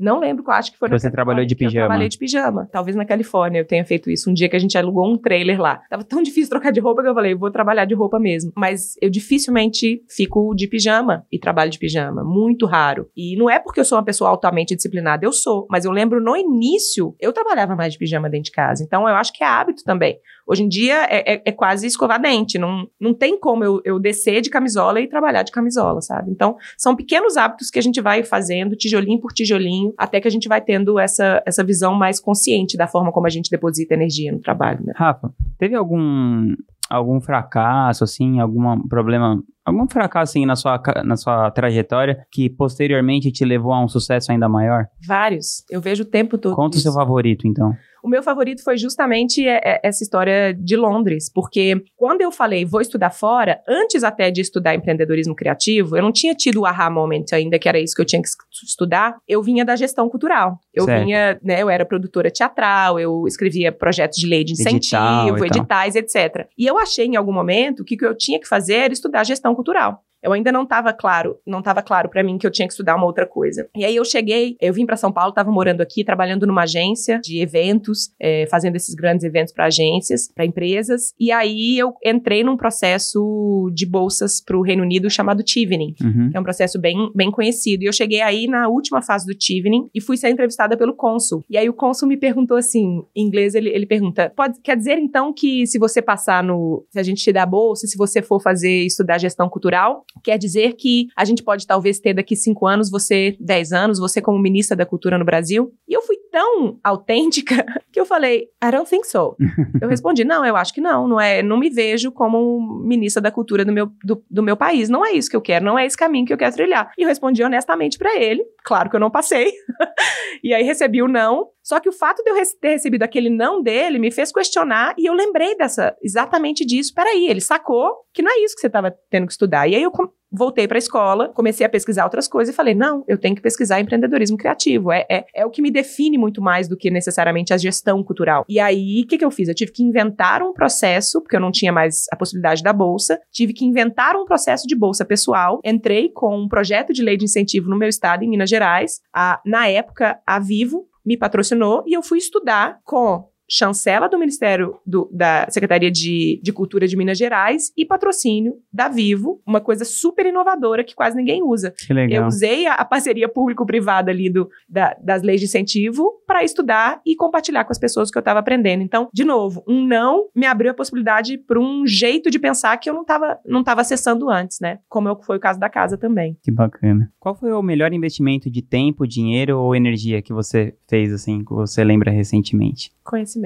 Não 0.00 0.18
lembro 0.18 0.42
qual, 0.42 0.56
acho 0.56 0.72
que 0.72 0.78
foi 0.78 0.88
na 0.88 0.98
Você 0.98 1.10
trabalhou 1.10 1.44
de 1.44 1.54
pijama. 1.54 1.84
Eu 1.84 1.88
trabalhei 1.88 2.08
de 2.08 2.18
pijama. 2.18 2.68
Talvez 2.72 2.96
na 2.96 3.04
Califórnia 3.04 3.60
eu 3.60 3.66
tenha 3.66 3.84
feito 3.84 4.10
isso. 4.10 4.30
Um 4.30 4.32
dia 4.32 4.48
que 4.48 4.56
a 4.56 4.58
gente 4.58 4.76
alugou 4.78 5.06
um 5.06 5.18
trailer 5.18 5.60
lá. 5.60 5.82
Tava 5.90 6.02
tão 6.02 6.22
difícil 6.24 6.48
trocar 6.48 6.72
de 6.72 6.80
roupa 6.80 7.02
que 7.02 7.08
eu 7.08 7.14
falei, 7.14 7.34
vou 7.34 7.50
trabalhar 7.50 7.84
de 7.84 7.94
roupa 7.94 8.18
mesmo. 8.18 8.50
Mas 8.56 8.94
eu 9.02 9.10
dificilmente 9.10 10.02
fico 10.08 10.54
de 10.54 10.66
pijama 10.66 11.26
e 11.30 11.38
trabalho 11.38 11.70
de 11.70 11.78
pijama. 11.78 12.24
Muito 12.24 12.64
raro. 12.64 13.08
E 13.14 13.36
não 13.36 13.50
é 13.50 13.58
porque 13.58 13.78
eu 13.78 13.84
sou 13.84 13.98
uma 13.98 14.04
pessoa 14.04 14.30
altamente 14.30 14.74
disciplinada, 14.74 15.26
eu 15.26 15.32
sou. 15.32 15.66
Mas 15.70 15.84
eu 15.84 15.92
lembro 15.92 16.18
no 16.20 16.34
início, 16.34 17.14
eu 17.20 17.32
trabalhava 17.32 17.76
mais 17.76 17.92
de 17.92 17.98
pijama 17.98 18.30
dentro 18.30 18.44
de 18.44 18.52
casa. 18.52 18.82
Então 18.82 19.06
eu 19.06 19.14
acho 19.14 19.32
que 19.34 19.44
é 19.44 19.46
hábito 19.46 19.84
também. 19.84 20.18
Hoje 20.50 20.64
em 20.64 20.68
dia 20.68 21.04
é, 21.04 21.34
é- 21.34 21.42
é 21.46 21.52
quase 21.52 21.86
escovar 21.86 22.20
dente. 22.20 22.58
Não, 22.58 22.88
não 23.00 23.14
tem 23.14 23.38
como 23.38 23.62
eu, 23.62 23.80
eu 23.84 24.00
descer 24.00 24.40
de 24.40 24.50
camisola 24.50 25.00
e 25.00 25.06
trabalhar 25.06 25.44
de 25.44 25.52
camisola, 25.52 26.00
sabe? 26.00 26.30
Então, 26.32 26.56
são 26.76 26.96
pequenos 26.96 27.36
hábitos 27.36 27.70
que 27.70 27.78
a 27.78 27.82
gente 27.82 28.00
vai 28.00 28.24
fazendo, 28.24 28.74
tijolinho 28.74 29.20
por 29.20 29.32
tijolinho, 29.32 29.94
até 29.96 30.20
que 30.20 30.26
a 30.26 30.30
gente 30.30 30.48
vai 30.48 30.60
tendo 30.60 30.98
essa, 30.98 31.40
essa 31.46 31.62
visão 31.62 31.94
mais 31.94 32.18
consciente 32.18 32.76
da 32.76 32.88
forma 32.88 33.12
como 33.12 33.26
a 33.28 33.30
gente 33.30 33.48
deposita 33.48 33.94
energia 33.94 34.32
no 34.32 34.40
trabalho, 34.40 34.80
né? 34.84 34.92
Rafa, 34.96 35.32
teve 35.56 35.76
algum 35.76 36.54
algum 36.90 37.20
fracasso, 37.20 38.02
assim, 38.02 38.40
algum 38.40 38.80
problema, 38.88 39.40
algum 39.64 39.88
fracasso, 39.88 40.32
assim, 40.32 40.44
na 40.44 40.56
sua, 40.56 40.82
na 41.04 41.16
sua 41.16 41.48
trajetória 41.52 42.26
que 42.32 42.50
posteriormente 42.50 43.30
te 43.30 43.44
levou 43.44 43.72
a 43.72 43.84
um 43.84 43.86
sucesso 43.86 44.32
ainda 44.32 44.48
maior? 44.48 44.86
Vários. 45.06 45.64
Eu 45.70 45.80
vejo 45.80 46.02
o 46.02 46.06
tempo 46.06 46.36
todo. 46.36 46.56
Conta 46.56 46.76
o 46.76 46.80
seu 46.80 46.92
favorito, 46.92 47.46
então. 47.46 47.72
O 48.02 48.08
meu 48.08 48.22
favorito 48.22 48.62
foi 48.64 48.76
justamente 48.76 49.46
é, 49.46 49.60
é, 49.64 49.80
essa 49.82 50.02
história 50.02 50.54
de 50.54 50.76
Londres, 50.76 51.30
porque 51.32 51.82
quando 51.96 52.20
eu 52.22 52.30
falei 52.32 52.64
vou 52.64 52.80
estudar 52.80 53.10
fora, 53.10 53.60
antes 53.68 54.02
até 54.02 54.30
de 54.30 54.40
estudar 54.40 54.74
empreendedorismo 54.74 55.34
criativo, 55.34 55.96
eu 55.96 56.02
não 56.02 56.12
tinha 56.12 56.34
tido 56.34 56.60
o 56.60 56.66
aha 56.66 56.88
moment 56.90 57.24
ainda, 57.32 57.58
que 57.58 57.68
era 57.68 57.78
isso 57.78 57.94
que 57.94 58.00
eu 58.00 58.06
tinha 58.06 58.22
que 58.22 58.28
es- 58.28 58.36
estudar. 58.64 59.16
Eu 59.28 59.42
vinha 59.42 59.64
da 59.64 59.76
gestão 59.76 60.08
cultural. 60.08 60.58
Eu 60.72 60.84
Certo. 60.84 61.04
vinha, 61.04 61.38
né, 61.42 61.62
eu 61.62 61.68
era 61.70 61.84
produtora 61.84 62.30
teatral, 62.30 62.98
eu 62.98 63.24
escrevia 63.26 63.70
projetos 63.72 64.18
de 64.18 64.26
lei 64.26 64.44
de 64.44 64.52
Edital 64.52 64.72
incentivo, 64.72 65.36
e 65.44 65.48
tal. 65.48 65.58
editais, 65.58 65.96
etc. 65.96 66.46
E 66.56 66.66
eu 66.66 66.78
achei 66.78 67.06
em 67.06 67.16
algum 67.16 67.32
momento 67.32 67.84
que 67.84 67.94
o 67.94 67.98
que 67.98 68.06
eu 68.06 68.16
tinha 68.16 68.40
que 68.40 68.48
fazer 68.48 68.74
era 68.74 68.92
estudar 68.92 69.24
gestão 69.24 69.54
cultural. 69.54 70.02
Eu 70.22 70.32
ainda 70.32 70.52
não 70.52 70.62
estava 70.64 70.92
claro, 70.92 71.36
não 71.46 71.60
estava 71.60 71.82
claro 71.82 72.08
para 72.08 72.22
mim 72.22 72.38
que 72.38 72.46
eu 72.46 72.50
tinha 72.50 72.66
que 72.66 72.72
estudar 72.72 72.96
uma 72.96 73.06
outra 73.06 73.26
coisa. 73.26 73.68
E 73.76 73.84
aí 73.84 73.96
eu 73.96 74.04
cheguei, 74.04 74.56
eu 74.60 74.72
vim 74.72 74.86
para 74.86 74.96
São 74.96 75.12
Paulo, 75.12 75.30
estava 75.30 75.50
morando 75.50 75.80
aqui, 75.80 76.04
trabalhando 76.04 76.46
numa 76.46 76.62
agência 76.62 77.20
de 77.22 77.40
eventos, 77.40 78.10
eh, 78.20 78.46
fazendo 78.50 78.76
esses 78.76 78.94
grandes 78.94 79.24
eventos 79.24 79.52
para 79.52 79.66
agências, 79.66 80.30
para 80.32 80.44
empresas. 80.44 81.14
E 81.18 81.32
aí 81.32 81.78
eu 81.78 81.92
entrei 82.04 82.44
num 82.44 82.56
processo 82.56 83.70
de 83.74 83.86
bolsas 83.86 84.42
para 84.44 84.56
o 84.56 84.62
Reino 84.62 84.82
Unido 84.82 85.08
chamado 85.10 85.42
Chevening 85.46 85.94
Uhum. 86.02 86.30
que 86.30 86.36
é 86.36 86.40
um 86.40 86.44
processo 86.44 86.78
bem, 86.80 87.10
bem 87.14 87.30
conhecido. 87.30 87.82
E 87.82 87.86
eu 87.86 87.92
cheguei 87.92 88.20
aí 88.20 88.46
na 88.46 88.68
última 88.68 89.02
fase 89.02 89.26
do 89.26 89.36
Chevening 89.38 89.88
e 89.94 90.00
fui 90.00 90.16
ser 90.16 90.30
entrevistada 90.30 90.76
pelo 90.76 90.94
cônsul. 90.94 91.44
E 91.48 91.56
aí 91.56 91.68
o 91.68 91.74
cônsul 91.74 92.08
me 92.08 92.16
perguntou 92.16 92.56
assim, 92.56 93.02
em 93.14 93.26
inglês 93.26 93.54
ele, 93.54 93.68
ele 93.70 93.86
pergunta, 93.86 94.32
pode, 94.36 94.60
quer 94.60 94.76
dizer 94.76 94.98
então 94.98 95.32
que 95.32 95.66
se 95.66 95.78
você 95.78 96.00
passar 96.02 96.42
no, 96.42 96.84
se 96.90 96.98
a 96.98 97.02
gente 97.02 97.22
te 97.22 97.32
dá 97.32 97.44
bolsa, 97.46 97.86
se 97.86 97.96
você 97.96 98.22
for 98.22 98.40
fazer, 98.40 98.84
estudar 98.84 99.18
gestão 99.18 99.48
cultural, 99.48 100.04
quer 100.22 100.38
dizer 100.38 100.74
que 100.74 101.08
a 101.16 101.24
gente 101.24 101.42
pode 101.42 101.66
talvez 101.66 101.98
ter 101.98 102.14
daqui 102.14 102.36
cinco 102.36 102.66
anos, 102.66 102.90
você 102.90 103.36
10 103.40 103.72
anos, 103.72 103.98
você 103.98 104.20
como 104.20 104.38
ministra 104.38 104.76
da 104.76 104.86
cultura 104.86 105.18
no 105.18 105.24
Brasil? 105.24 105.72
E 105.88 105.92
eu 105.92 106.02
fui 106.02 106.16
tão 106.30 106.78
autêntica 106.84 107.64
que 107.92 108.00
eu 108.00 108.06
falei, 108.06 108.48
I 108.62 108.70
don't 108.70 108.88
think 108.88 109.06
so. 109.06 109.36
Eu 109.80 109.88
respondi, 109.88 110.24
não, 110.24 110.44
eu 110.44 110.56
acho 110.56 110.72
que 110.72 110.80
não, 110.80 111.06
não 111.06 111.20
é, 111.20 111.42
não 111.42 111.58
me 111.58 111.70
vejo 111.70 112.12
como 112.12 112.82
ministra 112.84 113.20
da 113.20 113.30
cultura 113.30 113.64
do 113.64 113.72
meu, 113.72 113.90
do, 114.04 114.22
do 114.30 114.42
meu 114.42 114.56
país, 114.56 114.88
não 114.88 115.04
é 115.04 115.12
isso 115.12 115.30
que 115.30 115.36
eu 115.36 115.40
quero, 115.40 115.64
não 115.64 115.78
é 115.78 115.86
esse 115.86 115.96
caminho 115.96 116.26
que 116.26 116.32
eu 116.32 116.38
quero 116.38 116.54
trilhar. 116.54 116.92
E 116.96 117.02
eu 117.02 117.08
respondi 117.08 117.42
honestamente 117.42 117.98
pra 117.98 118.16
ele, 118.16 118.44
claro 118.64 118.90
que 118.90 118.96
eu 118.96 119.00
não 119.00 119.10
passei, 119.10 119.52
e 120.42 120.54
aí 120.54 120.62
recebi 120.62 121.02
o 121.02 121.08
não, 121.08 121.48
só 121.62 121.78
que 121.78 121.88
o 121.88 121.92
fato 121.92 122.22
de 122.22 122.30
eu 122.30 122.36
ter 122.60 122.70
recebido 122.70 123.02
aquele 123.02 123.30
não 123.30 123.62
dele 123.62 123.98
me 123.98 124.10
fez 124.10 124.32
questionar 124.32 124.94
e 124.98 125.06
eu 125.06 125.14
lembrei 125.14 125.56
dessa, 125.56 125.96
exatamente 126.02 126.64
disso, 126.64 126.92
peraí, 126.94 127.28
ele 127.28 127.40
sacou 127.40 127.94
que 128.12 128.22
não 128.22 128.30
é 128.30 128.44
isso 128.44 128.54
que 128.54 128.60
você 128.60 128.66
estava 128.66 128.94
tendo 129.10 129.26
que 129.26 129.32
estudar. 129.32 129.68
E 129.68 129.74
aí 129.74 129.82
eu 129.82 129.90
voltei 130.32 130.68
pra 130.68 130.78
escola, 130.78 131.28
comecei 131.28 131.66
a 131.66 131.68
pesquisar 131.68 132.04
outras 132.04 132.28
coisas 132.28 132.52
e 132.52 132.56
falei, 132.56 132.74
não, 132.74 133.04
eu 133.08 133.18
tenho 133.18 133.34
que 133.34 133.42
pesquisar 133.42 133.80
empreendedorismo 133.80 134.36
criativo, 134.36 134.92
é, 134.92 135.04
é, 135.10 135.24
é 135.34 135.46
o 135.46 135.50
que 135.50 135.62
me 135.62 135.70
define 135.70 136.16
muito 136.16 136.40
mais 136.40 136.68
do 136.68 136.76
que 136.76 136.90
necessariamente 136.90 137.52
a 137.52 137.58
gestão 137.58 138.02
cultural. 138.02 138.44
E 138.48 138.60
aí, 138.60 139.02
o 139.04 139.06
que, 139.06 139.18
que 139.18 139.24
eu 139.24 139.30
fiz? 139.30 139.48
Eu 139.48 139.54
tive 139.54 139.72
que 139.72 139.82
inventar 139.82 140.42
um 140.42 140.52
processo, 140.52 141.20
porque 141.20 141.36
eu 141.36 141.40
não 141.40 141.50
tinha 141.50 141.72
mais 141.72 142.04
a 142.12 142.16
possibilidade 142.16 142.62
da 142.62 142.72
bolsa, 142.72 143.20
tive 143.30 143.52
que 143.52 143.64
inventar 143.64 144.16
um 144.16 144.24
processo 144.24 144.66
de 144.66 144.76
bolsa 144.76 145.04
pessoal, 145.04 145.60
entrei 145.64 146.10
com 146.10 146.36
um 146.36 146.48
projeto 146.48 146.92
de 146.92 147.02
lei 147.02 147.16
de 147.16 147.24
incentivo 147.24 147.68
no 147.68 147.76
meu 147.76 147.88
estado, 147.88 148.22
em 148.22 148.28
Minas 148.28 148.50
Gerais, 148.50 149.00
a, 149.14 149.40
na 149.44 149.68
época, 149.68 150.20
a 150.26 150.38
Vivo 150.38 150.86
me 151.04 151.16
patrocinou 151.16 151.82
e 151.86 151.96
eu 151.96 152.02
fui 152.02 152.18
estudar 152.18 152.78
com 152.84 153.28
chancela 153.50 154.08
do 154.08 154.18
Ministério 154.18 154.76
do- 154.86 155.08
da 155.12 155.46
Secretaria 155.50 155.90
de, 155.90 156.40
de 156.42 156.52
Cultura 156.52 156.86
de 156.86 156.96
Minas 156.96 157.18
Gerais 157.18 157.72
e 157.76 157.84
patrocínio 157.84 158.54
da 158.72 158.88
Vivo, 158.88 159.42
uma 159.46 159.60
coisa 159.60 159.84
super 159.84 160.24
inovadora 160.26 160.84
que 160.84 160.94
quase 160.94 161.16
ninguém 161.16 161.42
usa. 161.42 161.74
Que 161.76 161.92
legal. 161.92 162.22
Eu 162.22 162.26
usei 162.28 162.66
a, 162.66 162.74
a 162.74 162.84
parceria 162.84 163.28
público-privada 163.28 164.10
ali 164.10 164.30
do, 164.30 164.48
da- 164.68 164.96
das 165.02 165.22
leis 165.22 165.40
de 165.40 165.46
incentivo 165.46 166.12
para 166.26 166.44
estudar 166.44 167.00
e 167.04 167.16
compartilhar 167.16 167.64
com 167.64 167.72
as 167.72 167.78
pessoas 167.78 168.08
o 168.08 168.12
que 168.12 168.18
eu 168.18 168.20
estava 168.20 168.38
aprendendo. 168.38 168.82
Então, 168.82 169.08
de 169.12 169.24
novo, 169.24 169.64
um 169.66 169.84
não 169.84 170.28
me 170.34 170.46
abriu 170.46 170.70
a 170.70 170.74
possibilidade 170.74 171.36
para 171.36 171.58
um 171.58 171.84
jeito 171.86 172.30
de 172.30 172.38
pensar 172.38 172.76
que 172.76 172.88
eu 172.88 172.94
não 172.94 173.02
estava 173.02 173.38
não 173.44 173.64
tava 173.64 173.80
acessando 173.80 174.30
antes, 174.30 174.60
né? 174.60 174.78
Como 174.88 175.08
é 175.08 175.16
foi 175.22 175.36
o 175.38 175.40
caso 175.40 175.58
da 175.58 175.68
casa 175.68 175.98
também. 175.98 176.36
Que 176.42 176.50
bacana. 176.52 177.10
Qual 177.18 177.34
foi 177.34 177.50
o 177.52 177.62
melhor 177.62 177.92
investimento 177.92 178.48
de 178.48 178.62
tempo, 178.62 179.06
dinheiro 179.06 179.58
ou 179.58 179.74
energia 179.74 180.22
que 180.22 180.32
você 180.32 180.74
fez, 180.88 181.12
assim, 181.12 181.44
que 181.44 181.52
você 181.52 181.82
lembra 181.82 182.10
recentemente? 182.12 182.92
Conhecimento, 183.04 183.39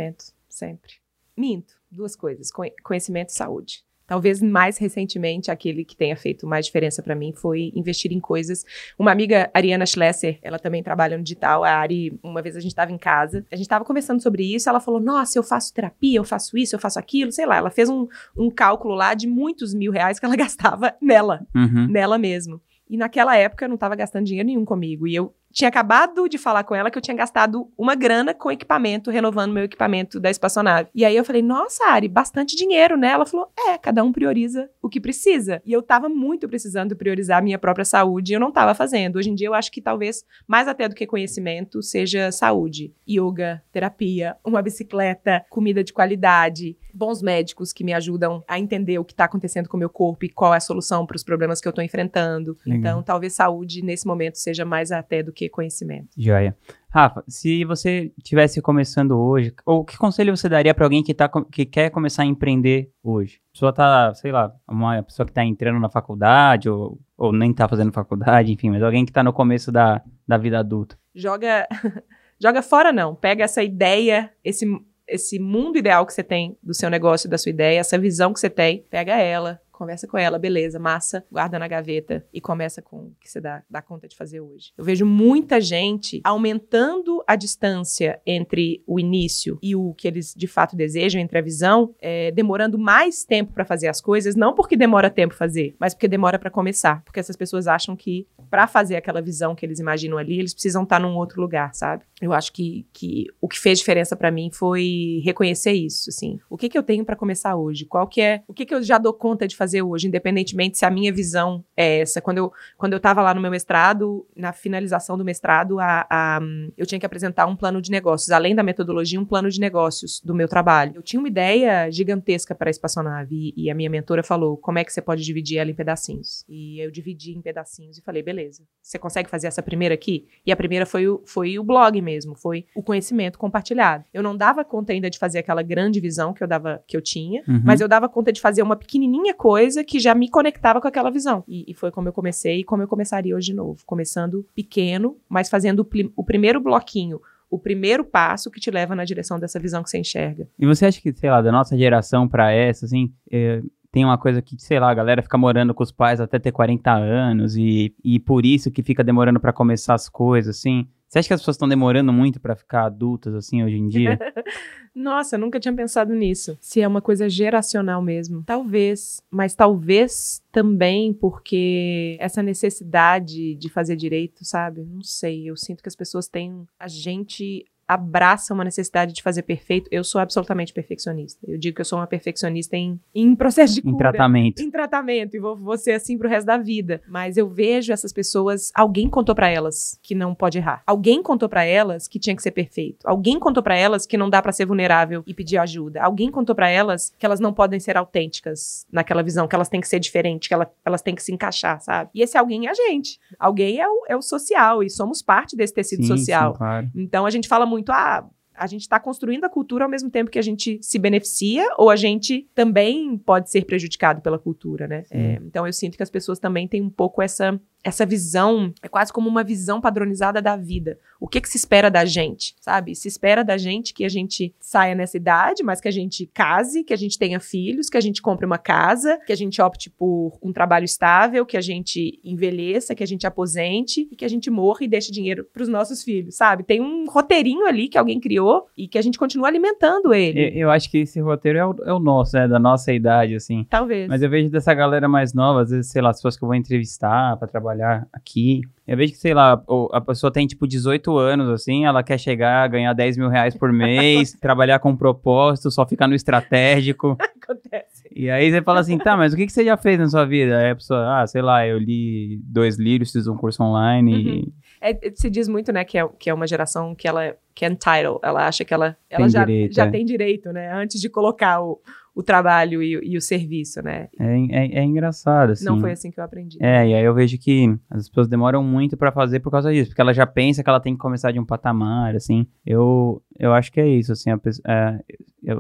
sempre. 0.49 0.93
Minto, 1.37 1.75
duas 1.91 2.15
coisas: 2.17 2.51
conhe- 2.51 2.75
conhecimento 2.83 3.31
e 3.31 3.33
saúde. 3.35 3.83
Talvez 4.07 4.43
mais 4.43 4.77
recentemente, 4.77 5.51
aquele 5.51 5.83
que 5.83 5.97
tenha 5.97 6.15
feito 6.15 6.47
mais 6.47 6.67
diferença 6.67 7.03
para 7.03 7.15
mim 7.15 7.33
foi 7.33 7.73
investir 7.75 8.13
em 8.13 8.21
coisas. 8.21 8.63
Uma 8.99 9.11
amiga, 9.11 9.51
Ariana 9.55 9.87
Schlesser, 9.87 10.39
ela 10.43 10.59
também 10.59 10.83
trabalha 10.83 11.17
no 11.17 11.23
digital. 11.23 11.65
A 11.65 11.71
Ari, 11.71 12.19
uma 12.23 12.43
vez 12.43 12.55
a 12.55 12.61
gente 12.61 12.73
estava 12.73 12.93
em 12.93 12.99
casa, 12.99 13.47
a 13.51 13.57
gente 13.57 13.65
estava 13.65 13.83
conversando 13.83 14.23
sobre 14.23 14.45
isso. 14.55 14.69
Ela 14.69 14.79
falou: 14.79 15.01
Nossa, 15.01 15.39
eu 15.39 15.43
faço 15.43 15.73
terapia, 15.73 16.19
eu 16.19 16.25
faço 16.25 16.59
isso, 16.59 16.75
eu 16.77 16.79
faço 16.79 16.99
aquilo, 16.99 17.33
sei 17.33 17.47
lá. 17.47 17.57
Ela 17.57 17.71
fez 17.71 17.89
um, 17.89 18.07
um 18.37 18.51
cálculo 18.51 18.95
lá 18.95 19.15
de 19.15 19.27
muitos 19.27 19.73
mil 19.73 19.91
reais 19.91 20.19
que 20.21 20.27
ela 20.27 20.37
gastava 20.37 20.95
nela 21.01 21.47
Uhum. 21.55 21.89
nela 21.89 22.19
mesmo. 22.19 22.61
E 22.91 22.99
naquela 22.99 23.35
época 23.39 23.65
eu 23.65 23.69
não 23.71 23.77
estava 23.77 23.97
gastando 23.97 24.27
dinheiro 24.27 24.47
nenhum 24.47 24.67
comigo. 24.67 25.07
E 25.09 25.15
eu 25.15 25.35
tinha 25.55 25.69
acabado 25.69 26.29
de 26.29 26.37
falar 26.37 26.65
com 26.65 26.75
ela 26.75 26.91
que 26.91 26.99
eu 26.99 27.03
tinha 27.03 27.17
gastado 27.17 27.71
uma 27.79 27.95
grana 27.95 28.35
com 28.35 28.51
equipamento, 28.51 29.11
renovando 29.11 29.53
meu 29.53 29.65
equipamento 29.65 30.19
da 30.19 30.29
espaçonave. 30.29 30.91
E 30.93 31.05
aí 31.05 31.17
eu 31.17 31.25
falei, 31.25 31.43
nossa, 31.43 31.85
Ari, 31.87 32.09
bastante 32.09 32.57
dinheiro, 32.57 32.97
né? 32.97 33.11
Ela 33.11 33.25
falou, 33.25 33.49
é, 33.69 33.79
cada 33.79 34.03
um 34.03 34.13
prioriza 34.13 34.69
o 34.83 34.89
que 34.89 35.01
precisa. 35.01 35.63
E 35.65 35.73
eu 35.73 35.81
tava 35.81 36.09
muito 36.09 36.49
precisando 36.49 36.97
priorizar 36.97 37.39
a 37.39 37.43
minha 37.43 37.59
própria 37.59 37.85
saúde 37.85 38.33
e 38.33 38.35
eu 38.35 38.41
não 38.41 38.51
tava 38.51 38.75
fazendo. 38.75 39.17
Hoje 39.17 39.31
em 39.31 39.35
dia 39.35 39.47
eu 39.47 39.55
acho 39.55 39.71
que 39.71 39.81
talvez, 39.81 40.25
mais 40.47 40.67
até 40.67 40.89
do 40.89 40.95
que 40.95 41.07
conhecimento, 41.07 41.81
seja 41.83 42.33
saúde. 42.33 42.93
Yoga, 43.09 43.63
terapia, 43.73 44.37
uma 44.45 44.61
bicicleta, 44.61 45.45
comida 45.49 45.85
de 45.85 45.93
qualidade, 45.93 46.77
bons 46.93 47.23
médicos 47.23 47.73
que 47.73 47.85
me 47.85 47.93
ajudam 47.93 48.43
a 48.49 48.59
entender 48.59 48.99
o 48.99 49.05
que 49.05 49.13
está 49.13 49.25
acontecendo 49.25 49.69
com 49.69 49.77
o 49.77 49.81
meu 49.81 49.91
corpo 49.91 50.25
e 50.25 50.29
qual 50.29 50.53
é 50.53 50.57
a 50.57 50.61
solução 50.61 51.07
para 51.07 51.17
os 51.17 51.23
problemas 51.23 51.61
que 51.61 51.69
eu 51.69 51.71
estou 51.71 51.85
enfrentando. 51.85 52.57
Legal. 52.67 52.79
Então, 52.79 53.03
talvez 53.03 53.35
saúde 53.35 53.83
nesse 53.83 54.07
momento 54.07 54.37
seja 54.37 54.65
mais 54.65 54.91
até 54.91 55.23
do 55.23 55.33
que 55.33 55.44
conhecimento. 55.49 56.09
Joia. 56.17 56.57
Rafa, 56.89 57.25
se 57.27 57.65
você 57.65 58.13
estivesse 58.17 58.63
começando 58.63 59.19
hoje, 59.19 59.53
ou 59.67 59.85
que 59.85 59.97
conselho 59.99 60.37
você 60.37 60.49
daria 60.49 60.73
para 60.73 60.87
alguém 60.87 61.03
que, 61.03 61.13
tá, 61.13 61.29
que 61.51 61.67
quer 61.67 61.91
começar 61.91 62.23
a 62.23 62.27
empreender 62.27 62.91
hoje? 63.03 63.41
A 63.51 63.53
pessoa 63.53 63.73
tá, 63.73 64.15
sei 64.15 64.31
lá, 64.31 64.55
uma 64.69 65.03
pessoa 65.03 65.27
que 65.27 65.33
está 65.33 65.45
entrando 65.45 65.81
na 65.81 65.91
faculdade, 65.91 66.71
ou, 66.71 66.99
ou 67.17 67.33
nem 67.33 67.51
está 67.51 67.69
fazendo 67.69 67.93
faculdade, 67.93 68.53
enfim, 68.53 68.71
mas 68.71 68.83
alguém 68.83 69.05
que 69.05 69.11
está 69.11 69.25
no 69.25 69.33
começo 69.33 69.73
da, 69.73 70.03
da 70.27 70.39
vida 70.39 70.59
adulta. 70.59 70.97
Joga, 71.15 71.67
joga 72.41 72.63
fora 72.63 72.93
não, 72.93 73.15
pega 73.15 73.43
essa 73.43 73.63
ideia, 73.63 74.31
esse 74.45 74.67
esse 75.07 75.39
mundo 75.39 75.79
ideal 75.79 76.07
que 76.07 76.13
você 76.13 76.23
tem 76.23 76.57
do 76.63 76.75
seu 76.75 76.89
negócio, 76.89 77.29
da 77.29 77.37
sua 77.37 77.51
ideia, 77.51 77.79
essa 77.79 77.99
visão 77.99 78.33
que 78.33 78.41
você 78.41 78.49
tem, 78.49 78.87
pega 78.91 79.17
ela, 79.17 79.61
conversa 79.75 80.07
com 80.07 80.17
ela, 80.17 80.39
beleza, 80.39 80.79
massa, 80.79 81.25
guarda 81.31 81.59
na 81.59 81.69
gaveta 81.69 82.25
e 82.33 82.41
começa 82.41 82.81
com 82.81 82.97
o 82.97 83.13
que 83.21 83.29
você 83.29 83.41
dá, 83.41 83.63
dá 83.69 83.83
conta 83.83 84.09
de 84.09 84.17
fazer 84.17 84.41
hoje. 84.41 84.73
Eu 84.77 84.85
vejo 84.85 85.05
muita 85.05 85.61
gente 85.61 86.21
aumentando 86.25 87.23
a 87.27 87.37
distância 87.37 88.21
entre 88.27 88.83
o 88.87 88.99
início 88.99 89.59
e 89.63 89.75
o 89.77 89.93
que 89.95 90.09
eles 90.09 90.35
de 90.35 90.47
fato 90.47 90.77
desejam, 90.77 91.21
entre 91.21 91.39
a 91.39 91.43
visão, 91.43 91.95
é, 92.01 92.31
demorando 92.31 92.79
mais 92.79 93.25
tempo 93.25 93.53
para 93.53 93.65
fazer 93.65 93.89
as 93.89 94.01
coisas, 94.01 94.35
não 94.35 94.55
porque 94.55 94.77
demora 94.77 95.11
tempo 95.11 95.35
fazer, 95.35 95.75
mas 95.79 95.95
porque 95.95 96.09
demora 96.09 96.39
para 96.39 96.51
começar. 96.51 97.03
Porque 97.05 97.21
essas 97.21 97.37
pessoas 97.37 97.67
acham 97.67 97.97
que 97.97 98.27
para 98.51 98.67
fazer 98.67 98.97
aquela 98.97 99.21
visão 99.21 99.55
que 99.55 99.67
eles 99.67 99.81
imaginam 99.81 100.17
ali, 100.17 100.39
eles 100.39 100.55
precisam 100.55 100.85
estar 100.85 100.97
tá 100.97 101.03
num 101.03 101.17
outro 101.17 101.41
lugar, 101.41 101.75
sabe? 101.75 102.05
Eu 102.21 102.33
acho 102.33 102.53
que, 102.53 102.87
que 102.93 103.27
o 103.41 103.49
que 103.49 103.59
fez 103.59 103.79
diferença 103.79 104.17
para 104.17 104.31
mim 104.31 104.51
foi 104.53 105.21
reconhecer 105.25 105.73
isso, 105.73 106.09
assim. 106.09 106.39
O 106.49 106.57
que 106.57 106.69
que 106.69 106.79
eu 106.79 106.83
tenho 106.83 107.05
para 107.05 107.17
começar 107.17 107.57
hoje? 107.57 107.85
Qual 107.85 108.07
que 108.07 108.21
é, 108.21 108.43
o 108.47 108.55
que 108.55 108.65
que 108.65 108.75
eu 108.75 108.83
já 108.83 108.97
dou 108.97 109.13
conta 109.13 109.47
de 109.47 109.57
fazer 109.57 109.64
fazer 109.65 109.83
hoje, 109.83 110.07
independentemente 110.07 110.77
se 110.77 110.85
a 110.85 110.91
minha 110.91 111.11
visão 111.11 111.65
é 111.75 112.01
essa. 112.01 112.21
Quando 112.21 112.39
eu, 112.39 112.53
quando 112.77 112.93
eu 112.93 112.99
estava 112.99 113.23
lá 113.23 113.33
no 113.33 113.41
meu 113.41 113.51
mestrado, 113.51 114.27
na 114.37 114.53
finalização 114.53 115.17
do 115.17 115.25
mestrado, 115.25 115.81
a, 115.81 116.07
a, 116.09 116.41
eu 116.77 116.85
tinha 116.85 116.99
que 117.01 117.07
apresentar 117.07 117.47
um 117.47 117.57
plano 117.57 117.81
de 117.81 117.91
negócios, 117.91 118.31
além 118.31 118.55
da 118.55 118.63
metodologia, 118.63 119.19
um 119.19 119.25
plano 119.25 119.49
de 119.49 119.59
negócios 119.59 120.21
do 120.21 120.35
meu 120.35 120.47
trabalho. 120.47 120.93
Eu 120.97 121.03
tinha 121.03 121.19
uma 121.19 121.29
ideia 121.29 121.91
gigantesca 121.91 122.55
para 122.55 122.69
a 122.69 122.73
espaçonave 122.73 123.55
e, 123.57 123.65
e 123.65 123.71
a 123.71 123.75
minha 123.75 123.89
mentora 123.89 124.23
falou: 124.23 124.57
como 124.59 124.79
é 124.79 124.85
que 124.85 124.93
você 124.93 125.01
pode 125.01 125.25
dividir 125.25 125.59
ela 125.59 125.71
em 125.71 125.75
pedacinhos? 125.75 126.45
E 126.49 126.79
eu 126.79 126.91
dividi 126.91 127.33
em 127.33 127.41
pedacinhos 127.41 127.97
e 127.97 128.03
falei: 128.03 128.23
beleza, 128.23 128.63
você 128.83 128.99
consegue 128.99 129.31
fazer 129.31 129.47
essa 129.47 129.63
primeira 129.63 129.95
aqui? 129.95 130.27
E 130.45 130.53
a 130.53 130.57
primeira 130.57 130.85
foi 130.85 131.09
o, 131.09 131.23
foi 131.25 131.59
o 131.59 131.65
blog 131.65 132.01
mesmo, 132.03 132.35
foi 132.35 132.67
o 132.75 132.83
conhecimento 132.83 133.39
compartilhado. 133.39 134.05
Eu 134.13 134.23
não 134.23 134.37
dava 134.37 134.63
conta 134.63 134.93
ainda 134.93 135.09
de 135.09 135.19
fazer 135.19 135.39
aquela 135.39 135.63
grande 135.63 136.01
visão 136.01 136.35
que 136.35 136.43
eu 136.43 136.49
dava, 136.49 136.83
que 136.87 136.97
eu 136.97 137.01
tinha, 137.01 137.43
uhum. 137.49 137.63
mas 137.65 137.81
eu 137.81 137.89
dava 137.89 138.09
conta 138.09 138.31
de 138.31 138.41
fazer 138.41 138.63
uma 138.63 138.77
pequenininha 138.77 139.33
coisa 139.33 139.54
coisa 139.55 139.85
que 139.85 140.01
já 140.01 140.17
me 140.17 140.29
conectava 140.29 140.81
com 140.81 140.89
aquela 140.89 141.11
visão. 141.11 141.45
E, 141.47 141.65
e 141.69 141.75
foi 141.75 141.93
como 141.93 142.09
eu 142.09 142.13
comecei 142.13 142.61
e 142.61 142.65
como 142.65 142.83
eu 142.83 142.89
começaria 142.89 143.37
hoje 143.37 143.53
de 143.53 143.55
novo. 143.55 143.85
Começando 143.87 144.45
pequeno, 144.53 145.17
mas 145.29 145.49
fazendo 145.49 145.81
o, 145.81 145.87
o 146.17 146.25
primeiro 146.25 146.61
bloquinho 146.61 147.21
o 147.51 147.59
primeiro 147.59 148.05
passo 148.05 148.51
que 148.51 148.59
te 148.59 148.69
leva 148.69 148.97
na 148.97 149.05
direção 149.05 149.39
dessa 149.39 149.61
visão 149.61 149.81
que 149.81 149.89
você 149.89 149.99
enxerga. 149.99 150.49
E 150.59 150.67
você 150.67 150.87
acha 150.87 151.01
que, 151.01 151.13
sei 151.13 151.31
lá, 151.31 151.41
da 151.41 151.53
nossa 151.53 151.79
geração 151.79 152.27
para 152.27 152.51
essa, 152.51 152.85
assim, 152.85 153.13
é, 153.31 153.63
tem 153.93 154.05
uma 154.05 154.19
coisa 154.19 154.43
que, 154.43 154.57
sei 154.59 154.81
lá, 154.81 154.91
a 154.91 154.95
galera 154.95 155.23
fica 155.23 155.39
morando 155.39 155.73
com 155.73 155.85
os 155.85 155.93
pais 155.93 156.21
até 156.21 156.37
ter 156.41 156.51
40 156.51 156.91
anos 156.91 157.57
e, 157.57 157.95
e 158.03 158.19
por 158.19 158.45
isso 158.45 158.73
que 158.73 158.83
fica 158.83 159.05
demorando 159.05 159.39
para 159.39 159.53
começar 159.53 159.95
as 159.95 160.09
coisas, 160.09 160.57
assim? 160.57 160.89
Você 161.15 161.21
acha 161.21 161.29
que 161.29 161.35
as 161.35 161.41
pessoas 161.43 161.55
estão 161.55 161.69
demorando 161.69 162.13
muito 162.13 162.41
para 162.41 162.57
ficar 162.57 162.87
adultas, 162.87 163.37
assim, 163.37 163.63
hoje 163.63 163.77
em 163.77 163.87
dia? 163.87 164.19
Nossa, 164.93 165.39
nunca 165.39 165.61
tinha 165.61 165.73
pensado 165.73 166.13
nisso. 166.13 166.59
Se 166.61 166.81
é 166.81 166.89
uma 166.89 167.01
coisa 167.01 167.29
geracional 167.29 168.03
mesmo. 168.03 168.43
Talvez, 168.45 169.23
mas 169.31 169.55
talvez 169.55 170.43
também 170.51 171.13
porque 171.13 172.17
essa 172.19 172.43
necessidade 172.43 173.55
de 173.55 173.69
fazer 173.69 173.95
direito, 173.95 174.45
sabe? 174.45 174.83
Não 174.83 175.03
sei. 175.03 175.49
Eu 175.49 175.57
sinto 175.57 175.85
que 175.85 175.89
as 175.89 175.95
pessoas 175.95 176.27
têm. 176.27 176.67
A 176.81 176.89
gente 176.89 177.65
abraça 177.87 178.55
uma 178.55 178.65
necessidade 178.65 179.13
de 179.13 179.23
fazer 179.23 179.43
perfeito. 179.43 179.89
Eu 179.91 180.05
sou 180.05 180.21
absolutamente 180.21 180.73
perfeccionista. 180.73 181.41
Eu 181.47 181.59
digo 181.59 181.77
que 181.77 181.81
eu 181.81 181.85
sou 181.85 181.99
uma 181.99 182.07
perfeccionista 182.07 182.77
em, 182.77 182.99
em 183.15 183.35
processo 183.35 183.75
de 183.75 183.83
cura. 183.83 183.95
Em 183.95 183.99
tratamento. 183.99 184.63
Em 184.63 184.71
tratamento. 184.71 185.37
E 185.37 185.41
vou, 185.41 185.57
vou 185.57 185.77
ser 185.77 185.93
assim 185.93 186.19
pro 186.19 186.29
resto 186.29 186.47
da 186.47 186.57
vida. 186.57 187.03
Mas 187.09 187.37
eu 187.37 187.49
vejo 187.49 187.93
essas 187.93 188.13
pessoas. 188.13 188.71
Alguém 188.75 189.09
contou 189.09 189.35
para 189.35 189.49
elas 189.49 189.99
que 190.03 190.15
não 190.15 190.35
pode 190.35 190.59
errar. 190.59 190.83
Alguém 190.87 191.23
contou 191.23 191.49
para 191.49 191.65
elas 191.65 192.09
que 192.09 192.19
tinha 192.19 192.35
que 192.35 192.43
ser 192.43 192.51
perfeito. 192.51 192.99
Alguém 193.05 193.39
contou 193.39 193.63
para 193.63 193.77
elas 193.77 194.07
que 194.07 194.17
não 194.17 194.31
dá 194.31 194.41
para 194.41 194.53
ser 194.53 194.67
vulnerável 194.67 195.23
e 195.27 195.35
pedir 195.35 195.59
ajuda. 195.59 196.03
Alguém 196.03 196.31
contou 196.31 196.55
para 196.55 196.69
elas 196.69 197.13
que 197.19 197.27
elas 197.27 197.41
não 197.41 197.53
podem 197.53 197.81
ser 197.81 197.97
autênticas 197.97 198.87
naquela 198.91 199.23
visão, 199.23 199.47
que 199.47 199.55
elas 199.55 199.69
têm 199.69 199.81
que 199.81 199.89
ser 199.89 200.01
diferentes, 200.01 200.49
que 200.49 200.55
elas, 200.55 200.69
elas 200.85 201.03
têm 201.03 201.15
que 201.15 201.23
se 201.23 201.33
encaixar, 201.33 201.81
sabe? 201.81 202.11
E 202.15 202.23
esse 202.23 202.37
alguém 202.37 202.67
é 202.67 202.71
a 202.71 202.75
gente. 202.75 203.19
Alguém 203.39 203.81
é 203.81 203.89
o, 203.89 204.05
é 204.09 204.17
o 204.17 204.23
social 204.23 204.83
e 204.83 204.91
somos 204.91 205.23
parte 205.23 205.57
desse 205.57 205.75
tecido 205.75 206.03
sim, 206.03 206.09
social. 206.09 206.53
Sim, 206.53 206.59
claro. 206.59 206.91
Então 206.95 207.27
a 207.27 207.31
gente 207.31 207.49
fala 207.49 207.67
muito, 207.67 207.74
ah, 207.89 208.29
a 208.55 208.67
gente 208.67 208.83
está 208.83 209.01
construindo 209.01 209.45
a 209.45 209.49
cultura 209.49 209.85
ao 209.85 209.91
mesmo 209.91 210.11
tempo 210.11 210.31
que 210.31 210.39
a 210.39 210.43
gente 210.43 210.79
se 210.81 210.99
beneficia 210.99 211.67
ou 211.77 211.91
a 211.91 211.97
gente 211.97 212.49
também 212.55 213.19
pode 213.19 213.51
ser 213.51 213.65
prejudicado 213.65 214.21
pela 214.21 214.39
cultura, 214.39 214.87
né? 214.87 215.03
É, 215.11 215.41
então 215.45 215.67
eu 215.67 215.73
sinto 215.73 215.97
que 215.97 216.03
as 216.03 216.11
pessoas 216.11 216.39
também 216.39 216.69
têm 216.69 216.81
um 216.81 216.91
pouco 216.91 217.21
essa 217.21 217.61
essa 217.85 218.07
visão, 218.07 218.73
é 218.83 218.89
quase 218.89 219.13
como 219.13 219.29
uma 219.29 219.45
visão 219.45 219.81
padronizada 219.81 220.41
da 220.41 220.57
vida. 220.57 220.99
O 221.21 221.29
que, 221.29 221.41
que 221.41 221.49
se 221.49 221.59
espera 221.59 221.91
da 221.91 222.05
gente, 222.05 222.57
sabe? 222.61 222.95
Se 222.95 223.07
espera 223.07 223.45
da 223.45 223.59
gente 223.59 223.93
que 223.93 224.05
a 224.05 224.09
gente 224.09 224.55
saia 224.59 224.95
nessa 224.95 225.17
idade, 225.17 225.63
mas 225.63 225.81
que 225.81 225.89
a 225.89 225.91
gente 225.91 226.27
case, 226.33 226.83
que 226.83 226.95
a 226.95 226.97
gente 226.97 227.19
tenha 227.19 227.39
filhos, 227.39 227.91
que 227.91 227.97
a 227.97 228.01
gente 228.01 228.23
compre 228.23 228.47
uma 228.47 228.59
casa, 228.59 229.19
que 229.27 229.33
a 229.33 229.37
gente 229.37 229.61
opte 229.61 229.91
por 229.91 230.39
um 230.43 230.53
trabalho 230.53 230.85
estável, 230.85 231.45
que 231.45 231.57
a 231.57 231.61
gente 231.61 232.19
envelheça, 232.25 232.95
que 232.95 233.03
a 233.03 233.07
gente 233.07 233.27
aposente 233.27 234.09
e 234.11 234.17
que 234.17 234.25
a 234.25 234.29
gente 234.29 234.51
morra 234.51 234.79
e 234.83 234.89
deixe 234.89 235.13
dinheiro 235.13 235.47
para 235.53 235.63
os 235.63 235.69
nossos 235.69 236.03
filhos, 236.03 236.37
sabe? 236.37 236.65
Tem 236.65 236.81
um 236.81 237.05
roteirinho 237.07 237.67
ali 237.67 237.89
que 237.89 237.99
alguém 237.99 238.19
criou 238.19 238.67
e 238.77 238.89
que 238.89 238.99
a 238.99 239.03
gente 239.03 239.19
continua 239.19 239.49
alimentando 239.49 240.15
ele. 240.15 240.41
Eu, 240.41 240.63
eu 240.65 240.71
acho 240.71 240.91
que 240.91 240.99
esse 240.99 241.21
roteiro 241.21 241.59
é 241.59 241.67
o, 241.67 241.75
é 241.85 241.93
o 241.93 241.99
nosso, 241.99 242.37
né? 242.37 242.49
Da 242.49 242.59
nossa 242.59 242.93
idade, 242.93 243.35
assim. 243.35 243.67
Talvez. 243.69 244.09
Mas 244.09 244.23
eu 244.23 244.31
vejo 244.31 244.49
dessa 244.49 244.73
galera 244.73 245.07
mais 245.07 245.35
nova, 245.35 245.63
às 245.63 245.71
vezes, 245.71 245.91
sei 245.91 246.01
lá, 246.01 246.11
as 246.11 246.17
pessoas 246.17 246.37
que 246.37 246.45
eu 246.45 246.49
vou 246.49 246.55
entrevistar 246.55 247.37
para 247.37 247.47
trabalhar 247.47 247.74
trabalhar 247.75 248.07
aqui. 248.13 248.63
Eu 248.87 248.97
vejo 248.97 249.13
que, 249.13 249.19
sei 249.19 249.35
lá, 249.35 249.63
a 249.93 250.01
pessoa 250.01 250.33
tem 250.33 250.47
tipo 250.47 250.67
18 250.67 251.17
anos, 251.17 251.49
assim, 251.49 251.85
ela 251.85 252.03
quer 252.03 252.19
chegar, 252.19 252.69
ganhar 252.69 252.93
10 252.93 253.17
mil 253.17 253.29
reais 253.29 253.57
por 253.57 253.73
mês, 253.73 254.33
trabalhar 254.41 254.79
com 254.79 254.97
propósito, 254.97 255.71
só 255.71 255.87
ficar 255.87 256.07
no 256.07 256.15
estratégico. 256.15 257.17
Acontece. 257.43 258.09
E 258.15 258.31
aí 258.31 258.51
você 258.51 258.63
fala 258.63 258.81
assim, 258.81 258.99
tá, 258.99 259.17
mas 259.17 259.33
o 259.33 259.37
que, 259.37 259.47
que 259.47 259.53
você 259.53 259.65
já 259.65 259.77
fez 259.77 259.99
na 259.99 260.09
sua 260.09 260.25
vida? 260.25 260.59
Aí 260.59 260.71
a 260.71 260.77
pessoa, 260.77 261.21
ah, 261.21 261.27
sei 261.27 261.43
lá, 261.43 261.67
eu 261.67 261.79
li 261.79 262.41
dois 262.45 262.79
livros, 262.79 263.13
fiz 263.13 263.27
um 263.27 263.37
curso 263.37 263.63
online 263.63 264.13
uhum. 264.13 264.21
e... 264.21 264.55
É, 264.81 264.99
se 265.15 265.31
diz 265.31 265.49
muito, 265.49 265.73
né, 265.73 265.83
que 265.83 265.97
é, 265.97 266.07
que 266.19 266.29
é 266.29 266.35
uma 266.35 266.47
geração 266.47 266.95
que 266.95 267.09
ela 267.09 267.35
que 267.55 267.65
é 267.65 267.69
entitled, 267.69 268.19
ela 268.23 268.49
acha 268.49 268.65
que 268.65 268.75
ela, 268.75 268.97
ela 269.09 269.29
já, 269.29 269.45
direito, 269.45 269.75
já 269.75 269.87
é. 269.87 269.91
tem 269.91 270.05
direito, 270.05 270.53
né, 270.53 270.75
antes 270.75 271.01
de 271.01 271.09
colocar 271.09 271.63
o, 271.63 271.81
o 272.15 272.23
trabalho 272.23 272.83
e, 272.83 272.93
e, 273.03 273.17
o 273.17 273.21
serviço, 273.21 273.83
né? 273.83 274.09
É, 274.19 274.39
é, 274.51 274.79
é, 274.79 274.85
engraçado, 274.85 275.51
assim. 275.51 275.65
Não 275.65 275.81
foi 275.81 275.91
assim 275.91 276.11
que 276.11 276.21
eu 276.21 276.25
aprendi. 276.25 276.59
É, 276.61 276.89
e 276.89 276.95
aí 276.95 277.05
eu 277.05 277.13
vejo 277.13 277.37
que 277.39 277.77
as 277.91 278.09
pessoas 278.09 278.29
demoram 278.29 278.63
muito 278.63 278.97
para 278.97 279.11
fazer 279.11 279.41
por 279.41 279.51
causa 279.51 279.73
disso, 279.73 279.91
porque 279.91 280.01
ela 280.01 280.15
já 280.15 280.25
pensa 280.25 280.63
que 280.63 280.71
ela 280.71 280.79
tem 280.79 280.95
que 280.95 281.01
começar 281.01 281.33
de 281.33 281.41
um 281.41 281.45
patamar, 281.45 282.15
assim. 282.15 282.47
Eu, 282.65 283.21
eu 283.39 283.53
acho 283.53 283.73
que 283.73 283.81
é 283.81 283.89
isso, 283.89 284.13
assim, 284.13 284.31
a, 284.31 284.41
é, 284.67 285.01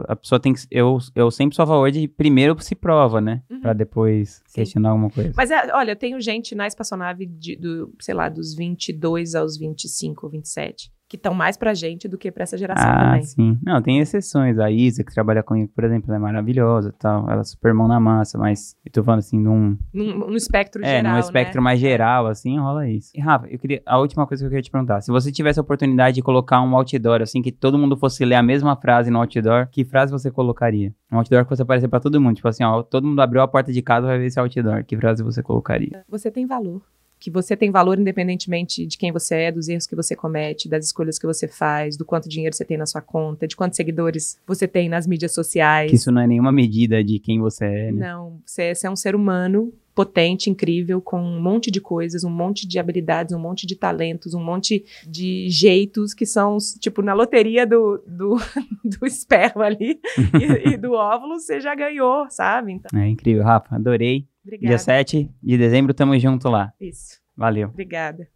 a 0.06 0.14
pessoa 0.14 0.38
tem 0.38 0.54
que... 0.54 0.60
Eu, 0.70 0.98
eu 1.14 1.30
sempre 1.30 1.56
sou 1.56 1.64
a 1.64 1.66
favor 1.66 1.90
de 1.90 2.06
primeiro 2.06 2.56
se 2.62 2.76
prova, 2.76 3.20
né? 3.20 3.42
Uhum. 3.50 3.60
Pra 3.60 3.72
depois 3.72 4.40
Sim. 4.46 4.54
questionar 4.54 4.90
alguma 4.90 5.10
coisa. 5.10 5.32
Mas, 5.36 5.50
é, 5.50 5.74
olha, 5.74 5.90
eu 5.92 5.96
tenho 5.96 6.20
gente 6.20 6.54
na 6.54 6.68
espaçonave, 6.68 7.26
de, 7.26 7.56
do, 7.56 7.92
sei 8.00 8.14
lá, 8.14 8.28
dos 8.28 8.54
22 8.54 9.34
aos 9.34 9.58
25 9.58 10.26
ou 10.26 10.30
27 10.30 10.93
que 11.14 11.16
estão 11.16 11.32
mais 11.32 11.56
pra 11.56 11.72
gente 11.74 12.08
do 12.08 12.18
que 12.18 12.32
pra 12.32 12.42
essa 12.42 12.58
geração 12.58 12.90
ah, 12.90 13.04
também. 13.04 13.22
sim. 13.22 13.58
Não, 13.62 13.80
tem 13.80 14.00
exceções. 14.00 14.58
A 14.58 14.68
Isa, 14.68 15.04
que 15.04 15.14
trabalha 15.14 15.44
comigo, 15.44 15.70
por 15.72 15.84
exemplo, 15.84 16.06
ela 16.08 16.16
é 16.16 16.20
maravilhosa 16.20 16.92
tal. 16.98 17.30
Ela 17.30 17.42
é 17.42 17.44
super 17.44 17.72
mão 17.72 17.86
na 17.86 18.00
massa, 18.00 18.36
mas 18.36 18.76
eu 18.84 18.90
tô 18.90 19.04
falando 19.04 19.20
assim, 19.20 19.38
num... 19.38 19.78
Num, 19.92 20.18
num 20.18 20.34
espectro 20.34 20.84
é, 20.84 20.96
geral, 20.96 21.12
num 21.12 21.18
espectro 21.20 21.60
né? 21.60 21.64
mais 21.64 21.78
geral, 21.78 22.26
assim, 22.26 22.58
rola 22.58 22.88
isso. 22.88 23.12
E, 23.14 23.20
Rafa, 23.20 23.46
eu 23.48 23.58
queria... 23.60 23.80
A 23.86 23.98
última 23.98 24.26
coisa 24.26 24.42
que 24.42 24.46
eu 24.46 24.50
queria 24.50 24.62
te 24.62 24.72
perguntar. 24.72 25.00
Se 25.02 25.12
você 25.12 25.30
tivesse 25.30 25.60
a 25.60 25.62
oportunidade 25.62 26.16
de 26.16 26.22
colocar 26.22 26.60
um 26.60 26.74
outdoor, 26.74 27.22
assim, 27.22 27.40
que 27.40 27.52
todo 27.52 27.78
mundo 27.78 27.96
fosse 27.96 28.24
ler 28.24 28.34
a 28.34 28.42
mesma 28.42 28.74
frase 28.74 29.08
no 29.08 29.20
outdoor, 29.20 29.68
que 29.70 29.84
frase 29.84 30.10
você 30.10 30.32
colocaria? 30.32 30.92
Um 31.12 31.18
outdoor 31.18 31.44
que 31.44 31.50
você 31.50 31.62
aparecer 31.62 31.86
pra 31.86 32.00
todo 32.00 32.20
mundo. 32.20 32.34
Tipo 32.34 32.48
assim, 32.48 32.64
ó, 32.64 32.82
todo 32.82 33.06
mundo 33.06 33.20
abriu 33.22 33.40
a 33.40 33.46
porta 33.46 33.72
de 33.72 33.80
casa 33.82 34.08
vai 34.08 34.18
ver 34.18 34.26
esse 34.26 34.40
outdoor. 34.40 34.84
Que 34.84 34.96
frase 34.96 35.22
você 35.22 35.44
colocaria? 35.44 36.04
Você 36.08 36.28
tem 36.28 36.44
valor 36.44 36.82
que 37.24 37.30
você 37.30 37.56
tem 37.56 37.70
valor 37.70 37.98
independentemente 37.98 38.84
de 38.84 38.98
quem 38.98 39.10
você 39.10 39.34
é, 39.34 39.50
dos 39.50 39.66
erros 39.66 39.86
que 39.86 39.96
você 39.96 40.14
comete, 40.14 40.68
das 40.68 40.84
escolhas 40.84 41.18
que 41.18 41.24
você 41.24 41.48
faz, 41.48 41.96
do 41.96 42.04
quanto 42.04 42.28
dinheiro 42.28 42.54
você 42.54 42.66
tem 42.66 42.76
na 42.76 42.84
sua 42.84 43.00
conta, 43.00 43.48
de 43.48 43.56
quantos 43.56 43.78
seguidores 43.78 44.38
você 44.46 44.68
tem 44.68 44.90
nas 44.90 45.06
mídias 45.06 45.32
sociais. 45.32 45.88
Que 45.88 45.96
isso 45.96 46.12
não 46.12 46.20
é 46.20 46.26
nenhuma 46.26 46.52
medida 46.52 47.02
de 47.02 47.18
quem 47.18 47.40
você 47.40 47.64
é, 47.64 47.92
né? 47.92 48.08
Não, 48.08 48.42
você, 48.44 48.74
você 48.74 48.86
é 48.86 48.90
um 48.90 48.96
ser 48.96 49.14
humano 49.14 49.72
potente, 49.94 50.50
incrível, 50.50 51.00
com 51.00 51.18
um 51.18 51.40
monte 51.40 51.70
de 51.70 51.80
coisas, 51.80 52.24
um 52.24 52.30
monte 52.30 52.68
de 52.68 52.78
habilidades, 52.78 53.34
um 53.34 53.38
monte 53.38 53.66
de 53.66 53.74
talentos, 53.74 54.34
um 54.34 54.44
monte 54.44 54.84
de 55.08 55.48
jeitos 55.48 56.12
que 56.12 56.26
são, 56.26 56.58
tipo, 56.78 57.00
na 57.00 57.14
loteria 57.14 57.66
do, 57.66 58.02
do, 58.06 58.36
do 58.84 59.06
esperma 59.06 59.64
ali 59.64 59.98
e, 60.68 60.74
e, 60.74 60.76
do 60.76 60.92
óvulo, 60.92 61.40
você 61.40 61.58
já 61.58 61.74
ganhou, 61.74 62.26
sabe? 62.28 62.72
Então... 62.72 63.00
É 63.00 63.08
incrível, 63.08 63.44
Rafa, 63.44 63.76
adorei. 63.76 64.26
Obrigada. 64.44 64.68
Dia 64.68 64.78
7 64.78 65.30
de 65.42 65.58
dezembro, 65.58 65.94
tamo 65.94 66.18
junto 66.18 66.48
lá. 66.48 66.72
Isso. 66.80 67.20
Valeu. 67.36 67.68
Obrigada. 67.68 68.28